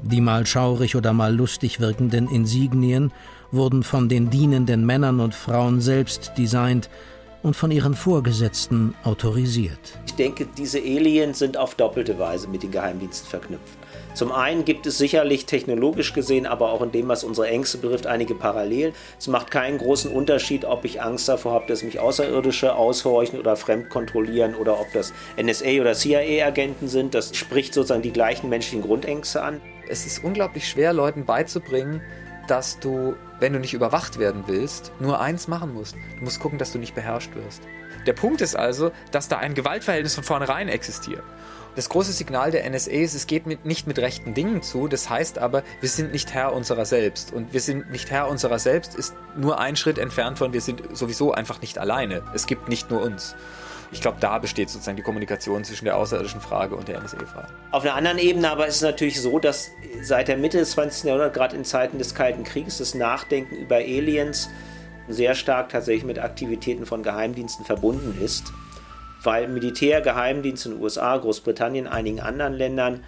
Die 0.03 0.21
mal 0.21 0.47
schaurig 0.47 0.95
oder 0.95 1.13
mal 1.13 1.35
lustig 1.35 1.81
wirkenden 1.81 2.29
Insignien 2.29 3.11
wurden 3.51 3.83
von 3.83 4.09
den 4.09 4.31
dienenden 4.31 4.87
Männern 4.87 5.19
und 5.19 5.35
Frauen 5.35 5.81
selbst 5.81 6.33
designt 6.39 6.91
und 7.45 7.55
von 7.55 7.71
ihren 7.71 7.95
Vorgesetzten 7.95 8.95
autorisiert. 9.05 9.99
Ich 10.07 10.15
denke, 10.15 10.47
diese 10.57 10.79
Aliens 10.79 11.39
sind 11.39 11.59
auf 11.59 11.75
doppelte 11.75 12.19
Weise 12.19 12.49
mit 12.49 12.63
den 12.63 12.71
Geheimdiensten 12.71 13.29
verknüpft. 13.29 13.79
Zum 14.15 14.33
einen 14.33 14.65
gibt 14.65 14.87
es 14.87 14.97
sicherlich 14.97 15.45
technologisch 15.45 16.15
gesehen, 16.15 16.47
aber 16.47 16.73
auch 16.73 16.81
in 16.81 16.91
dem, 16.91 17.09
was 17.09 17.23
unsere 17.23 17.49
Ängste 17.49 17.79
betrifft, 17.79 18.07
einige 18.07 18.35
Parallelen. 18.35 18.95
Es 19.19 19.29
macht 19.29 19.51
keinen 19.51 19.77
großen 19.77 20.11
Unterschied, 20.11 20.65
ob 20.65 20.85
ich 20.85 21.03
Angst 21.03 21.29
davor 21.29 21.53
habe, 21.53 21.67
dass 21.67 21.83
mich 21.83 22.01
Außerirdische 22.01 22.75
aushorchen 22.77 23.39
oder 23.39 23.57
fremd 23.57 23.91
kontrollieren 23.91 24.55
oder 24.55 24.81
ob 24.81 24.91
das 24.95 25.13
NSA 25.37 25.81
oder 25.81 25.93
CIA-Agenten 25.93 26.89
sind. 26.89 27.15
Das 27.15 27.37
spricht 27.37 27.75
sozusagen 27.75 28.03
die 28.03 28.13
gleichen 28.13 28.49
menschlichen 28.49 28.83
Grundängste 28.83 29.43
an. 29.43 29.61
Es 29.87 30.07
ist 30.07 30.25
unglaublich 30.25 30.67
schwer, 30.67 30.95
Leuten 30.95 31.27
beizubringen, 31.27 32.01
dass 32.49 32.81
du, 32.81 33.17
wenn 33.41 33.53
du 33.53 33.59
nicht 33.59 33.75
überwacht 33.75 34.19
werden 34.19 34.45
willst, 34.47 34.93
nur 35.01 35.21
eins 35.21 35.49
machen 35.49 35.75
musst. 35.75 35.95
Du 36.19 36.25
musst 36.25 36.41
gucken, 36.41 36.59
dass 36.59 36.73
du 36.73 36.79
nicht 36.79 36.95
beherrscht 36.95 37.35
wirst. 37.35 37.63
Der 38.07 38.13
Punkt 38.13 38.41
ist 38.41 38.55
also, 38.55 38.93
dass 39.11 39.29
da 39.29 39.39
ein 39.39 39.55
Gewaltverhältnis 39.55 40.15
von 40.15 40.25
vornherein 40.25 40.69
existiert. 40.69 41.23
Das 41.77 41.89
große 41.89 42.13
Signal 42.13 42.53
der 42.53 42.69
NSA 42.71 42.91
ist, 42.93 43.15
es 43.15 43.27
geht 43.27 43.47
mit, 43.47 43.65
nicht 43.65 43.89
mit 43.89 43.99
rechten 43.99 44.33
Dingen 44.33 44.63
zu. 44.63 44.87
Das 44.87 45.11
heißt 45.11 45.39
aber, 45.39 45.65
wir 45.81 45.89
sind 45.89 46.13
nicht 46.13 46.33
Herr 46.33 46.53
unserer 46.53 46.85
selbst. 46.85 47.33
Und 47.33 47.53
wir 47.53 47.61
sind 47.61 47.91
nicht 47.91 48.11
Herr 48.11 48.29
unserer 48.29 48.61
selbst 48.61 48.95
ist 48.95 49.15
nur 49.37 49.59
ein 49.59 49.75
Schritt 49.75 49.99
entfernt 49.99 50.39
von, 50.39 50.53
wir 50.53 50.61
sind 50.61 50.97
sowieso 50.97 51.33
einfach 51.33 51.61
nicht 51.61 51.79
alleine. 51.79 52.23
Es 52.33 52.47
gibt 52.47 52.69
nicht 52.69 52.91
nur 52.91 53.03
uns. 53.03 53.35
Ich 53.93 54.01
glaube, 54.01 54.19
da 54.21 54.39
besteht 54.39 54.71
sozusagen 54.71 54.97
die 54.97 55.03
Kommunikation 55.03 55.65
zwischen 55.65 55.85
der 55.85 55.97
außerirdischen 55.97 56.41
Frage 56.41 56.77
und 56.77 56.89
der 56.89 57.01
NSA-Frage. 57.01 57.49
Auf 57.71 57.83
einer 57.83 57.95
anderen 57.95 58.19
Ebene 58.19 58.51
aber 58.51 58.67
ist 58.67 58.77
es 58.77 58.83
natürlich 58.83 59.21
so, 59.21 59.39
dass 59.39 59.71
seit 60.03 60.29
der 60.29 60.37
Mitte 60.37 60.59
des 60.59 60.73
20. 60.73 61.05
Jahrhunderts, 61.05 61.35
gerade 61.35 61.57
in 61.57 61.65
Zeiten 61.65 61.99
des 61.99 62.15
Kalten 62.15 62.45
Krieges, 62.45 62.79
das 62.79 62.95
Nachdenken 62.95 63.57
über 63.57 63.77
Aliens 63.77 64.49
sehr 65.09 65.35
stark 65.35 65.69
tatsächlich 65.69 66.05
mit 66.05 66.19
Aktivitäten 66.19 66.87
von 66.87 67.03
Geheimdiensten 67.03 67.65
verbunden 67.65 68.19
ist, 68.23 68.53
weil 69.23 69.49
Militär, 69.49 70.01
Geheimdienste 70.01 70.71
in 70.71 70.75
den 70.77 70.83
USA, 70.83 71.17
Großbritannien, 71.17 71.87
einigen 71.87 72.21
anderen 72.21 72.55
Ländern 72.55 73.05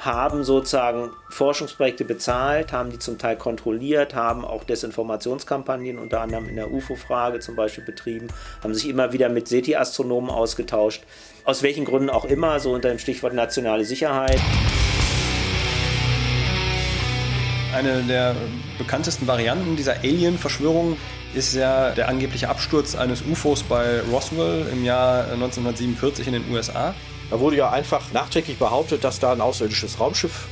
haben 0.00 0.44
sozusagen 0.44 1.10
Forschungsprojekte 1.28 2.04
bezahlt, 2.04 2.72
haben 2.72 2.90
die 2.90 2.98
zum 2.98 3.18
Teil 3.18 3.36
kontrolliert, 3.36 4.14
haben 4.14 4.44
auch 4.46 4.64
Desinformationskampagnen 4.64 5.98
unter 5.98 6.22
anderem 6.22 6.48
in 6.48 6.56
der 6.56 6.72
UFO-Frage 6.72 7.40
zum 7.40 7.54
Beispiel 7.54 7.84
betrieben, 7.84 8.28
haben 8.62 8.74
sich 8.74 8.88
immer 8.88 9.12
wieder 9.12 9.28
mit 9.28 9.46
SETI-Astronomen 9.48 10.30
ausgetauscht. 10.30 11.04
Aus 11.44 11.62
welchen 11.62 11.84
Gründen 11.84 12.08
auch 12.08 12.24
immer, 12.24 12.60
so 12.60 12.72
unter 12.72 12.88
dem 12.88 12.98
Stichwort 12.98 13.34
nationale 13.34 13.84
Sicherheit. 13.84 14.40
Eine 17.72 18.02
der 18.02 18.34
bekanntesten 18.78 19.28
Varianten 19.28 19.76
dieser 19.76 20.00
Alien-Verschwörung 20.00 20.96
ist 21.34 21.54
ja 21.54 21.90
der 21.90 22.08
angebliche 22.08 22.48
Absturz 22.48 22.96
eines 22.96 23.22
UFOs 23.22 23.62
bei 23.62 24.00
Roswell 24.10 24.66
im 24.72 24.84
Jahr 24.84 25.30
1947 25.32 26.26
in 26.26 26.32
den 26.32 26.50
USA. 26.50 26.94
Da 27.30 27.38
wurde 27.38 27.56
ja 27.56 27.70
einfach 27.70 28.12
nachträglich 28.12 28.58
behauptet, 28.58 29.04
dass 29.04 29.20
da 29.20 29.32
ein 29.32 29.40
außerirdisches 29.40 30.00
Raumschiff 30.00 30.48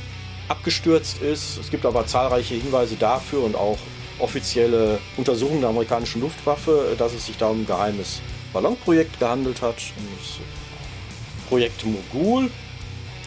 abgestürzt 0.47 1.21
ist. 1.21 1.57
Es 1.57 1.69
gibt 1.69 1.85
aber 1.85 2.07
zahlreiche 2.07 2.55
Hinweise 2.55 2.95
dafür 2.95 3.43
und 3.43 3.55
auch 3.55 3.79
offizielle 4.19 4.99
Untersuchungen 5.17 5.59
der 5.59 5.71
amerikanischen 5.71 6.21
Luftwaffe, 6.21 6.95
dass 6.97 7.13
es 7.13 7.25
sich 7.25 7.35
da 7.35 7.47
um 7.47 7.63
ein 7.63 7.67
geheimes 7.67 8.21
Ballonprojekt 8.53 9.19
gehandelt 9.19 9.61
hat. 9.61 9.75
Das 9.75 10.39
Projekt 11.49 11.83
Mogul. 11.85 12.49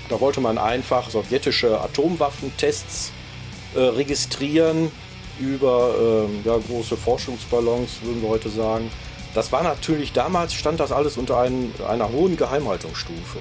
Da 0.08 0.18
wollte 0.18 0.40
man 0.40 0.56
einfach 0.56 1.10
sowjetische 1.10 1.78
Atomwaffentests 1.78 3.12
äh, 3.74 3.80
registrieren 3.80 4.90
über 5.40 6.28
äh, 6.44 6.46
ja, 6.48 6.56
große 6.56 6.96
Forschungsballons, 6.96 8.02
würden 8.02 8.22
wir 8.22 8.28
heute 8.28 8.48
sagen. 8.48 8.90
Das 9.34 9.50
war 9.50 9.62
natürlich, 9.62 10.12
damals 10.12 10.52
stand 10.52 10.78
das 10.78 10.92
alles 10.92 11.16
unter 11.16 11.40
ein, 11.40 11.72
einer 11.88 12.10
hohen 12.10 12.36
Geheimhaltungsstufe. 12.36 13.38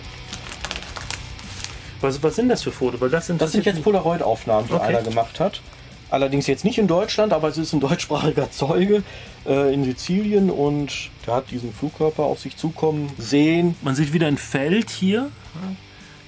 Was, 2.00 2.24
was 2.24 2.36
sind 2.36 2.50
das 2.50 2.64
für 2.64 2.72
Fotos? 2.72 3.02
Weil 3.02 3.10
das, 3.10 3.32
das 3.38 3.52
sind 3.52 3.66
jetzt 3.66 3.84
Polaroid-Aufnahmen, 3.84 4.68
die 4.68 4.74
okay. 4.74 4.86
einer 4.86 5.02
gemacht 5.02 5.40
hat. 5.40 5.62
Allerdings 6.10 6.48
jetzt 6.48 6.66
nicht 6.66 6.78
in 6.78 6.88
Deutschland, 6.88 7.32
aber 7.32 7.48
es 7.48 7.58
ist 7.58 7.74
ein 7.74 7.80
deutschsprachiger 7.82 8.52
Zeuge 8.52 9.04
äh, 9.46 9.74
in 9.74 9.84
Sizilien 9.84 10.50
und 10.50 11.10
der 11.26 11.36
hat 11.36 11.52
diesen 11.52 11.74
Flugkörper 11.74 12.24
auf 12.24 12.40
sich 12.40 12.58
zukommen 12.58 13.12
sehen. 13.18 13.76
Man 13.82 13.96
sieht 13.96 14.14
wieder 14.14 14.28
ein 14.28 14.38
Feld 14.38 14.90
hier. 14.90 15.30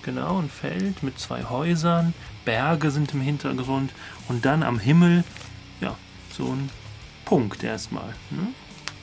Genau, 0.03 0.39
ein 0.39 0.49
Feld 0.49 1.01
mit 1.03 1.19
zwei 1.19 1.43
Häusern. 1.45 2.13
Berge 2.45 2.91
sind 2.91 3.13
im 3.13 3.21
Hintergrund. 3.21 3.91
Und 4.27 4.45
dann 4.45 4.63
am 4.63 4.79
Himmel, 4.79 5.23
ja, 5.81 5.95
so 6.31 6.45
ein 6.45 6.69
Punkt 7.25 7.63
erstmal. 7.63 8.15
Ne? 8.29 8.47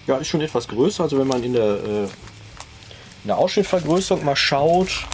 Ja, 0.06 0.16
ist 0.18 0.28
schon 0.28 0.40
etwas 0.40 0.68
größer. 0.68 1.04
Also 1.04 1.18
wenn 1.18 1.26
man 1.26 1.42
in 1.42 1.52
der, 1.52 1.84
äh, 1.84 2.02
in 2.04 3.26
der 3.26 3.38
Ausschnittvergrößerung 3.38 4.24
mal 4.24 4.36
schaut. 4.36 5.06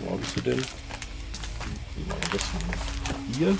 Wo 0.00 0.16
bist 0.16 0.36
du 0.36 0.40
denn? 0.40 0.62
Hier. 3.36 3.56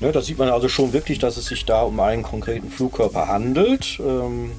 Ne, 0.00 0.12
da 0.12 0.22
sieht 0.22 0.38
man 0.38 0.48
also 0.48 0.68
schon 0.68 0.92
wirklich, 0.92 1.18
dass 1.18 1.36
es 1.36 1.46
sich 1.46 1.66
da 1.66 1.82
um 1.82 2.00
einen 2.00 2.22
konkreten 2.22 2.70
Flugkörper 2.70 3.28
handelt. 3.28 3.98
Ähm, 4.00 4.52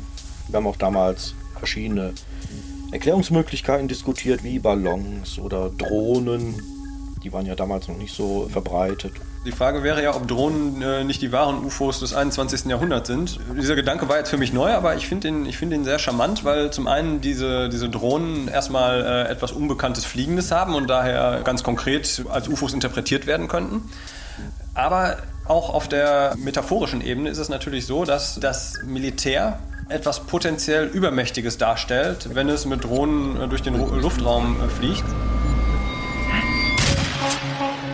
wir 0.47 0.57
haben 0.57 0.67
auch 0.67 0.75
damals 0.75 1.33
verschiedene 1.57 2.13
Erklärungsmöglichkeiten 2.91 3.87
diskutiert, 3.87 4.43
wie 4.43 4.59
Ballons 4.59 5.39
oder 5.39 5.69
Drohnen. 5.69 6.61
Die 7.23 7.31
waren 7.31 7.45
ja 7.45 7.55
damals 7.55 7.87
noch 7.87 7.97
nicht 7.97 8.15
so 8.15 8.47
verbreitet. 8.51 9.13
Die 9.45 9.51
Frage 9.51 9.83
wäre 9.83 10.01
ja, 10.01 10.15
ob 10.15 10.27
Drohnen 10.27 10.81
äh, 10.81 11.03
nicht 11.03 11.21
die 11.21 11.31
wahren 11.31 11.63
UFOs 11.63 11.99
des 11.99 12.13
21. 12.13 12.65
Jahrhunderts 12.65 13.07
sind. 13.07 13.39
Dieser 13.59 13.75
Gedanke 13.75 14.09
war 14.09 14.17
jetzt 14.17 14.29
für 14.29 14.37
mich 14.37 14.53
neu, 14.53 14.71
aber 14.71 14.95
ich 14.95 15.07
finde 15.07 15.27
ihn, 15.27 15.51
find 15.51 15.85
sehr 15.85 15.99
charmant, 15.99 16.43
weil 16.45 16.71
zum 16.71 16.87
einen 16.87 17.21
diese, 17.21 17.69
diese 17.69 17.89
Drohnen 17.89 18.47
erstmal 18.47 19.01
äh, 19.01 19.31
etwas 19.31 19.51
Unbekanntes 19.51 20.05
Fliegendes 20.05 20.51
haben 20.51 20.75
und 20.75 20.89
daher 20.89 21.41
ganz 21.43 21.63
konkret 21.63 22.23
als 22.29 22.47
UFOs 22.47 22.73
interpretiert 22.73 23.27
werden 23.27 23.47
könnten. 23.47 23.89
Aber 24.73 25.17
auch 25.45 25.73
auf 25.73 25.87
der 25.87 26.35
metaphorischen 26.37 27.01
Ebene 27.01 27.29
ist 27.29 27.37
es 27.37 27.49
natürlich 27.49 27.85
so, 27.85 28.05
dass 28.05 28.39
das 28.39 28.79
Militär 28.85 29.59
etwas 29.89 30.21
potenziell 30.21 30.85
Übermächtiges 30.87 31.57
darstellt, 31.57 32.29
wenn 32.33 32.49
es 32.49 32.65
mit 32.65 32.83
Drohnen 32.83 33.41
äh, 33.41 33.47
durch 33.47 33.61
den 33.61 33.75
Luftraum 33.75 34.57
äh, 34.61 34.69
fliegt. 34.69 35.03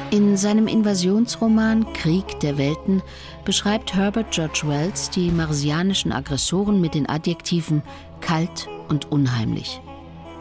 In 0.09 0.37
seinem 0.37 0.67
Invasionsroman 0.67 1.91
Krieg 1.91 2.39
der 2.39 2.57
Welten 2.57 3.03
beschreibt 3.43 3.93
Herbert 3.93 4.31
George 4.31 4.61
Wells 4.65 5.09
die 5.09 5.31
marsianischen 5.31 6.13
Aggressoren 6.13 6.79
mit 6.79 6.93
den 6.93 7.09
Adjektiven 7.09 7.83
kalt 8.21 8.69
und 8.87 9.11
unheimlich. 9.11 9.81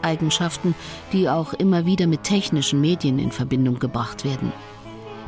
Eigenschaften, 0.02 0.76
die 1.12 1.28
auch 1.28 1.52
immer 1.52 1.84
wieder 1.84 2.06
mit 2.06 2.22
technischen 2.22 2.80
Medien 2.80 3.18
in 3.18 3.32
Verbindung 3.32 3.80
gebracht 3.80 4.24
werden. 4.24 4.52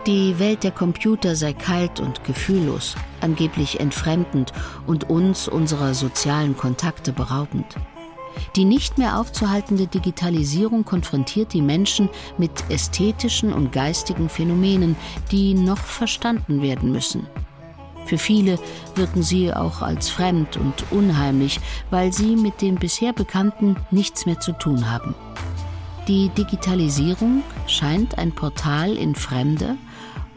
Die 0.07 0.39
Welt 0.39 0.63
der 0.63 0.71
Computer 0.71 1.35
sei 1.35 1.53
kalt 1.53 1.99
und 1.99 2.23
gefühllos, 2.23 2.95
angeblich 3.21 3.81
entfremdend 3.81 4.53
und 4.87 5.11
uns 5.11 5.49
unserer 5.49 5.95
sozialen 5.95 6.57
Kontakte 6.57 7.13
beraubend. 7.13 7.75
Die 8.57 8.65
nicht 8.65 8.99
mehr 8.99 9.19
aufzuhaltende 9.19 9.87
Digitalisierung 9.87 10.85
konfrontiert 10.85 11.53
die 11.53 11.63
Menschen 11.63 12.09
mit 12.39 12.51
ästhetischen 12.69 13.53
und 13.53 13.73
geistigen 13.73 14.29
Phänomenen, 14.29 14.97
die 15.31 15.55
noch 15.55 15.79
verstanden 15.79 16.63
werden 16.63 16.93
müssen. 16.93 17.27
Für 18.07 18.19
viele 18.19 18.59
wirken 18.95 19.23
sie 19.23 19.53
auch 19.53 19.83
als 19.83 20.09
fremd 20.09 20.57
und 20.57 20.91
unheimlich, 20.91 21.61
weil 21.91 22.13
sie 22.13 22.37
mit 22.37 22.63
dem 22.63 22.77
bisher 22.77 23.13
Bekannten 23.13 23.77
nichts 23.91 24.25
mehr 24.25 24.41
zu 24.41 24.53
tun 24.53 24.91
haben. 24.91 25.15
Die 26.09 26.31
Digitalisierung 26.31 27.43
scheint 27.67 28.17
ein 28.17 28.33
Portal 28.33 28.97
in 28.97 29.15
fremde, 29.15 29.77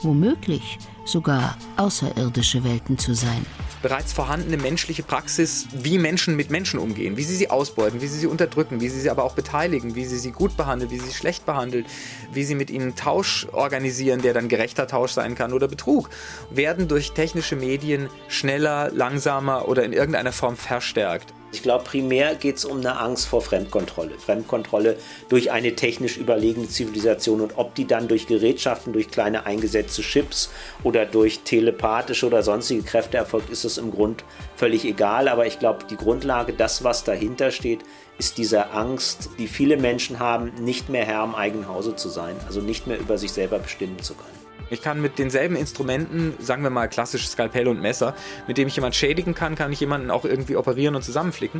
womöglich 0.01 0.79
sogar 1.05 1.55
außerirdische 1.77 2.65
Welten 2.65 2.97
zu 2.97 3.15
sein 3.15 3.45
bereits 3.81 4.13
vorhandene 4.13 4.57
menschliche 4.57 5.03
Praxis, 5.03 5.67
wie 5.73 5.97
Menschen 5.97 6.35
mit 6.35 6.49
Menschen 6.49 6.79
umgehen, 6.79 7.17
wie 7.17 7.23
sie 7.23 7.35
sie 7.35 7.49
ausbeuten, 7.49 8.01
wie 8.01 8.07
sie 8.07 8.19
sie 8.19 8.27
unterdrücken, 8.27 8.81
wie 8.81 8.89
sie 8.89 8.99
sie 8.99 9.09
aber 9.09 9.23
auch 9.23 9.33
beteiligen, 9.33 9.95
wie 9.95 10.05
sie 10.05 10.17
sie 10.17 10.31
gut 10.31 10.57
behandeln, 10.57 10.91
wie 10.91 10.99
sie 10.99 11.07
sie 11.07 11.13
schlecht 11.13 11.45
behandeln, 11.45 11.85
wie 12.31 12.43
sie 12.43 12.55
mit 12.55 12.69
ihnen 12.69 12.95
Tausch 12.95 13.47
organisieren, 13.51 14.21
der 14.21 14.33
dann 14.33 14.49
gerechter 14.49 14.87
Tausch 14.87 15.11
sein 15.11 15.35
kann 15.35 15.53
oder 15.53 15.67
Betrug, 15.67 16.09
werden 16.49 16.87
durch 16.87 17.11
technische 17.11 17.55
Medien 17.55 18.09
schneller, 18.27 18.91
langsamer 18.91 19.67
oder 19.67 19.83
in 19.83 19.93
irgendeiner 19.93 20.31
Form 20.31 20.57
verstärkt. 20.57 21.33
Ich 21.53 21.63
glaube, 21.63 21.83
primär 21.83 22.35
geht 22.35 22.57
es 22.57 22.65
um 22.65 22.77
eine 22.77 22.97
Angst 22.97 23.27
vor 23.27 23.41
Fremdkontrolle. 23.41 24.17
Fremdkontrolle 24.17 24.95
durch 25.27 25.51
eine 25.51 25.75
technisch 25.75 26.17
überlegene 26.17 26.69
Zivilisation 26.69 27.41
und 27.41 27.57
ob 27.57 27.75
die 27.75 27.85
dann 27.85 28.07
durch 28.07 28.25
Gerätschaften, 28.27 28.93
durch 28.93 29.09
kleine 29.09 29.45
eingesetzte 29.45 30.01
Chips 30.01 30.49
oder 30.83 31.05
durch 31.05 31.41
telepathische 31.41 32.25
oder 32.25 32.41
sonstige 32.41 32.83
Kräfte 32.83 33.17
erfolgt, 33.17 33.49
ist 33.49 33.65
es 33.65 33.77
im 33.77 33.91
Grund 33.91 34.23
völlig 34.55 34.85
egal. 34.85 35.27
Aber 35.27 35.45
ich 35.45 35.59
glaube, 35.59 35.85
die 35.89 35.97
Grundlage, 35.97 36.53
das, 36.53 36.85
was 36.85 37.03
dahinter 37.03 37.51
steht, 37.51 37.81
ist 38.17 38.37
diese 38.37 38.71
Angst, 38.71 39.31
die 39.37 39.47
viele 39.47 39.75
Menschen 39.75 40.19
haben, 40.19 40.53
nicht 40.63 40.87
mehr 40.89 41.05
Herr 41.05 41.23
im 41.23 41.35
eigenen 41.35 41.67
Hause 41.67 41.95
zu 41.95 42.07
sein, 42.07 42.35
also 42.45 42.61
nicht 42.61 42.87
mehr 42.87 42.99
über 42.99 43.17
sich 43.17 43.33
selber 43.33 43.59
bestimmen 43.59 43.99
zu 44.01 44.13
können. 44.13 44.50
Ich 44.71 44.81
kann 44.81 45.01
mit 45.01 45.19
denselben 45.19 45.57
Instrumenten, 45.57 46.33
sagen 46.39 46.63
wir 46.63 46.69
mal 46.69 46.87
klassisch 46.87 47.27
Skalpell 47.27 47.67
und 47.67 47.81
Messer, 47.81 48.15
mit 48.47 48.57
dem 48.57 48.69
ich 48.69 48.75
jemanden 48.77 48.93
schädigen 48.93 49.35
kann, 49.35 49.55
kann 49.55 49.73
ich 49.73 49.81
jemanden 49.81 50.09
auch 50.09 50.23
irgendwie 50.23 50.55
operieren 50.55 50.95
und 50.95 51.03
zusammenflicken. 51.03 51.59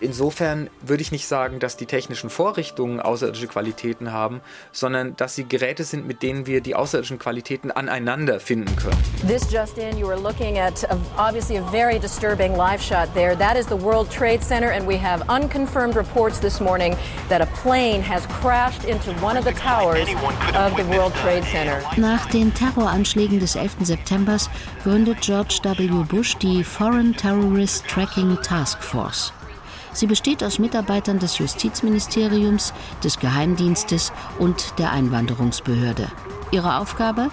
Insofern 0.00 0.70
würde 0.80 1.02
ich 1.02 1.12
nicht 1.12 1.28
sagen, 1.28 1.58
dass 1.58 1.76
die 1.76 1.84
technischen 1.84 2.30
Vorrichtungen 2.30 2.98
außerirdische 2.98 3.46
Qualitäten 3.46 4.10
haben, 4.10 4.40
sondern 4.72 5.16
dass 5.16 5.34
sie 5.34 5.44
Geräte 5.46 5.84
sind, 5.84 6.06
mit 6.06 6.22
denen 6.22 6.46
wir 6.46 6.62
die 6.62 6.74
außerirdischen 6.74 7.18
Qualitäten 7.18 7.70
aneinander 7.70 8.40
finden 8.40 8.74
können. 8.76 8.96
This 9.26 9.52
just 9.52 9.76
in, 9.76 9.98
you 9.98 10.08
are 10.08 10.18
looking 10.18 10.58
at 10.58 10.82
a, 10.90 10.96
obviously 11.18 11.58
a 11.58 11.70
very 11.70 11.98
disturbing 11.98 12.56
live 12.56 12.80
shot 12.80 13.12
there. 13.12 13.36
That 13.36 13.58
is 13.58 13.66
the 13.66 13.76
World 13.76 14.10
Trade 14.10 14.42
Center 14.42 14.70
and 14.70 14.88
we 14.88 14.96
have 14.96 15.22
unconfirmed 15.28 15.94
reports 15.94 16.40
this 16.40 16.58
morning 16.58 16.96
that 17.28 17.42
a 17.42 17.46
plane 17.62 18.00
has 18.00 18.24
crashed 18.40 18.84
into 18.84 19.12
one 19.20 19.36
of 19.36 19.44
the 19.44 19.52
towers 19.52 20.08
of 20.54 20.74
the 20.78 20.86
World 20.96 21.12
Trade 21.16 21.44
Center. 21.44 21.82
Nach 21.98 22.26
den 22.30 22.45
den 22.46 22.54
Terroranschlägen 22.54 23.40
des 23.40 23.56
11. 23.56 23.78
September 23.80 24.36
gründet 24.84 25.20
George 25.20 25.58
W. 25.64 26.04
Bush 26.04 26.36
die 26.36 26.62
Foreign 26.62 27.12
Terrorist 27.12 27.84
Tracking 27.88 28.38
Task 28.40 28.80
Force. 28.84 29.32
Sie 29.92 30.06
besteht 30.06 30.44
aus 30.44 30.60
Mitarbeitern 30.60 31.18
des 31.18 31.38
Justizministeriums, 31.38 32.72
des 33.02 33.18
Geheimdienstes 33.18 34.12
und 34.38 34.78
der 34.78 34.92
Einwanderungsbehörde. 34.92 36.06
Ihre 36.52 36.78
Aufgabe? 36.78 37.30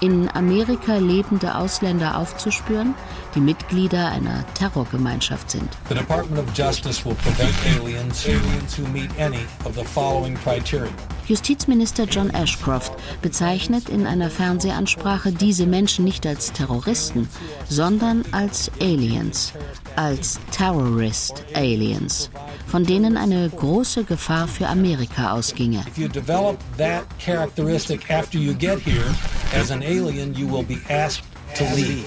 In 0.00 0.30
Amerika 0.34 0.96
lebende 0.96 1.56
Ausländer 1.56 2.16
aufzuspüren, 2.16 2.94
die 3.34 3.40
Mitglieder 3.40 4.08
einer 4.10 4.44
Terrorgemeinschaft 4.54 5.50
sind. 5.50 5.68
The 5.88 5.94
Department 5.94 6.38
of 6.38 6.56
Justice 6.56 7.04
will 7.04 7.14
prevent 7.14 7.54
aliens, 7.76 8.26
aliens 8.26 8.78
who 8.78 8.86
meet 8.88 9.10
any 9.18 9.44
of 9.64 9.74
the 9.74 9.84
following 9.84 10.34
criteria. 10.34 10.90
Justizminister 11.26 12.04
John 12.04 12.28
Ashcroft 12.30 12.92
bezeichnet 13.22 13.88
in 13.88 14.06
einer 14.06 14.28
Fernsehansprache 14.30 15.32
diese 15.32 15.66
Menschen 15.66 16.04
nicht 16.04 16.26
als 16.26 16.52
Terroristen, 16.52 17.28
sondern 17.68 18.24
als 18.32 18.70
Aliens, 18.80 19.54
als 19.96 20.38
Terrorist 20.50 21.42
Aliens, 21.54 22.30
von 22.66 22.84
denen 22.84 23.16
eine 23.16 23.48
große 23.48 24.04
Gefahr 24.04 24.46
für 24.46 24.68
Amerika 24.68 25.32
ausginge. 25.32 25.82
If 25.88 25.96
you 25.96 26.08
develop 26.08 26.58
that 26.76 27.04
characteristic 27.18 28.10
after 28.10 28.38
you 28.38 28.52
get 28.52 28.78
here, 28.78 29.14
as 29.58 29.70
an 29.70 29.82
alien 29.82 30.34
you 30.34 30.46
will 30.46 30.64
be 30.64 30.78
asked 30.90 31.24
to 31.54 31.64
leave. 31.74 32.04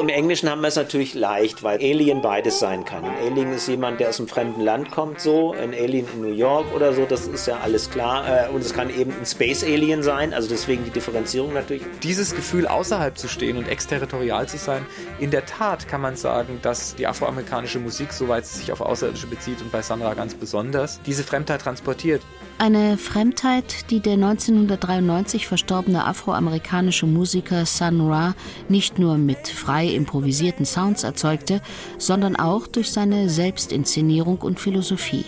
Im 0.00 0.08
Englischen 0.08 0.50
haben 0.50 0.60
wir 0.60 0.68
es 0.68 0.76
natürlich 0.76 1.14
leicht, 1.14 1.62
weil 1.62 1.78
Alien 1.78 2.20
beides 2.20 2.58
sein 2.58 2.84
kann. 2.84 3.04
Ein 3.04 3.16
Alien 3.32 3.52
ist 3.52 3.68
jemand, 3.68 4.00
der 4.00 4.08
aus 4.08 4.18
einem 4.18 4.28
fremden 4.28 4.60
Land 4.60 4.90
kommt, 4.90 5.20
so. 5.20 5.52
Ein 5.52 5.72
Alien 5.72 6.06
in 6.14 6.20
New 6.20 6.34
York 6.34 6.66
oder 6.74 6.92
so, 6.92 7.06
das 7.06 7.26
ist 7.26 7.46
ja 7.46 7.60
alles 7.62 7.90
klar. 7.90 8.48
Äh, 8.48 8.48
und 8.50 8.60
es 8.60 8.74
kann 8.74 8.90
eben 8.90 9.12
ein 9.12 9.24
Space 9.24 9.62
Alien 9.62 10.02
sein, 10.02 10.34
also 10.34 10.48
deswegen 10.48 10.84
die 10.84 10.90
Differenzierung 10.90 11.54
natürlich. 11.54 11.84
Dieses 12.02 12.34
Gefühl, 12.34 12.66
außerhalb 12.66 13.16
zu 13.16 13.28
stehen 13.28 13.56
und 13.56 13.68
exterritorial 13.68 14.48
zu 14.48 14.58
sein, 14.58 14.84
in 15.20 15.30
der 15.30 15.46
Tat 15.46 15.86
kann 15.86 16.00
man 16.00 16.16
sagen, 16.16 16.58
dass 16.62 16.96
die 16.96 17.06
afroamerikanische 17.06 17.78
Musik, 17.78 18.12
soweit 18.12 18.46
sie 18.46 18.58
sich 18.58 18.72
auf 18.72 18.80
Außerirdische 18.80 19.28
bezieht 19.28 19.60
und 19.62 19.70
bei 19.70 19.82
Sandra 19.82 20.14
ganz 20.14 20.34
besonders, 20.34 21.00
diese 21.06 21.22
Fremdheit 21.22 21.62
transportiert. 21.62 22.22
Eine 22.58 22.98
Fremdheit, 22.98 23.90
die 23.90 24.00
der 24.00 24.14
1993 24.14 25.46
verstorbene 25.46 26.04
afroamerikanische 26.04 27.06
Musiker 27.06 27.66
Sun 27.66 28.00
Ra 28.00 28.34
nicht 28.68 28.98
nur 28.98 29.18
mit 29.18 29.48
frei 29.48 29.83
improvisierten 29.92 30.64
Sounds 30.64 31.04
erzeugte, 31.04 31.60
sondern 31.98 32.36
auch 32.36 32.66
durch 32.66 32.92
seine 32.92 33.28
Selbstinszenierung 33.28 34.38
und 34.38 34.60
Philosophie. 34.60 35.24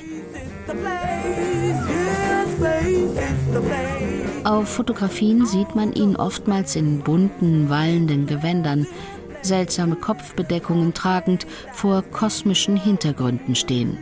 Auf 4.45 4.69
Fotografien 4.69 5.45
sieht 5.45 5.75
man 5.75 5.93
ihn 5.93 6.17
oftmals 6.17 6.77
in 6.77 7.01
bunten, 7.01 7.69
wallenden 7.69 8.27
Gewändern, 8.27 8.87
seltsame 9.43 9.97
Kopfbedeckungen 9.97 10.95
tragend, 10.95 11.47
vor 11.73 12.03
kosmischen 12.03 12.77
Hintergründen 12.77 13.55
stehen. 13.55 13.99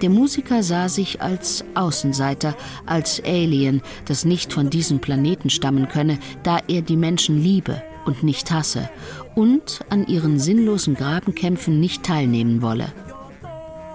Der 0.00 0.10
Musiker 0.10 0.62
sah 0.62 0.88
sich 0.88 1.20
als 1.22 1.64
Außenseiter, 1.74 2.54
als 2.86 3.20
Alien, 3.24 3.82
das 4.04 4.24
nicht 4.24 4.52
von 4.52 4.70
diesem 4.70 5.00
Planeten 5.00 5.50
stammen 5.50 5.88
könne, 5.88 6.18
da 6.44 6.60
er 6.68 6.82
die 6.82 6.96
Menschen 6.96 7.42
liebe 7.42 7.82
und 8.08 8.22
nicht 8.22 8.50
hasse 8.50 8.88
und 9.34 9.80
an 9.90 10.06
ihren 10.06 10.40
sinnlosen 10.40 10.94
Grabenkämpfen 10.94 11.78
nicht 11.78 12.02
teilnehmen 12.02 12.62
wolle. 12.62 12.86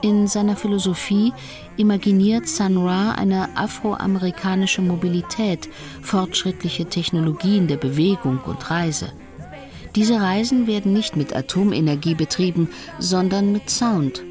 In 0.04 0.28
seiner 0.28 0.56
Philosophie 0.56 1.34
imaginiert 1.78 2.48
Sun 2.48 2.78
Ra 2.78 3.14
eine 3.14 3.58
afroamerikanische 3.58 4.82
Mobilität, 4.82 5.68
fortschrittliche 6.02 6.86
Technologien 6.86 7.68
der 7.68 7.78
Bewegung 7.78 8.40
und 8.46 8.70
Reise. 8.70 9.12
Diese 9.96 10.22
Reisen 10.22 10.68
werden 10.68 10.94
nicht 10.94 11.16
mit 11.16 11.36
Atomenergie 11.36 12.16
betrieben, 12.16 12.70
sondern 13.00 13.52
mit 13.52 13.70
Sound 13.70 14.24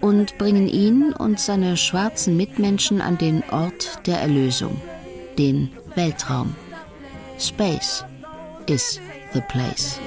und 0.00 0.36
bringen 0.36 0.68
ihn 0.68 1.12
und 1.12 1.40
seine 1.40 1.76
schwarzen 1.76 2.36
Mitmenschen 2.36 3.00
an 3.00 3.16
den 3.16 3.42
Ort 3.50 4.06
der 4.06 4.20
Erlösung, 4.20 4.80
den 5.38 5.70
Weltraum. 5.94 6.54
Space 7.38 8.04
is 8.66 9.00
the 9.32 9.40
place. 9.42 10.00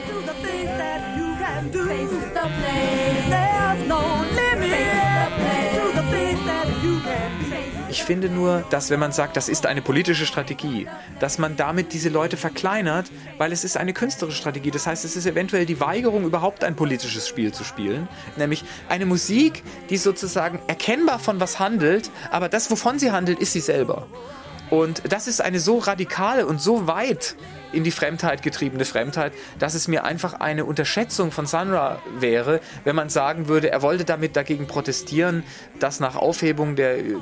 Ich 7.89 8.03
finde 8.03 8.27
nur, 8.27 8.63
dass 8.69 8.89
wenn 8.89 8.99
man 8.99 9.11
sagt, 9.11 9.37
das 9.37 9.47
ist 9.47 9.65
eine 9.65 9.81
politische 9.81 10.25
Strategie, 10.25 10.87
dass 11.19 11.37
man 11.37 11.55
damit 11.55 11.93
diese 11.93 12.09
Leute 12.09 12.37
verkleinert, 12.37 13.11
weil 13.37 13.51
es 13.51 13.63
ist 13.63 13.77
eine 13.77 13.93
künstlerische 13.93 14.39
Strategie. 14.39 14.71
Das 14.71 14.87
heißt, 14.87 15.05
es 15.05 15.15
ist 15.15 15.25
eventuell 15.25 15.65
die 15.65 15.79
Weigerung, 15.79 16.25
überhaupt 16.25 16.63
ein 16.63 16.75
politisches 16.75 17.27
Spiel 17.27 17.53
zu 17.53 17.63
spielen. 17.63 18.07
Nämlich 18.35 18.65
eine 18.89 19.05
Musik, 19.05 19.63
die 19.89 19.97
sozusagen 19.97 20.59
erkennbar 20.67 21.19
von 21.19 21.39
was 21.39 21.59
handelt, 21.59 22.09
aber 22.31 22.49
das, 22.49 22.71
wovon 22.71 22.99
sie 22.99 23.11
handelt, 23.11 23.39
ist 23.39 23.53
sie 23.53 23.61
selber. 23.61 24.07
Und 24.73 25.03
das 25.07 25.27
ist 25.27 25.39
eine 25.39 25.59
so 25.59 25.77
radikale 25.77 26.47
und 26.47 26.59
so 26.59 26.87
weit 26.87 27.35
in 27.73 27.83
die 27.83 27.91
Fremdheit 27.91 28.41
getriebene 28.41 28.85
Fremdheit, 28.85 29.31
dass 29.59 29.75
es 29.75 29.87
mir 29.87 30.03
einfach 30.03 30.33
eine 30.33 30.65
Unterschätzung 30.65 31.29
von 31.29 31.45
Sanra 31.45 32.01
wäre, 32.17 32.59
wenn 32.83 32.95
man 32.95 33.09
sagen 33.09 33.47
würde, 33.47 33.69
er 33.69 33.83
wollte 33.83 34.03
damit 34.03 34.35
dagegen 34.35 34.65
protestieren, 34.65 35.43
dass 35.79 35.99
nach 35.99 36.15
Aufhebung 36.15 36.75
der 36.75 36.97
äh, 36.97 37.15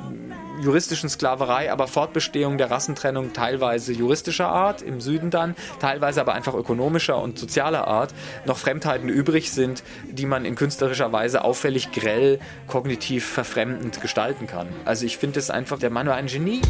juristischen 0.62 1.10
Sklaverei, 1.10 1.70
aber 1.70 1.88
Fortbestehung 1.88 2.56
der 2.56 2.70
Rassentrennung 2.70 3.34
teilweise 3.34 3.92
juristischer 3.92 4.48
Art 4.48 4.80
im 4.80 5.02
Süden 5.02 5.28
dann, 5.28 5.54
teilweise 5.78 6.22
aber 6.22 6.32
einfach 6.32 6.54
ökonomischer 6.54 7.20
und 7.20 7.38
sozialer 7.38 7.86
Art, 7.86 8.14
noch 8.46 8.56
Fremdheiten 8.56 9.10
übrig 9.10 9.52
sind, 9.52 9.82
die 10.10 10.24
man 10.24 10.46
in 10.46 10.54
künstlerischer 10.54 11.12
Weise 11.12 11.44
auffällig 11.44 11.92
grell, 11.92 12.40
kognitiv 12.66 13.26
verfremdend 13.26 14.00
gestalten 14.00 14.46
kann. 14.46 14.68
Also 14.86 15.04
ich 15.04 15.18
finde 15.18 15.38
es 15.38 15.50
einfach, 15.50 15.78
der 15.78 15.90
Mann 15.90 16.06
war 16.06 16.14
ein 16.14 16.28
Genie. 16.28 16.62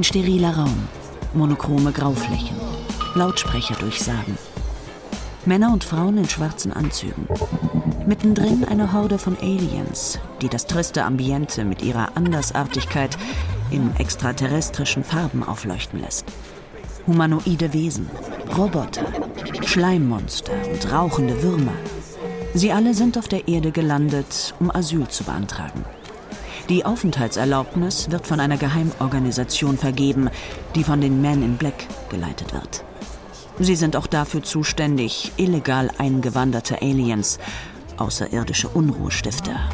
Ein 0.00 0.04
steriler 0.04 0.56
Raum, 0.56 0.88
monochrome 1.34 1.92
Grauflächen, 1.92 2.56
Lautsprecher 3.14 3.74
durchsagen. 3.74 4.38
Männer 5.44 5.74
und 5.74 5.84
Frauen 5.84 6.16
in 6.16 6.26
schwarzen 6.26 6.72
Anzügen. 6.72 7.28
Mittendrin 8.06 8.64
eine 8.64 8.94
Horde 8.94 9.18
von 9.18 9.36
Aliens, 9.36 10.18
die 10.40 10.48
das 10.48 10.66
triste 10.66 11.04
Ambiente 11.04 11.66
mit 11.66 11.82
ihrer 11.82 12.16
Andersartigkeit 12.16 13.18
in 13.70 13.94
extraterrestrischen 13.96 15.04
Farben 15.04 15.42
aufleuchten 15.42 16.00
lässt. 16.00 16.24
Humanoide 17.06 17.74
Wesen, 17.74 18.08
Roboter, 18.56 19.04
Schleimmonster 19.66 20.54
und 20.72 20.90
rauchende 20.90 21.42
Würmer. 21.42 21.74
Sie 22.54 22.72
alle 22.72 22.94
sind 22.94 23.18
auf 23.18 23.28
der 23.28 23.48
Erde 23.48 23.70
gelandet, 23.70 24.54
um 24.60 24.74
Asyl 24.74 25.08
zu 25.08 25.24
beantragen. 25.24 25.84
Die 26.70 26.84
Aufenthaltserlaubnis 26.84 28.12
wird 28.12 28.28
von 28.28 28.38
einer 28.38 28.56
Geheimorganisation 28.56 29.76
vergeben, 29.76 30.30
die 30.76 30.84
von 30.84 31.00
den 31.00 31.20
Men 31.20 31.42
in 31.42 31.56
Black 31.56 31.88
geleitet 32.10 32.54
wird. 32.54 32.84
Sie 33.58 33.74
sind 33.74 33.96
auch 33.96 34.06
dafür 34.06 34.44
zuständig, 34.44 35.32
illegal 35.36 35.90
eingewanderte 35.98 36.80
Aliens, 36.80 37.40
außerirdische 37.96 38.68
Unruhestifter, 38.68 39.68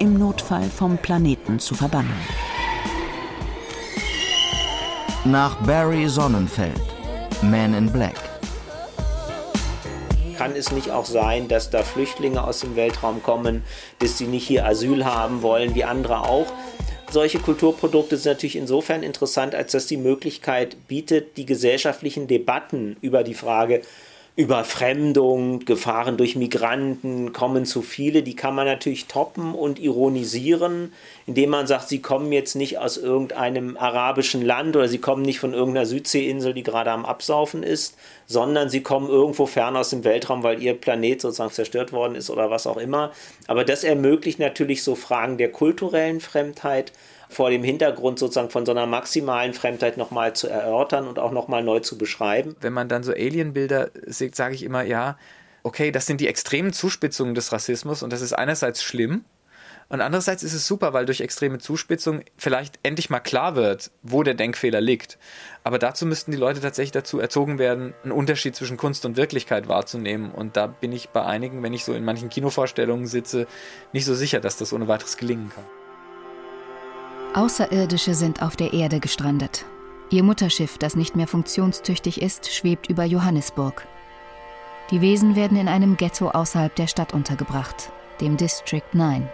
im 0.00 0.18
Notfall 0.18 0.68
vom 0.68 0.98
Planeten 0.98 1.60
zu 1.60 1.76
verbannen. 1.76 2.10
Nach 5.24 5.54
Barry 5.64 6.08
Sonnenfeld, 6.08 6.82
Man 7.42 7.74
in 7.74 7.92
Black. 7.92 8.29
Kann 10.40 10.56
es 10.56 10.72
nicht 10.72 10.90
auch 10.90 11.04
sein, 11.04 11.48
dass 11.48 11.68
da 11.68 11.82
Flüchtlinge 11.82 12.42
aus 12.42 12.60
dem 12.60 12.74
Weltraum 12.74 13.22
kommen, 13.22 13.62
dass 13.98 14.16
sie 14.16 14.24
nicht 14.24 14.46
hier 14.46 14.64
Asyl 14.64 15.04
haben 15.04 15.42
wollen, 15.42 15.74
wie 15.74 15.84
andere 15.84 16.22
auch? 16.22 16.46
Solche 17.10 17.40
Kulturprodukte 17.40 18.16
sind 18.16 18.32
natürlich 18.32 18.56
insofern 18.56 19.02
interessant, 19.02 19.54
als 19.54 19.72
dass 19.72 19.86
die 19.86 19.98
Möglichkeit 19.98 20.88
bietet, 20.88 21.36
die 21.36 21.44
gesellschaftlichen 21.44 22.26
Debatten 22.26 22.96
über 23.02 23.22
die 23.22 23.34
Frage, 23.34 23.82
Überfremdung, 24.36 25.64
Gefahren 25.64 26.16
durch 26.16 26.36
Migranten, 26.36 27.32
kommen 27.32 27.66
zu 27.66 27.82
viele, 27.82 28.22
die 28.22 28.36
kann 28.36 28.54
man 28.54 28.64
natürlich 28.64 29.06
toppen 29.06 29.54
und 29.54 29.78
ironisieren, 29.78 30.92
indem 31.26 31.50
man 31.50 31.66
sagt, 31.66 31.88
sie 31.88 32.00
kommen 32.00 32.30
jetzt 32.32 32.54
nicht 32.54 32.78
aus 32.78 32.96
irgendeinem 32.96 33.76
arabischen 33.76 34.44
Land 34.44 34.76
oder 34.76 34.88
sie 34.88 34.98
kommen 34.98 35.22
nicht 35.22 35.40
von 35.40 35.52
irgendeiner 35.52 35.84
Südseeinsel, 35.84 36.54
die 36.54 36.62
gerade 36.62 36.92
am 36.92 37.04
Absaufen 37.04 37.62
ist, 37.62 37.96
sondern 38.26 38.70
sie 38.70 38.82
kommen 38.82 39.08
irgendwo 39.08 39.46
fern 39.46 39.76
aus 39.76 39.90
dem 39.90 40.04
Weltraum, 40.04 40.42
weil 40.42 40.62
ihr 40.62 40.74
Planet 40.74 41.20
sozusagen 41.20 41.52
zerstört 41.52 41.92
worden 41.92 42.14
ist 42.14 42.30
oder 42.30 42.50
was 42.50 42.66
auch 42.66 42.78
immer. 42.78 43.10
Aber 43.48 43.64
das 43.64 43.84
ermöglicht 43.84 44.38
natürlich 44.38 44.84
so 44.84 44.94
Fragen 44.94 45.38
der 45.38 45.50
kulturellen 45.50 46.20
Fremdheit 46.20 46.92
vor 47.30 47.50
dem 47.50 47.62
Hintergrund 47.62 48.18
sozusagen 48.18 48.50
von 48.50 48.66
so 48.66 48.72
einer 48.72 48.86
maximalen 48.86 49.54
Fremdheit 49.54 49.96
nochmal 49.96 50.34
zu 50.34 50.48
erörtern 50.48 51.08
und 51.08 51.18
auch 51.18 51.32
nochmal 51.32 51.62
neu 51.62 51.80
zu 51.80 51.96
beschreiben. 51.96 52.56
Wenn 52.60 52.72
man 52.72 52.88
dann 52.88 53.02
so 53.02 53.12
Alien-Bilder 53.12 53.90
sieht, 54.06 54.36
sage 54.36 54.54
ich 54.54 54.62
immer, 54.62 54.82
ja, 54.82 55.16
okay, 55.62 55.92
das 55.92 56.06
sind 56.06 56.20
die 56.20 56.28
extremen 56.28 56.72
Zuspitzungen 56.72 57.34
des 57.34 57.52
Rassismus 57.52 58.02
und 58.02 58.12
das 58.12 58.20
ist 58.20 58.32
einerseits 58.32 58.82
schlimm, 58.82 59.24
und 59.90 60.00
andererseits 60.00 60.44
ist 60.44 60.54
es 60.54 60.68
super, 60.68 60.92
weil 60.92 61.04
durch 61.04 61.20
extreme 61.20 61.58
Zuspitzung 61.58 62.22
vielleicht 62.36 62.78
endlich 62.84 63.10
mal 63.10 63.18
klar 63.18 63.56
wird, 63.56 63.90
wo 64.02 64.22
der 64.22 64.34
Denkfehler 64.34 64.80
liegt. 64.80 65.18
Aber 65.64 65.80
dazu 65.80 66.06
müssten 66.06 66.30
die 66.30 66.36
Leute 66.36 66.60
tatsächlich 66.60 66.92
dazu 66.92 67.18
erzogen 67.18 67.58
werden, 67.58 67.92
einen 68.04 68.12
Unterschied 68.12 68.54
zwischen 68.54 68.76
Kunst 68.76 69.04
und 69.04 69.16
Wirklichkeit 69.16 69.66
wahrzunehmen. 69.66 70.30
Und 70.30 70.56
da 70.56 70.68
bin 70.68 70.92
ich 70.92 71.08
bei 71.08 71.24
einigen, 71.24 71.64
wenn 71.64 71.74
ich 71.74 71.84
so 71.84 71.92
in 71.92 72.04
manchen 72.04 72.28
Kinovorstellungen 72.28 73.06
sitze, 73.06 73.48
nicht 73.92 74.04
so 74.04 74.14
sicher, 74.14 74.38
dass 74.38 74.56
das 74.56 74.72
ohne 74.72 74.86
weiteres 74.86 75.16
gelingen 75.16 75.50
kann. 75.52 75.64
Außerirdische 77.32 78.14
sind 78.14 78.42
auf 78.42 78.56
der 78.56 78.72
Erde 78.72 78.98
gestrandet. 78.98 79.64
Ihr 80.10 80.24
Mutterschiff, 80.24 80.78
das 80.78 80.96
nicht 80.96 81.14
mehr 81.14 81.28
funktionstüchtig 81.28 82.20
ist, 82.20 82.52
schwebt 82.52 82.90
über 82.90 83.04
Johannesburg. 83.04 83.86
Die 84.90 85.00
Wesen 85.00 85.36
werden 85.36 85.56
in 85.56 85.68
einem 85.68 85.96
Ghetto 85.96 86.30
außerhalb 86.30 86.74
der 86.74 86.88
Stadt 86.88 87.14
untergebracht, 87.14 87.92
dem 88.20 88.36
District 88.36 88.82
9. 88.92 89.28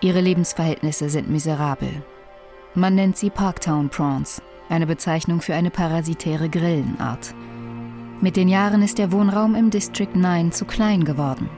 Ihre 0.00 0.20
Lebensverhältnisse 0.20 1.10
sind 1.10 1.28
miserabel. 1.28 2.04
Man 2.76 2.94
nennt 2.94 3.16
sie 3.16 3.30
Parktown 3.30 3.88
Prawns, 3.88 4.40
eine 4.68 4.86
Bezeichnung 4.86 5.40
für 5.40 5.54
eine 5.54 5.70
parasitäre 5.70 6.48
Grillenart. 6.48 7.34
Mit 8.20 8.36
den 8.36 8.48
Jahren 8.48 8.80
ist 8.80 8.98
der 8.98 9.10
Wohnraum 9.10 9.56
im 9.56 9.70
District 9.70 10.14
9 10.14 10.52
zu 10.52 10.66
klein 10.66 11.04
geworden. 11.04 11.50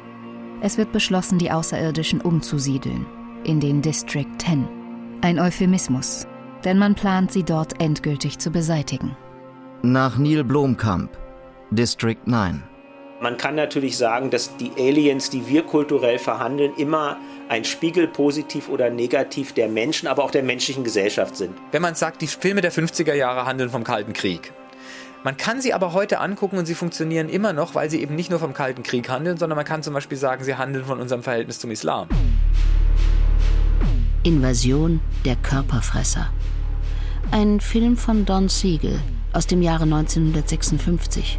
Es 0.62 0.78
wird 0.78 0.92
beschlossen, 0.92 1.38
die 1.38 1.50
Außerirdischen 1.50 2.22
umzusiedeln 2.22 3.04
in 3.44 3.60
den 3.60 3.82
District 3.82 4.26
10. 4.38 4.85
Ein 5.22 5.38
Euphemismus, 5.38 6.26
denn 6.64 6.78
man 6.78 6.94
plant, 6.94 7.32
sie 7.32 7.42
dort 7.42 7.80
endgültig 7.80 8.38
zu 8.38 8.50
beseitigen. 8.50 9.16
Nach 9.82 10.18
Neil 10.18 10.44
Blomkamp, 10.44 11.10
District 11.70 12.18
9. 12.26 12.62
Man 13.22 13.38
kann 13.38 13.54
natürlich 13.54 13.96
sagen, 13.96 14.28
dass 14.28 14.56
die 14.58 14.70
Aliens, 14.76 15.30
die 15.30 15.48
wir 15.48 15.62
kulturell 15.62 16.18
verhandeln, 16.18 16.74
immer 16.76 17.16
ein 17.48 17.64
Spiegel 17.64 18.08
positiv 18.08 18.68
oder 18.68 18.90
negativ 18.90 19.54
der 19.54 19.68
Menschen, 19.68 20.06
aber 20.06 20.22
auch 20.22 20.30
der 20.30 20.42
menschlichen 20.42 20.84
Gesellschaft 20.84 21.34
sind. 21.36 21.54
Wenn 21.72 21.80
man 21.80 21.94
sagt, 21.94 22.20
die 22.20 22.26
Filme 22.26 22.60
der 22.60 22.72
50er 22.72 23.14
Jahre 23.14 23.46
handeln 23.46 23.70
vom 23.70 23.84
Kalten 23.84 24.12
Krieg. 24.12 24.52
Man 25.24 25.38
kann 25.38 25.62
sie 25.62 25.72
aber 25.72 25.94
heute 25.94 26.20
angucken 26.20 26.58
und 26.58 26.66
sie 26.66 26.74
funktionieren 26.74 27.30
immer 27.30 27.54
noch, 27.54 27.74
weil 27.74 27.88
sie 27.88 28.02
eben 28.02 28.14
nicht 28.14 28.30
nur 28.30 28.38
vom 28.38 28.52
Kalten 28.52 28.82
Krieg 28.82 29.08
handeln, 29.08 29.38
sondern 29.38 29.56
man 29.56 29.64
kann 29.64 29.82
zum 29.82 29.94
Beispiel 29.94 30.18
sagen, 30.18 30.44
sie 30.44 30.56
handeln 30.56 30.84
von 30.84 31.00
unserem 31.00 31.22
Verhältnis 31.22 31.58
zum 31.58 31.70
Islam. 31.70 32.08
Invasion 34.26 34.98
der 35.24 35.36
Körperfresser. 35.36 36.26
Ein 37.30 37.60
Film 37.60 37.96
von 37.96 38.24
Don 38.24 38.48
Siegel 38.48 38.98
aus 39.32 39.46
dem 39.46 39.62
Jahre 39.62 39.84
1956. 39.84 41.38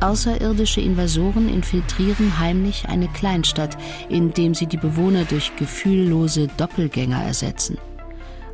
Außerirdische 0.00 0.80
Invasoren 0.80 1.48
infiltrieren 1.48 2.40
heimlich 2.40 2.88
eine 2.88 3.06
Kleinstadt, 3.06 3.78
indem 4.08 4.54
sie 4.54 4.66
die 4.66 4.76
Bewohner 4.76 5.24
durch 5.24 5.54
gefühllose 5.54 6.48
Doppelgänger 6.56 7.22
ersetzen. 7.22 7.78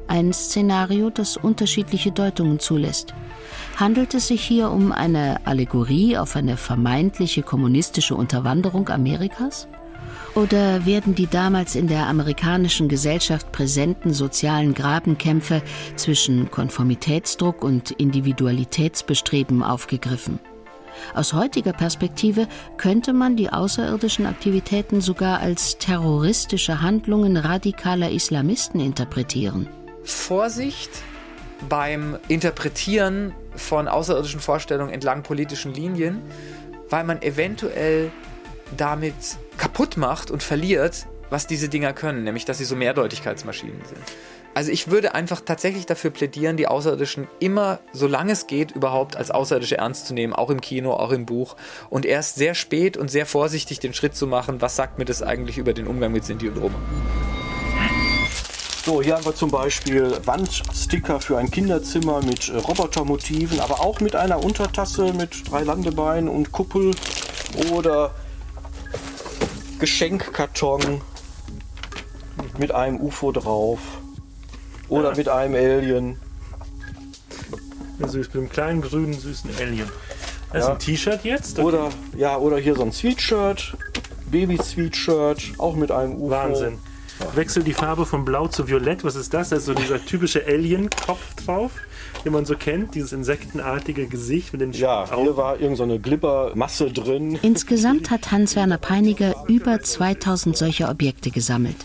Ein 0.06 0.34
Szenario, 0.34 1.08
das 1.08 1.38
unterschiedliche 1.38 2.12
Deutungen 2.12 2.58
zulässt. 2.58 3.14
Handelt 3.76 4.12
es 4.12 4.28
sich 4.28 4.42
hier 4.42 4.70
um 4.70 4.92
eine 4.92 5.46
Allegorie 5.46 6.18
auf 6.18 6.36
eine 6.36 6.58
vermeintliche 6.58 7.42
kommunistische 7.42 8.14
Unterwanderung 8.14 8.90
Amerikas? 8.90 9.66
Oder 10.34 10.86
werden 10.86 11.16
die 11.16 11.26
damals 11.26 11.74
in 11.74 11.88
der 11.88 12.06
amerikanischen 12.06 12.88
Gesellschaft 12.88 13.50
präsenten 13.50 14.12
sozialen 14.14 14.74
Grabenkämpfe 14.74 15.60
zwischen 15.96 16.50
Konformitätsdruck 16.50 17.64
und 17.64 17.90
Individualitätsbestreben 17.90 19.64
aufgegriffen? 19.64 20.38
Aus 21.14 21.32
heutiger 21.32 21.72
Perspektive 21.72 22.46
könnte 22.76 23.12
man 23.12 23.36
die 23.36 23.50
außerirdischen 23.50 24.26
Aktivitäten 24.26 25.00
sogar 25.00 25.40
als 25.40 25.78
terroristische 25.78 26.80
Handlungen 26.80 27.36
radikaler 27.36 28.10
Islamisten 28.10 28.80
interpretieren. 28.80 29.68
Vorsicht 30.04 30.90
beim 31.68 32.18
Interpretieren 32.28 33.32
von 33.56 33.88
außerirdischen 33.88 34.40
Vorstellungen 34.40 34.92
entlang 34.92 35.22
politischen 35.22 35.74
Linien, 35.74 36.22
weil 36.88 37.04
man 37.04 37.20
eventuell 37.22 38.10
damit 38.76 39.14
kaputt 39.60 39.98
macht 39.98 40.30
und 40.30 40.42
verliert, 40.42 41.06
was 41.28 41.46
diese 41.46 41.68
Dinger 41.68 41.92
können, 41.92 42.24
nämlich 42.24 42.46
dass 42.46 42.56
sie 42.58 42.64
so 42.64 42.76
Mehrdeutigkeitsmaschinen 42.76 43.84
sind. 43.84 44.00
Also 44.54 44.72
ich 44.72 44.90
würde 44.90 45.14
einfach 45.14 45.42
tatsächlich 45.42 45.84
dafür 45.84 46.10
plädieren, 46.10 46.56
die 46.56 46.66
Außerirdischen 46.66 47.28
immer, 47.40 47.78
solange 47.92 48.32
es 48.32 48.46
geht, 48.46 48.72
überhaupt 48.72 49.16
als 49.16 49.30
Außerirdische 49.30 49.76
ernst 49.76 50.06
zu 50.06 50.14
nehmen, 50.14 50.32
auch 50.32 50.48
im 50.48 50.62
Kino, 50.62 50.94
auch 50.94 51.12
im 51.12 51.26
Buch 51.26 51.56
und 51.90 52.06
erst 52.06 52.36
sehr 52.36 52.54
spät 52.54 52.96
und 52.96 53.10
sehr 53.10 53.26
vorsichtig 53.26 53.78
den 53.78 53.92
Schritt 53.92 54.16
zu 54.16 54.26
machen, 54.26 54.62
was 54.62 54.76
sagt 54.76 54.98
mir 54.98 55.04
das 55.04 55.22
eigentlich 55.22 55.58
über 55.58 55.74
den 55.74 55.86
Umgang 55.86 56.10
mit 56.10 56.24
Sinti 56.24 56.48
und 56.48 56.56
Roma. 56.56 56.78
So, 58.86 59.02
hier 59.02 59.16
haben 59.16 59.26
wir 59.26 59.34
zum 59.34 59.50
Beispiel 59.50 60.16
Wandsticker 60.24 61.20
für 61.20 61.36
ein 61.36 61.50
Kinderzimmer 61.50 62.22
mit 62.24 62.48
äh, 62.48 62.56
Robotermotiven, 62.56 63.60
aber 63.60 63.80
auch 63.80 64.00
mit 64.00 64.16
einer 64.16 64.42
Untertasse 64.42 65.12
mit 65.12 65.50
drei 65.50 65.64
Landebeinen 65.64 66.30
und 66.30 66.50
Kuppel 66.50 66.92
oder 67.72 68.14
Geschenkkarton 69.80 71.00
mit 72.58 72.72
einem 72.72 73.00
UFO 73.00 73.32
drauf 73.32 73.80
oder 74.88 75.16
mit 75.16 75.28
einem 75.28 75.54
Alien. 75.54 76.18
Also 78.02 78.18
mit 78.18 78.34
einem 78.34 78.48
kleinen 78.50 78.82
grünen 78.82 79.14
süßen 79.14 79.50
Alien. 79.58 79.90
Das 80.52 80.64
Ja. 80.64 80.68
ist 80.68 80.74
ein 80.74 80.78
T-Shirt 80.78 81.24
jetzt? 81.24 81.58
Okay. 81.58 81.66
Oder 81.66 81.90
ja, 82.16 82.36
oder 82.38 82.58
hier 82.58 82.74
so 82.74 82.82
ein 82.82 82.92
Sweatshirt, 82.92 83.76
Baby-Sweatshirt, 84.30 85.52
auch 85.58 85.76
mit 85.76 85.90
einem 85.90 86.16
UFO. 86.16 86.30
Wahnsinn. 86.30 86.78
Wechsel 87.34 87.62
die 87.62 87.74
Farbe 87.74 88.06
von 88.06 88.24
Blau 88.24 88.48
zu 88.48 88.68
Violett. 88.68 89.04
Was 89.04 89.14
ist 89.14 89.32
das? 89.32 89.50
Das 89.50 89.60
ist 89.60 89.66
so 89.66 89.74
dieser 89.74 90.04
typische 90.04 90.44
Alien-Kopf 90.46 91.34
drauf, 91.44 91.70
den 92.24 92.32
man 92.32 92.44
so 92.44 92.56
kennt. 92.56 92.94
Dieses 92.94 93.12
insektenartige 93.12 94.06
Gesicht 94.06 94.52
mit 94.52 94.60
den 94.60 94.72
Ja, 94.72 95.06
hier 95.06 95.36
war 95.36 95.54
irgendeine 95.54 95.76
so 95.76 95.82
eine 95.84 95.98
Glibbermasse 96.00 96.90
drin. 96.90 97.38
Insgesamt 97.42 98.10
hat 98.10 98.32
Hans-Werner 98.32 98.78
Peiniger 98.78 99.44
über 99.48 99.80
2000 99.80 100.56
solcher 100.56 100.90
Objekte 100.90 101.30
gesammelt. 101.30 101.76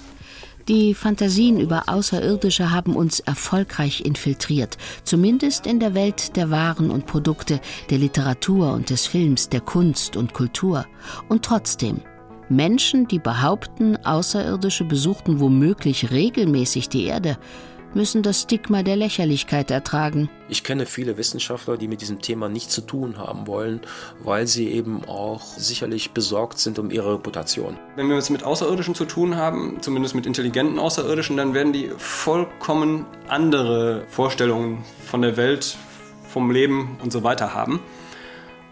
Die 0.67 0.95
Fantasien 0.95 1.59
über 1.59 1.83
Außerirdische 1.87 2.71
haben 2.71 2.95
uns 2.95 3.19
erfolgreich 3.19 4.03
infiltriert, 4.03 4.79
zumindest 5.03 5.67
in 5.67 5.79
der 5.79 5.93
Welt 5.93 6.35
der 6.35 6.49
Waren 6.49 6.89
und 6.89 7.05
Produkte, 7.05 7.61
der 7.91 7.99
Literatur 7.99 8.73
und 8.73 8.89
des 8.89 9.05
Films, 9.05 9.47
der 9.49 9.61
Kunst 9.61 10.17
und 10.17 10.33
Kultur. 10.33 10.87
Und 11.29 11.45
trotzdem, 11.45 12.01
Menschen, 12.49 13.07
die 13.07 13.19
behaupten, 13.19 13.97
Außerirdische 14.05 14.83
besuchten 14.83 15.39
womöglich 15.39 16.11
regelmäßig 16.11 16.89
die 16.89 17.05
Erde, 17.05 17.37
müssen 17.95 18.21
das 18.21 18.41
Stigma 18.41 18.83
der 18.83 18.97
Lächerlichkeit 18.97 19.71
ertragen. 19.71 20.29
Ich 20.49 20.63
kenne 20.63 20.85
viele 20.85 21.17
Wissenschaftler, 21.17 21.77
die 21.77 21.87
mit 21.87 22.01
diesem 22.01 22.21
Thema 22.21 22.49
nichts 22.49 22.73
zu 22.73 22.81
tun 22.81 23.17
haben 23.17 23.47
wollen, 23.47 23.79
weil 24.19 24.47
sie 24.47 24.69
eben 24.69 25.05
auch 25.05 25.41
sicherlich 25.41 26.11
besorgt 26.11 26.59
sind 26.59 26.77
um 26.77 26.91
ihre 26.91 27.13
Reputation. 27.13 27.77
Wenn 27.95 28.09
wir 28.09 28.17
es 28.17 28.29
mit 28.29 28.43
Außerirdischen 28.43 28.95
zu 28.95 29.05
tun 29.05 29.37
haben, 29.37 29.77
zumindest 29.81 30.13
mit 30.13 30.25
intelligenten 30.25 30.77
Außerirdischen, 30.77 31.37
dann 31.37 31.53
werden 31.53 31.73
die 31.73 31.89
vollkommen 31.97 33.05
andere 33.27 34.03
Vorstellungen 34.09 34.83
von 35.05 35.21
der 35.21 35.37
Welt, 35.37 35.77
vom 36.27 36.51
Leben 36.51 36.99
und 37.01 37.13
so 37.13 37.23
weiter 37.23 37.53
haben. 37.53 37.79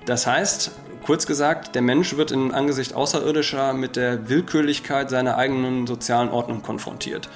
Das 0.05 0.27
heißt, 0.27 0.71
kurz 1.03 1.25
gesagt, 1.25 1.75
der 1.75 1.81
Mensch 1.81 2.17
wird 2.17 2.31
in 2.31 2.51
Angesicht 2.51 2.93
Außerirdischer 2.93 3.73
mit 3.73 3.95
der 3.95 4.29
Willkürlichkeit 4.29 5.09
seiner 5.09 5.37
eigenen 5.37 5.85
sozialen 5.85 6.29
Ordnung 6.29 6.61
konfrontiert. 6.61 7.29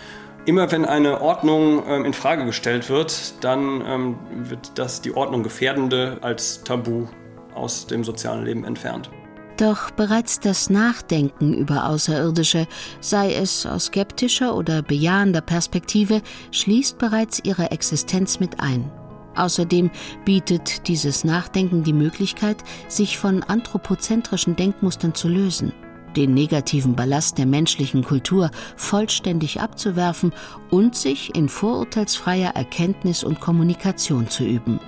Immer 0.45 0.71
wenn 0.71 0.85
eine 0.85 1.21
Ordnung 1.21 1.83
ähm, 1.87 2.05
in 2.05 2.13
Frage 2.13 2.45
gestellt 2.45 2.89
wird, 2.89 3.43
dann 3.43 3.81
ähm, 3.85 4.15
wird 4.49 4.71
das 4.75 5.01
die 5.01 5.13
Ordnung 5.13 5.43
gefährdende 5.43 6.17
als 6.21 6.63
Tabu 6.63 7.07
aus 7.53 7.85
dem 7.87 8.03
sozialen 8.03 8.45
Leben 8.45 8.63
entfernt. 8.63 9.09
Doch 9.57 9.89
bereits 9.91 10.39
das 10.39 10.69
Nachdenken 10.69 11.53
über 11.53 11.89
Außerirdische, 11.89 12.67
sei 13.01 13.33
es 13.33 13.65
aus 13.65 13.85
skeptischer 13.85 14.55
oder 14.55 14.83
bejahender 14.83 15.41
Perspektive, 15.41 16.21
schließt 16.51 16.99
bereits 16.99 17.41
ihre 17.43 17.71
Existenz 17.71 18.39
mit 18.39 18.59
ein. 18.59 18.89
Außerdem 19.37 19.91
bietet 20.25 20.87
dieses 20.87 21.23
Nachdenken 21.23 21.83
die 21.83 21.93
Möglichkeit, 21.93 22.57
sich 22.87 23.17
von 23.17 23.43
anthropozentrischen 23.43 24.55
Denkmustern 24.55 25.13
zu 25.13 25.27
lösen, 25.27 25.73
den 26.15 26.33
negativen 26.33 26.95
Ballast 26.95 27.37
der 27.37 27.45
menschlichen 27.45 28.03
Kultur 28.03 28.49
vollständig 28.75 29.61
abzuwerfen 29.61 30.33
und 30.71 30.95
sich 30.95 31.35
in 31.35 31.49
vorurteilsfreier 31.49 32.55
Erkenntnis 32.55 33.23
und 33.23 33.39
Kommunikation 33.39 34.29
zu 34.29 34.43
üben. 34.43 34.79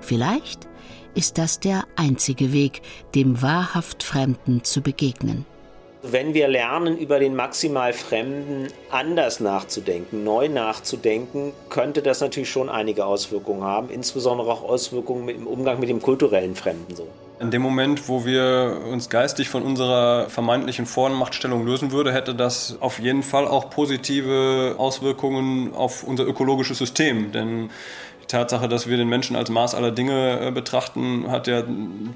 Vielleicht 0.00 0.68
ist 1.14 1.38
das 1.38 1.58
der 1.58 1.84
einzige 1.96 2.52
Weg, 2.52 2.82
dem 3.14 3.40
wahrhaft 3.40 4.02
Fremden 4.02 4.62
zu 4.62 4.82
begegnen. 4.82 5.46
Wenn 6.12 6.34
wir 6.34 6.48
lernen, 6.48 6.96
über 6.98 7.18
den 7.18 7.34
maximal 7.34 7.92
Fremden 7.92 8.68
anders 8.90 9.40
nachzudenken, 9.40 10.24
neu 10.24 10.48
nachzudenken, 10.48 11.52
könnte 11.68 12.02
das 12.02 12.20
natürlich 12.20 12.50
schon 12.50 12.68
einige 12.68 13.06
Auswirkungen 13.06 13.64
haben, 13.64 13.90
insbesondere 13.90 14.50
auch 14.50 14.62
Auswirkungen 14.62 15.28
im 15.28 15.46
Umgang 15.46 15.80
mit 15.80 15.88
dem 15.88 16.00
kulturellen 16.00 16.54
Fremden. 16.54 16.94
So. 16.94 17.06
In 17.38 17.50
dem 17.50 17.60
Moment, 17.60 18.08
wo 18.08 18.24
wir 18.24 18.80
uns 18.90 19.10
geistig 19.10 19.50
von 19.50 19.62
unserer 19.62 20.30
vermeintlichen 20.30 20.86
Vormachtstellung 20.86 21.66
lösen 21.66 21.92
würde, 21.92 22.14
hätte 22.14 22.34
das 22.34 22.78
auf 22.80 22.98
jeden 22.98 23.22
Fall 23.22 23.46
auch 23.46 23.68
positive 23.68 24.76
Auswirkungen 24.78 25.74
auf 25.74 26.02
unser 26.02 26.24
ökologisches 26.24 26.78
System. 26.78 27.32
Denn 27.32 27.68
Tatsache, 28.28 28.68
dass 28.68 28.88
wir 28.88 28.96
den 28.96 29.08
Menschen 29.08 29.36
als 29.36 29.50
Maß 29.50 29.74
aller 29.74 29.92
Dinge 29.92 30.40
äh, 30.40 30.50
betrachten, 30.50 31.30
hat 31.30 31.46
ja 31.46 31.62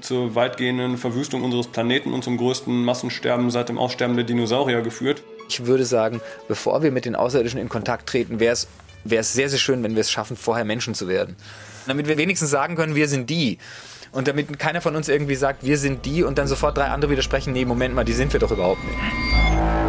zur 0.01 0.35
weitgehenden 0.35 0.97
Verwüstung 0.97 1.43
unseres 1.43 1.67
Planeten 1.67 2.13
und 2.13 2.23
zum 2.23 2.37
größten 2.37 2.83
Massensterben 2.83 3.49
seit 3.49 3.69
dem 3.69 3.77
Aussterben 3.77 4.15
der 4.15 4.25
Dinosaurier 4.25 4.81
geführt. 4.81 5.23
Ich 5.49 5.65
würde 5.65 5.85
sagen, 5.85 6.21
bevor 6.47 6.83
wir 6.83 6.91
mit 6.91 7.05
den 7.05 7.15
Außerirdischen 7.15 7.59
in 7.59 7.69
Kontakt 7.69 8.07
treten, 8.07 8.39
wäre 8.39 8.53
es 8.53 8.67
wäre 9.03 9.21
es 9.21 9.33
sehr, 9.33 9.49
sehr 9.49 9.59
schön, 9.59 9.83
wenn 9.83 9.95
wir 9.95 10.01
es 10.01 10.11
schaffen, 10.11 10.37
vorher 10.37 10.65
Menschen 10.65 10.93
zu 10.93 11.07
werden. 11.07 11.35
Damit 11.87 12.07
wir 12.07 12.17
wenigstens 12.17 12.49
sagen 12.49 12.75
können, 12.75 12.95
wir 12.95 13.07
sind 13.07 13.29
die. 13.29 13.57
Und 14.11 14.27
damit 14.27 14.59
keiner 14.59 14.81
von 14.81 14.95
uns 14.95 15.07
irgendwie 15.07 15.35
sagt, 15.35 15.65
wir 15.65 15.77
sind 15.77 16.05
die 16.05 16.23
und 16.23 16.37
dann 16.37 16.47
sofort 16.47 16.77
drei 16.77 16.85
andere 16.85 17.11
widersprechen, 17.11 17.53
nee, 17.53 17.65
Moment 17.65 17.95
mal, 17.95 18.03
die 18.03 18.13
sind 18.13 18.33
wir 18.33 18.39
doch 18.39 18.51
überhaupt 18.51 18.83
nicht. 18.83 19.80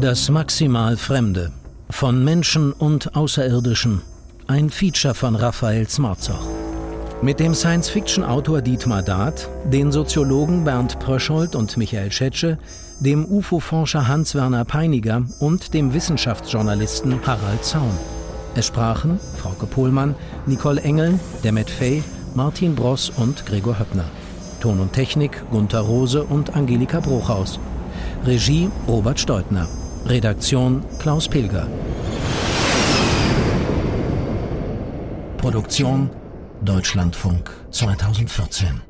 Das 0.00 0.30
Maximal 0.30 0.96
Fremde 0.96 1.50
von 1.90 2.22
Menschen 2.22 2.72
und 2.72 3.16
Außerirdischen. 3.16 4.02
Ein 4.46 4.70
Feature 4.70 5.14
von 5.14 5.34
Raphael 5.34 5.88
Smarzoch. 5.88 6.46
Mit 7.20 7.40
dem 7.40 7.52
Science-Fiction-Autor 7.52 8.62
Dietmar 8.62 9.02
Dahth, 9.02 9.48
den 9.64 9.90
Soziologen 9.90 10.62
Bernd 10.62 11.00
Pröschold 11.00 11.56
und 11.56 11.76
Michael 11.76 12.12
Schetsche, 12.12 12.58
dem 13.00 13.24
UFO-Forscher 13.24 14.06
Hans-Werner 14.06 14.64
Peiniger 14.64 15.24
und 15.40 15.74
dem 15.74 15.92
Wissenschaftsjournalisten 15.92 17.26
Harald 17.26 17.64
Zaun. 17.64 17.98
Es 18.54 18.66
sprachen 18.66 19.18
Frauke 19.36 19.66
Pohlmann, 19.66 20.14
Nicole 20.46 20.80
Engel, 20.82 21.18
Demet 21.42 21.70
Fey, 21.70 22.04
Martin 22.36 22.76
Bross 22.76 23.10
und 23.16 23.44
Gregor 23.46 23.80
Höppner. 23.80 24.04
Ton 24.60 24.78
und 24.78 24.92
Technik 24.92 25.42
Gunther 25.50 25.80
Rose 25.80 26.22
und 26.22 26.54
Angelika 26.54 27.00
Bruchhaus. 27.00 27.58
Regie 28.24 28.70
Robert 28.86 29.18
Steutner. 29.18 29.66
Redaktion 30.08 30.82
Klaus 30.98 31.28
Pilger. 31.28 31.66
Produktion 35.36 36.08
Deutschlandfunk 36.64 37.50
2014. 37.70 38.87